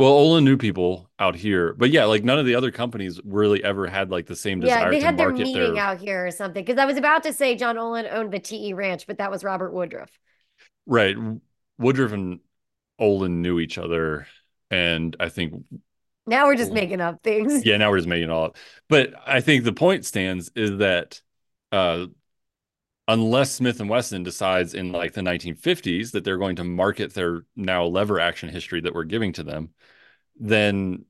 Well, 0.00 0.12
Olin 0.12 0.46
knew 0.46 0.56
people 0.56 1.10
out 1.18 1.34
here, 1.34 1.74
but 1.74 1.90
yeah, 1.90 2.06
like 2.06 2.24
none 2.24 2.38
of 2.38 2.46
the 2.46 2.54
other 2.54 2.70
companies 2.70 3.20
really 3.22 3.62
ever 3.62 3.86
had 3.86 4.10
like 4.10 4.24
the 4.24 4.34
same 4.34 4.58
desire. 4.58 4.84
Yeah, 4.84 4.90
they 4.90 5.04
had 5.04 5.18
their 5.18 5.30
meeting 5.30 5.74
their 5.74 5.76
out 5.76 6.00
here 6.00 6.26
or 6.26 6.30
something. 6.30 6.64
Because 6.64 6.78
I 6.78 6.86
was 6.86 6.96
about 6.96 7.22
to 7.24 7.34
say 7.34 7.54
John 7.54 7.76
Olin 7.76 8.06
owned 8.10 8.32
the 8.32 8.38
TE 8.38 8.72
Ranch, 8.72 9.06
but 9.06 9.18
that 9.18 9.30
was 9.30 9.44
Robert 9.44 9.74
Woodruff. 9.74 10.10
right. 10.86 11.14
Woodruff 11.78 12.12
and 12.12 12.40
Olin 12.98 13.42
knew 13.42 13.60
each 13.60 13.76
other, 13.76 14.26
and 14.70 15.14
I 15.20 15.28
think 15.28 15.64
Now 16.26 16.46
we're 16.46 16.56
just 16.56 16.72
making 16.72 17.02
up 17.02 17.22
things. 17.22 17.66
yeah, 17.66 17.76
now 17.76 17.90
we're 17.90 17.98
just 17.98 18.08
making 18.08 18.30
it 18.30 18.32
all 18.32 18.46
up. 18.46 18.56
But 18.88 19.12
I 19.26 19.42
think 19.42 19.64
the 19.64 19.74
point 19.74 20.06
stands 20.06 20.50
is 20.56 20.78
that 20.78 21.20
uh, 21.72 22.06
unless 23.06 23.50
Smith 23.50 23.80
and 23.80 23.90
Wesson 23.90 24.22
decides 24.22 24.72
in 24.72 24.92
like 24.92 25.12
the 25.12 25.20
1950s 25.20 26.12
that 26.12 26.24
they're 26.24 26.38
going 26.38 26.56
to 26.56 26.64
market 26.64 27.12
their 27.12 27.42
now 27.54 27.84
lever 27.84 28.18
action 28.18 28.48
history 28.48 28.80
that 28.80 28.94
we're 28.94 29.04
giving 29.04 29.32
to 29.34 29.42
them, 29.42 29.70
then 30.40 31.04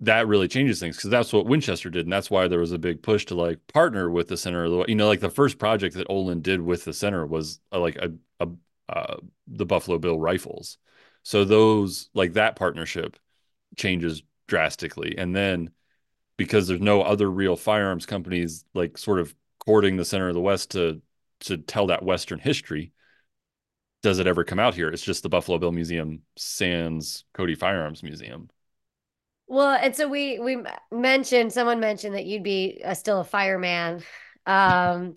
that 0.00 0.28
really 0.28 0.46
changes 0.46 0.78
things 0.78 0.96
because 0.96 1.10
that's 1.10 1.32
what 1.32 1.46
Winchester 1.46 1.90
did, 1.90 2.06
and 2.06 2.12
that's 2.12 2.30
why 2.30 2.46
there 2.46 2.60
was 2.60 2.72
a 2.72 2.78
big 2.78 3.02
push 3.02 3.26
to 3.26 3.34
like 3.34 3.58
partner 3.66 4.08
with 4.08 4.28
the 4.28 4.36
center 4.36 4.64
of 4.64 4.70
the 4.70 4.84
you 4.86 4.94
know 4.94 5.08
like 5.08 5.20
the 5.20 5.30
first 5.30 5.58
project 5.58 5.96
that 5.96 6.06
Olin 6.08 6.40
did 6.42 6.60
with 6.60 6.84
the 6.84 6.92
center 6.92 7.26
was 7.26 7.60
uh, 7.72 7.80
like 7.80 7.96
a, 7.96 8.12
a 8.40 8.48
uh, 8.88 9.16
the 9.48 9.66
Buffalo 9.66 9.98
Bill 9.98 10.18
rifles. 10.18 10.78
So 11.24 11.44
those 11.44 12.08
like 12.14 12.34
that 12.34 12.54
partnership 12.56 13.16
changes 13.76 14.22
drastically, 14.46 15.16
and 15.18 15.34
then 15.34 15.70
because 16.36 16.68
there's 16.68 16.80
no 16.80 17.02
other 17.02 17.30
real 17.30 17.56
firearms 17.56 18.06
companies 18.06 18.64
like 18.74 18.96
sort 18.96 19.18
of 19.18 19.34
courting 19.58 19.96
the 19.96 20.04
center 20.04 20.28
of 20.28 20.34
the 20.34 20.40
West 20.40 20.70
to 20.72 21.02
to 21.40 21.56
tell 21.56 21.88
that 21.88 22.04
Western 22.04 22.38
history, 22.38 22.92
does 24.04 24.18
it 24.18 24.26
ever 24.26 24.44
come 24.44 24.60
out 24.60 24.74
here? 24.74 24.90
It's 24.90 25.02
just 25.02 25.22
the 25.22 25.30
Buffalo 25.30 25.56
Bill 25.56 25.72
Museum 25.72 26.20
sans 26.36 27.24
Cody 27.32 27.54
Firearms 27.54 28.02
Museum. 28.02 28.50
Well, 29.46 29.78
and 29.80 29.96
so 29.96 30.08
we 30.08 30.38
we 30.38 30.58
mentioned 30.92 31.54
someone 31.54 31.80
mentioned 31.80 32.14
that 32.14 32.26
you'd 32.26 32.42
be 32.42 32.82
a, 32.84 32.94
still 32.94 33.20
a 33.20 33.24
fireman. 33.24 34.02
Um, 34.44 35.16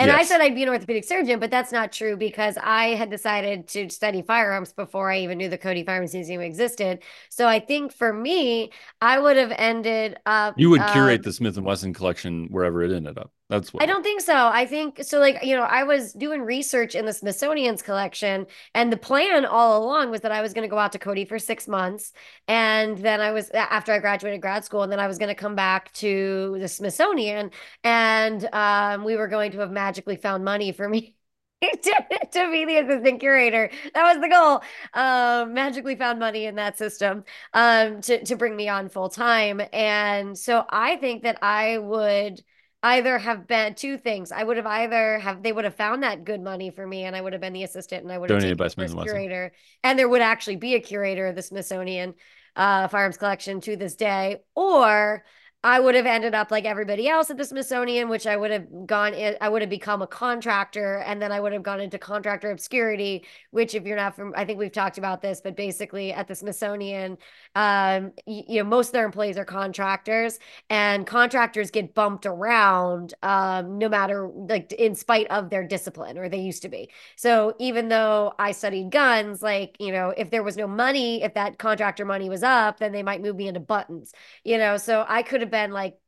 and 0.00 0.10
I 0.10 0.24
said 0.24 0.40
I'd 0.40 0.56
be 0.56 0.64
an 0.64 0.68
orthopedic 0.68 1.04
surgeon, 1.04 1.38
but 1.38 1.52
that's 1.52 1.70
not 1.70 1.92
true 1.92 2.16
because 2.16 2.56
I 2.60 2.96
had 2.96 3.10
decided 3.10 3.68
to 3.68 3.88
study 3.90 4.22
firearms 4.22 4.72
before 4.72 5.10
I 5.10 5.20
even 5.20 5.38
knew 5.38 5.48
the 5.48 5.58
Cody 5.58 5.84
Firearms 5.84 6.14
Museum 6.14 6.40
existed. 6.40 7.02
So 7.30 7.46
I 7.46 7.60
think 7.60 7.92
for 7.92 8.12
me, 8.12 8.72
I 9.00 9.20
would 9.20 9.36
have 9.36 9.52
ended 9.56 10.16
up. 10.26 10.54
You 10.56 10.70
would 10.70 10.80
uh, 10.80 10.92
curate 10.92 11.22
the 11.22 11.32
Smith 11.32 11.56
and 11.56 11.66
Wesson 11.66 11.94
collection 11.94 12.48
wherever 12.50 12.82
it 12.82 12.92
ended 12.92 13.18
up. 13.18 13.32
That's 13.48 13.72
what 13.72 13.82
I 13.82 13.86
don't 13.86 14.02
think 14.02 14.20
so. 14.20 14.34
I 14.34 14.66
think 14.66 15.02
so. 15.02 15.18
Like, 15.20 15.42
you 15.42 15.56
know, 15.56 15.62
I 15.62 15.82
was 15.82 16.12
doing 16.12 16.42
research 16.42 16.94
in 16.94 17.06
the 17.06 17.14
Smithsonian's 17.14 17.80
collection, 17.80 18.46
and 18.74 18.92
the 18.92 18.98
plan 18.98 19.46
all 19.46 19.82
along 19.82 20.10
was 20.10 20.20
that 20.20 20.32
I 20.32 20.42
was 20.42 20.52
going 20.52 20.68
to 20.68 20.70
go 20.70 20.78
out 20.78 20.92
to 20.92 20.98
Cody 20.98 21.24
for 21.24 21.38
six 21.38 21.66
months. 21.66 22.12
And 22.46 22.98
then 22.98 23.22
I 23.22 23.30
was, 23.32 23.48
after 23.50 23.92
I 23.92 24.00
graduated 24.00 24.42
grad 24.42 24.66
school, 24.66 24.82
and 24.82 24.92
then 24.92 25.00
I 25.00 25.06
was 25.06 25.16
going 25.16 25.30
to 25.30 25.34
come 25.34 25.54
back 25.54 25.92
to 25.94 26.56
the 26.58 26.68
Smithsonian, 26.68 27.50
and 27.84 28.46
um, 28.52 29.04
we 29.04 29.16
were 29.16 29.28
going 29.28 29.52
to 29.52 29.60
have 29.60 29.70
magically 29.70 30.16
found 30.16 30.44
money 30.44 30.72
for 30.72 30.86
me. 30.88 31.14
to, 31.62 32.04
to 32.30 32.50
be 32.52 32.64
the 32.66 32.76
assistant 32.76 33.18
curator. 33.18 33.68
That 33.94 34.14
was 34.14 34.22
the 34.22 34.28
goal. 34.28 34.62
Um, 34.94 35.54
magically 35.54 35.96
found 35.96 36.20
money 36.20 36.44
in 36.44 36.54
that 36.54 36.78
system 36.78 37.24
um, 37.52 38.00
to, 38.02 38.24
to 38.26 38.36
bring 38.36 38.54
me 38.54 38.68
on 38.68 38.88
full 38.88 39.08
time. 39.08 39.60
And 39.72 40.38
so 40.38 40.64
I 40.68 40.96
think 40.96 41.24
that 41.24 41.42
I 41.42 41.78
would 41.78 42.42
either 42.82 43.18
have 43.18 43.46
been 43.46 43.74
two 43.74 43.98
things. 43.98 44.30
I 44.30 44.42
would 44.42 44.56
have 44.56 44.66
either 44.66 45.18
have 45.18 45.42
they 45.42 45.52
would 45.52 45.64
have 45.64 45.74
found 45.74 46.02
that 46.02 46.24
good 46.24 46.40
money 46.40 46.70
for 46.70 46.86
me 46.86 47.04
and 47.04 47.16
I 47.16 47.20
would 47.20 47.32
have 47.32 47.42
been 47.42 47.52
the 47.52 47.64
assistant 47.64 48.04
and 48.04 48.12
I 48.12 48.18
would 48.18 48.30
have 48.30 48.38
Donated 48.38 48.58
by 48.58 48.64
the 48.64 48.70
Smith 48.70 48.92
and 48.92 49.02
curator 49.02 49.52
and 49.82 49.98
there 49.98 50.08
would 50.08 50.22
actually 50.22 50.56
be 50.56 50.74
a 50.74 50.80
curator 50.80 51.26
of 51.26 51.34
the 51.34 51.42
Smithsonian 51.42 52.14
uh, 52.54 52.88
firearms 52.88 53.16
collection 53.16 53.60
to 53.62 53.76
this 53.76 53.96
day 53.96 54.38
or 54.54 55.24
I 55.64 55.80
would 55.80 55.96
have 55.96 56.06
ended 56.06 56.36
up 56.36 56.52
like 56.52 56.64
everybody 56.64 57.08
else 57.08 57.30
at 57.30 57.36
the 57.36 57.44
Smithsonian, 57.44 58.08
which 58.08 58.28
I 58.28 58.36
would 58.36 58.52
have 58.52 58.86
gone 58.86 59.12
in, 59.12 59.36
I 59.40 59.48
would 59.48 59.60
have 59.60 59.68
become 59.68 60.02
a 60.02 60.06
contractor 60.06 60.98
and 60.98 61.20
then 61.20 61.32
I 61.32 61.40
would 61.40 61.52
have 61.52 61.64
gone 61.64 61.80
into 61.80 61.98
contractor 61.98 62.52
obscurity, 62.52 63.24
which 63.50 63.74
if 63.74 63.84
you're 63.84 63.96
not 63.96 64.14
from, 64.14 64.32
I 64.36 64.44
think 64.44 64.60
we've 64.60 64.70
talked 64.70 64.98
about 64.98 65.20
this, 65.20 65.40
but 65.40 65.56
basically 65.56 66.12
at 66.12 66.28
the 66.28 66.36
Smithsonian, 66.36 67.18
um, 67.56 68.12
you, 68.24 68.44
you 68.46 68.62
know, 68.62 68.68
most 68.68 68.88
of 68.88 68.92
their 68.92 69.04
employees 69.04 69.36
are 69.36 69.44
contractors 69.44 70.38
and 70.70 71.04
contractors 71.08 71.72
get 71.72 71.92
bumped 71.92 72.24
around 72.24 73.14
um, 73.24 73.78
no 73.78 73.88
matter 73.88 74.28
like 74.28 74.70
in 74.74 74.94
spite 74.94 75.26
of 75.26 75.50
their 75.50 75.66
discipline 75.66 76.18
or 76.18 76.28
they 76.28 76.38
used 76.38 76.62
to 76.62 76.68
be. 76.68 76.88
So 77.16 77.56
even 77.58 77.88
though 77.88 78.32
I 78.38 78.52
studied 78.52 78.92
guns, 78.92 79.42
like, 79.42 79.76
you 79.80 79.90
know, 79.90 80.14
if 80.16 80.30
there 80.30 80.44
was 80.44 80.56
no 80.56 80.68
money, 80.68 81.24
if 81.24 81.34
that 81.34 81.58
contractor 81.58 82.04
money 82.04 82.28
was 82.28 82.44
up, 82.44 82.78
then 82.78 82.92
they 82.92 83.02
might 83.02 83.20
move 83.22 83.34
me 83.34 83.48
into 83.48 83.58
buttons, 83.58 84.12
you 84.44 84.56
know, 84.56 84.76
so 84.76 85.04
I 85.08 85.24
could 85.24 85.40
have 85.40 85.47
been 85.50 85.72
like, 85.72 85.98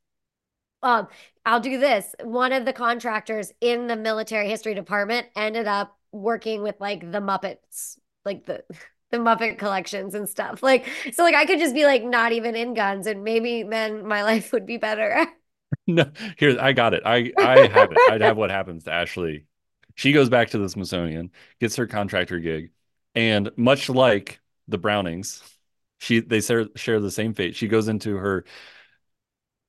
um, 0.82 1.08
I'll 1.44 1.60
do 1.60 1.78
this. 1.78 2.14
One 2.22 2.52
of 2.52 2.64
the 2.64 2.72
contractors 2.72 3.52
in 3.60 3.86
the 3.86 3.96
military 3.96 4.48
history 4.48 4.74
department 4.74 5.26
ended 5.36 5.66
up 5.66 5.96
working 6.12 6.62
with 6.62 6.76
like 6.80 7.00
the 7.00 7.20
Muppets, 7.20 7.98
like 8.24 8.46
the 8.46 8.64
the 9.10 9.18
Muppet 9.18 9.58
collections 9.58 10.14
and 10.14 10.28
stuff. 10.28 10.62
Like, 10.62 10.86
so 11.12 11.24
like 11.24 11.34
I 11.34 11.44
could 11.44 11.58
just 11.58 11.74
be 11.74 11.84
like 11.84 12.04
not 12.04 12.32
even 12.32 12.54
in 12.54 12.74
guns 12.74 13.06
and 13.06 13.24
maybe 13.24 13.64
then 13.64 14.06
my 14.06 14.22
life 14.24 14.52
would 14.52 14.66
be 14.66 14.76
better. 14.76 15.26
No, 15.86 16.10
here 16.36 16.56
I 16.60 16.72
got 16.72 16.94
it. 16.94 17.02
I 17.04 17.32
I 17.38 17.66
have 17.68 17.92
it. 17.92 18.02
I'd 18.08 18.20
have 18.20 18.36
what 18.36 18.50
happens 18.50 18.84
to 18.84 18.92
Ashley. 18.92 19.46
She 19.94 20.12
goes 20.12 20.28
back 20.28 20.50
to 20.50 20.58
the 20.58 20.68
Smithsonian, 20.68 21.30
gets 21.60 21.76
her 21.76 21.86
contractor 21.86 22.38
gig, 22.38 22.72
and 23.14 23.50
much 23.56 23.88
like 23.88 24.40
the 24.68 24.78
Brownings, 24.78 25.42
she 25.98 26.20
they 26.20 26.40
share 26.40 26.66
share 26.76 27.00
the 27.00 27.10
same 27.10 27.34
fate. 27.34 27.56
She 27.56 27.68
goes 27.68 27.88
into 27.88 28.16
her 28.16 28.44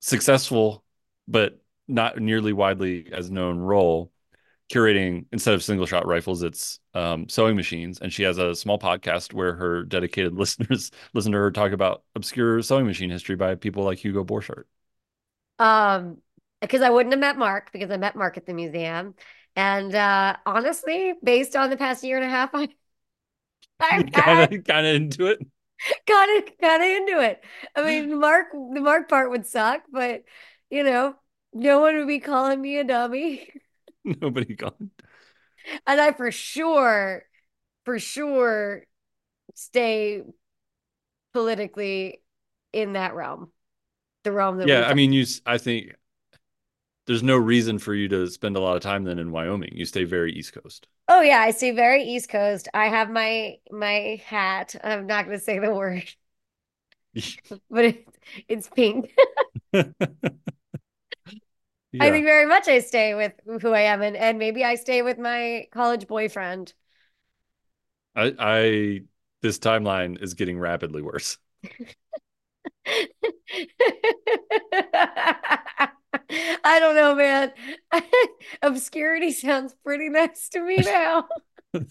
successful 0.02 0.84
but 1.28 1.60
not 1.88 2.20
nearly 2.20 2.54
widely 2.54 3.08
as 3.12 3.32
known 3.32 3.58
role 3.58 4.12
curating 4.72 5.26
instead 5.32 5.54
of 5.54 5.62
single 5.62 5.86
shot 5.86 6.08
rifles 6.08 6.44
it's 6.44 6.80
um, 6.94 7.28
sewing 7.28 7.56
machines. 7.56 8.00
And 8.00 8.12
she 8.12 8.24
has 8.24 8.38
a 8.38 8.56
small 8.56 8.80
podcast 8.80 9.34
where 9.34 9.54
her 9.54 9.84
dedicated 9.84 10.34
listeners 10.38 10.92
listen 11.14 11.32
to 11.34 11.38
her 11.38 11.52
talk 11.52 11.72
about 11.72 12.04
obscure 12.16 12.62
sewing 12.62 12.86
machine 12.86 13.10
history 13.10 13.36
by 13.36 13.56
people 13.56 13.84
like 13.84 14.00
hugo 14.00 14.24
borchardt. 14.24 14.64
Um, 15.60 16.18
because 16.62 16.82
I 16.82 16.90
wouldn't 16.90 17.14
have 17.14 17.20
met 17.20 17.38
Mark 17.38 17.72
because 17.72 17.92
I 17.92 17.98
met 17.98 18.16
Mark 18.16 18.38
at 18.38 18.46
the 18.46 18.54
museum. 18.54 19.16
And 19.56 19.94
uh 19.94 20.38
honestly, 20.46 21.14
based 21.24 21.56
on 21.56 21.70
the 21.70 21.78
past 21.78 22.04
year 22.04 22.18
and 22.18 22.26
a 22.26 22.30
half, 22.30 22.52
I 23.80 23.98
of 23.98 24.64
kind 24.64 24.88
of 24.88 24.96
into 24.96 25.28
it 25.28 25.40
kind 26.08 26.44
of 26.44 26.58
kind 26.60 26.84
of 26.84 26.90
into 26.90 27.22
it. 27.22 27.44
I 27.76 27.84
mean, 27.84 28.20
Mark, 28.20 28.48
the 28.52 28.82
Mark 28.82 29.10
part 29.10 29.30
would 29.30 29.46
suck, 29.46 29.84
but 29.92 30.24
you 30.70 30.84
know, 30.84 31.16
no 31.54 31.80
one 31.80 31.98
would 31.98 32.08
be 32.08 32.20
calling 32.20 32.62
me 32.62 32.78
a 32.78 32.84
dummy. 32.84 33.50
nobody 34.22 34.56
gone 34.56 34.92
And 35.88 36.00
I 36.00 36.12
for 36.12 36.32
sure, 36.32 37.24
for 37.86 38.00
sure 38.00 38.86
stay 39.56 40.24
politically 41.34 42.22
in 42.74 42.94
that 42.94 43.14
realm, 43.16 43.52
the 44.24 44.32
realm 44.32 44.58
that 44.60 44.70
yeah 44.70 44.88
i 44.88 44.94
mean 44.94 45.12
you 45.14 45.26
I 45.46 45.58
think 45.58 45.94
there's 47.12 47.24
no 47.24 47.38
reason 47.38 47.80
for 47.80 47.94
you 47.94 48.08
to 48.08 48.28
spend 48.28 48.56
a 48.56 48.60
lot 48.60 48.76
of 48.76 48.82
time 48.82 49.04
then 49.04 49.20
in 49.20 49.32
wyoming 49.32 49.72
you 49.74 49.86
stay 49.86 50.04
very 50.04 50.32
east 50.34 50.54
coast 50.54 50.88
Oh 51.08 51.22
yeah, 51.22 51.40
I 51.42 51.52
stay 51.52 51.72
very 51.72 52.04
East 52.04 52.30
Coast. 52.30 52.68
I 52.74 52.88
have 52.88 53.10
my 53.10 53.58
my 53.72 54.22
hat. 54.26 54.76
I'm 54.84 55.08
not 55.08 55.26
going 55.26 55.38
to 55.38 55.44
say 55.44 55.60
the 55.60 55.74
word, 55.74 56.04
but 57.70 57.86
it, 57.86 58.08
it's 58.48 58.70
pink. 58.70 59.12
I 62.00 62.02
yeah 62.02 62.12
think 62.12 62.26
very 62.26 62.46
much 62.48 62.68
I 62.68 62.80
stay 62.80 63.14
with 63.14 63.34
who 63.62 63.72
I 63.74 63.82
am 63.82 64.02
and 64.02 64.18
and 64.18 64.40
maybe 64.40 64.64
I 64.66 64.74
stay 64.76 65.02
with 65.04 65.20
my 65.20 65.68
college 65.72 66.08
boyfriend. 66.08 66.74
I, 68.16 68.34
I 68.40 69.02
this 69.42 69.60
timeline 69.60 70.22
is 70.22 70.34
getting 70.34 70.60
rapidly 70.60 71.02
worse. 71.02 71.38
I 76.64 76.80
don't 76.80 76.96
know, 76.96 77.16
man. 77.16 77.52
Obscurity 78.62 79.32
sounds 79.32 79.76
pretty 79.84 80.10
nice 80.10 80.50
to 80.50 80.62
me 80.62 80.78
now. 80.78 81.28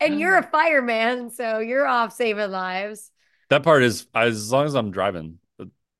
And 0.00 0.18
you're 0.18 0.38
a 0.38 0.42
fireman, 0.42 1.30
so 1.30 1.58
you're 1.58 1.86
off 1.86 2.12
saving 2.12 2.50
lives. 2.50 3.10
That 3.50 3.62
part 3.62 3.82
is 3.82 4.06
as 4.14 4.50
long 4.50 4.64
as 4.64 4.74
I'm 4.74 4.90
driving. 4.90 5.38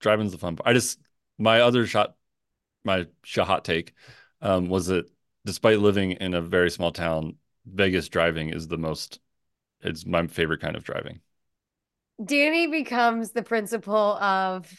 Driving's 0.01 0.33
the 0.33 0.39
fun 0.39 0.57
part. 0.57 0.67
I 0.67 0.73
just 0.73 0.99
my 1.39 1.61
other 1.61 1.87
shot, 1.87 2.15
my 2.85 3.07
shot 3.23 3.65
take, 3.65 3.93
um, 4.41 4.69
was 4.69 4.87
that 4.87 5.11
despite 5.45 5.81
living 5.81 6.13
in 6.13 6.35
a 6.35 6.41
very 6.41 6.71
small 6.71 6.91
town, 6.91 7.37
Vegas 7.67 8.09
driving 8.09 8.51
is 8.51 8.69
the 8.69 8.79
most. 8.79 9.21
It's 9.83 10.07
my 10.07 10.27
favorite 10.27 10.61
kind 10.61 10.77
of 10.77 10.85
driving. 10.85 11.21
Danny 12.25 12.67
becomes 12.67 13.33
the 13.33 13.43
principal 13.43 13.95
of 13.95 14.73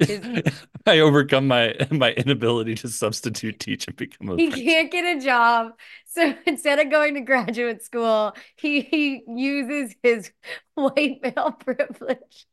I 0.86 1.00
overcome 1.00 1.48
my 1.48 1.74
my 1.90 2.12
inability 2.12 2.76
to 2.76 2.88
substitute 2.88 3.58
teach 3.58 3.88
and 3.88 3.96
become 3.96 4.28
a 4.28 4.36
he 4.36 4.50
can't 4.50 4.90
get 4.92 5.16
a 5.16 5.20
job. 5.20 5.72
So 6.06 6.34
instead 6.46 6.78
of 6.78 6.90
going 6.90 7.14
to 7.14 7.20
graduate 7.20 7.82
school, 7.82 8.34
he, 8.56 8.82
he 8.82 9.22
uses 9.26 9.94
his 10.02 10.30
white 10.74 11.20
male 11.22 11.52
privilege 11.52 12.46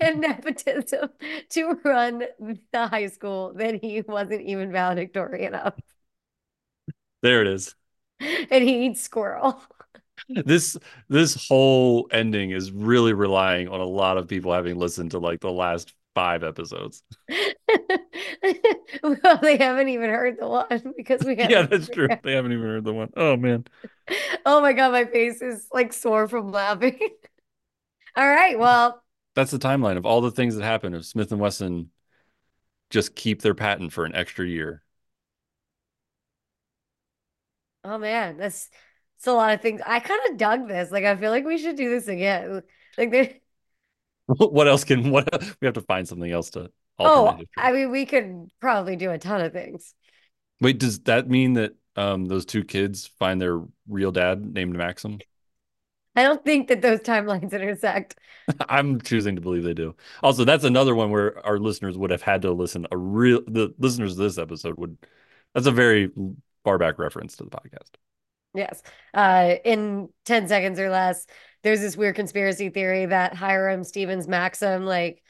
and 0.00 0.20
nepotism 0.20 1.10
to 1.50 1.78
run 1.84 2.22
the 2.72 2.86
high 2.86 3.08
school 3.08 3.52
that 3.56 3.82
he 3.82 4.02
wasn't 4.02 4.42
even 4.42 4.70
valedictorian 4.70 5.54
of. 5.54 5.74
There 7.22 7.40
it 7.40 7.48
is. 7.48 7.74
And 8.20 8.62
he 8.62 8.86
eats 8.86 9.02
squirrel. 9.02 9.60
This 10.28 10.76
this 11.08 11.46
whole 11.48 12.08
ending 12.10 12.50
is 12.50 12.72
really 12.72 13.12
relying 13.12 13.68
on 13.68 13.80
a 13.80 13.84
lot 13.84 14.16
of 14.16 14.28
people 14.28 14.52
having 14.52 14.76
listened 14.76 15.10
to 15.12 15.18
like 15.18 15.40
the 15.40 15.52
last 15.52 15.94
five 16.16 16.44
episodes. 16.44 17.04
well, 19.02 19.38
they 19.42 19.56
haven't 19.56 19.88
even 19.88 20.10
heard 20.10 20.38
the 20.38 20.46
one 20.48 20.94
because 20.96 21.22
we 21.24 21.36
Yeah, 21.42 21.62
haven't. 21.62 21.66
that's 21.66 21.88
true. 21.88 22.10
They 22.22 22.32
haven't 22.32 22.52
even 22.52 22.64
heard 22.64 22.84
the 22.84 22.92
one. 22.94 23.10
Oh 23.16 23.36
man. 23.36 23.66
Oh 24.44 24.60
my 24.60 24.72
God, 24.72 24.92
my 24.92 25.04
face 25.04 25.42
is 25.42 25.68
like 25.72 25.92
sore 25.92 26.28
from 26.28 26.52
laughing. 26.52 26.98
All 28.16 28.28
right, 28.28 28.58
well, 28.58 29.02
That's 29.34 29.50
the 29.50 29.58
timeline 29.58 29.96
of 29.98 30.06
all 30.06 30.20
the 30.20 30.30
things 30.30 30.56
that 30.56 30.64
happen 30.64 30.94
if 30.94 31.04
Smith 31.04 31.30
and 31.30 31.40
Wesson 31.40 31.90
just 32.90 33.14
keep 33.14 33.42
their 33.42 33.54
patent 33.54 33.92
for 33.92 34.04
an 34.04 34.14
extra 34.14 34.46
year. 34.46 34.82
oh 37.84 37.98
man, 37.98 38.36
that's 38.36 38.70
it's 39.16 39.26
a 39.26 39.32
lot 39.32 39.54
of 39.54 39.62
things. 39.62 39.80
I 39.86 40.00
kind 40.00 40.20
of 40.30 40.36
dug 40.36 40.68
this. 40.68 40.90
Like, 40.90 41.04
I 41.04 41.16
feel 41.16 41.30
like 41.30 41.44
we 41.46 41.56
should 41.58 41.76
do 41.76 41.88
this 41.90 42.06
again. 42.08 42.62
Like, 42.98 43.10
there, 43.10 43.34
What 44.38 44.66
else 44.66 44.84
can 44.84 45.10
what 45.10 45.28
we 45.60 45.66
have 45.66 45.74
to 45.74 45.80
find 45.82 46.06
something 46.08 46.30
else 46.30 46.50
to 46.50 46.70
oh. 46.98 47.38
I 47.56 47.72
mean, 47.72 47.90
we 47.90 48.06
could 48.06 48.48
probably 48.60 48.96
do 48.96 49.10
a 49.10 49.18
ton 49.18 49.40
of 49.40 49.52
things. 49.52 49.94
Wait, 50.60 50.78
does 50.78 51.00
that 51.00 51.28
mean 51.28 51.54
that 51.54 51.74
um, 51.94 52.24
those 52.24 52.44
two 52.44 52.64
kids 52.64 53.06
find 53.18 53.40
their 53.40 53.62
real 53.88 54.10
dad 54.10 54.44
named 54.44 54.74
Maxim? 54.74 55.18
I 56.16 56.22
don't 56.22 56.42
think 56.44 56.68
that 56.68 56.80
those 56.80 57.00
timelines 57.00 57.52
intersect. 57.52 58.18
I'm 58.68 59.00
choosing 59.00 59.36
to 59.36 59.42
believe 59.42 59.64
they 59.64 59.74
do. 59.74 59.94
Also, 60.22 60.44
that's 60.44 60.64
another 60.64 60.94
one 60.94 61.10
where 61.10 61.44
our 61.46 61.58
listeners 61.58 61.98
would 61.98 62.10
have 62.10 62.22
had 62.22 62.42
to 62.42 62.52
listen. 62.52 62.86
A 62.90 62.96
real 62.96 63.42
the 63.46 63.74
listeners 63.78 64.12
of 64.12 64.18
this 64.18 64.38
episode 64.38 64.78
would. 64.78 64.96
That's 65.54 65.66
a 65.66 65.72
very 65.72 66.10
far 66.64 66.78
back 66.78 66.98
reference 66.98 67.36
to 67.36 67.44
the 67.44 67.50
podcast. 67.50 67.90
Yes. 68.54 68.82
Uh, 69.12 69.56
in 69.64 70.08
10 70.24 70.48
seconds 70.48 70.80
or 70.80 70.88
less, 70.88 71.26
there's 71.66 71.80
this 71.80 71.96
weird 71.96 72.14
conspiracy 72.14 72.68
theory 72.68 73.06
that 73.06 73.34
Hiram 73.34 73.82
Stevens 73.82 74.28
Maxim 74.28 74.84
like 74.86 75.22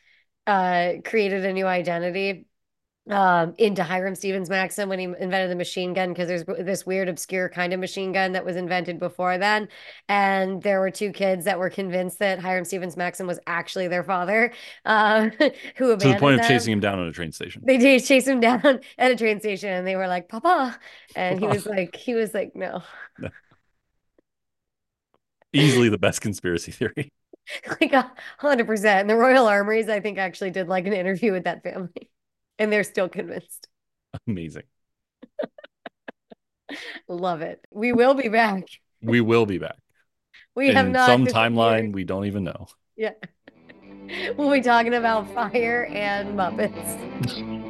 uh 0.46 0.92
created 1.04 1.44
a 1.44 1.52
new 1.52 1.66
identity 1.66 2.46
um 3.08 3.54
into 3.56 3.82
Hiram 3.82 4.14
Stevens 4.14 4.50
Maxim 4.50 4.90
when 4.90 4.98
he 4.98 5.04
invented 5.06 5.50
the 5.50 5.56
machine 5.56 5.94
gun 5.94 6.10
because 6.10 6.28
there's 6.28 6.44
this 6.44 6.84
weird 6.84 7.08
obscure 7.08 7.48
kind 7.48 7.72
of 7.72 7.80
machine 7.80 8.12
gun 8.12 8.32
that 8.32 8.44
was 8.44 8.56
invented 8.56 8.98
before 8.98 9.38
then 9.38 9.68
and 10.10 10.62
there 10.62 10.78
were 10.78 10.90
two 10.90 11.10
kids 11.10 11.46
that 11.46 11.58
were 11.58 11.70
convinced 11.70 12.18
that 12.18 12.38
Hiram 12.38 12.66
Stevens 12.66 12.98
Maxim 12.98 13.26
was 13.26 13.40
actually 13.46 13.88
their 13.88 14.04
father 14.04 14.52
um 14.84 15.30
who 15.76 15.96
To 15.96 16.08
the 16.08 16.16
point 16.16 16.38
of 16.38 16.46
chasing 16.46 16.74
him 16.74 16.80
down 16.80 17.00
at 17.00 17.06
a 17.06 17.12
train 17.12 17.32
station. 17.32 17.62
They 17.64 17.78
did 17.78 18.04
chase 18.04 18.26
him 18.26 18.40
down 18.40 18.62
at 18.98 19.10
a 19.10 19.16
train 19.16 19.40
station 19.40 19.70
and 19.70 19.86
they 19.86 19.96
were 19.96 20.06
like, 20.06 20.28
Papa. 20.28 20.78
And 21.14 21.40
he 21.40 21.46
was 21.46 21.64
like, 21.64 21.96
he 21.96 22.14
was 22.14 22.34
like, 22.34 22.54
no. 22.54 22.82
Easily 25.60 25.88
the 25.88 25.98
best 25.98 26.20
conspiracy 26.20 26.72
theory. 26.72 27.12
like 27.80 27.92
a 27.92 28.12
hundred 28.38 28.66
percent. 28.66 29.02
And 29.02 29.10
the 29.10 29.16
Royal 29.16 29.46
Armories, 29.46 29.88
I 29.88 30.00
think, 30.00 30.18
actually 30.18 30.50
did 30.50 30.68
like 30.68 30.86
an 30.86 30.92
interview 30.92 31.32
with 31.32 31.44
that 31.44 31.62
family, 31.62 32.10
and 32.58 32.72
they're 32.72 32.84
still 32.84 33.08
convinced. 33.08 33.68
Amazing. 34.26 34.64
Love 37.08 37.42
it. 37.42 37.64
We 37.70 37.92
will 37.92 38.14
be 38.14 38.28
back. 38.28 38.64
We 39.02 39.20
will 39.20 39.46
be 39.46 39.58
back 39.58 39.76
We 40.54 40.72
have 40.72 40.88
not 40.88 41.06
some 41.06 41.26
timeline 41.26 41.92
we 41.92 42.04
don't 42.04 42.24
even 42.24 42.44
know. 42.44 42.66
Yeah. 42.96 43.12
We'll 44.36 44.50
be 44.50 44.62
talking 44.62 44.94
about 44.94 45.32
fire 45.32 45.86
and 45.92 46.36
Muppets. 46.36 47.65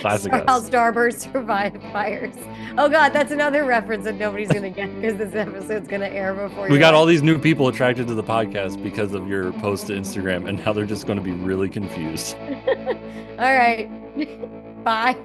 Classic 0.00 0.32
how 0.32 0.56
us. 0.56 0.68
Starburst 0.68 1.32
survived 1.32 1.82
fires. 1.92 2.34
Oh 2.78 2.88
god, 2.88 3.12
that's 3.12 3.32
another 3.32 3.64
reference 3.64 4.04
that 4.04 4.16
nobody's 4.16 4.52
gonna 4.52 4.70
get 4.70 4.94
because 5.00 5.16
this 5.18 5.34
episode's 5.34 5.88
gonna 5.88 6.08
air 6.08 6.34
before 6.34 6.68
We 6.68 6.78
got 6.78 6.94
all 6.94 7.06
these 7.06 7.22
new 7.22 7.38
people 7.38 7.68
attracted 7.68 8.06
to 8.08 8.14
the 8.14 8.22
podcast 8.22 8.82
because 8.82 9.12
of 9.12 9.28
your 9.28 9.52
post 9.54 9.86
to 9.88 9.92
Instagram, 9.94 10.48
and 10.48 10.64
now 10.64 10.72
they're 10.72 10.86
just 10.86 11.06
going 11.06 11.18
to 11.18 11.24
be 11.24 11.32
really 11.32 11.68
confused. 11.68 12.36
all 12.38 13.56
right. 13.56 13.88
Bye. 14.84 15.16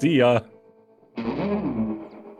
See 0.00 0.18
ya. 0.18 0.40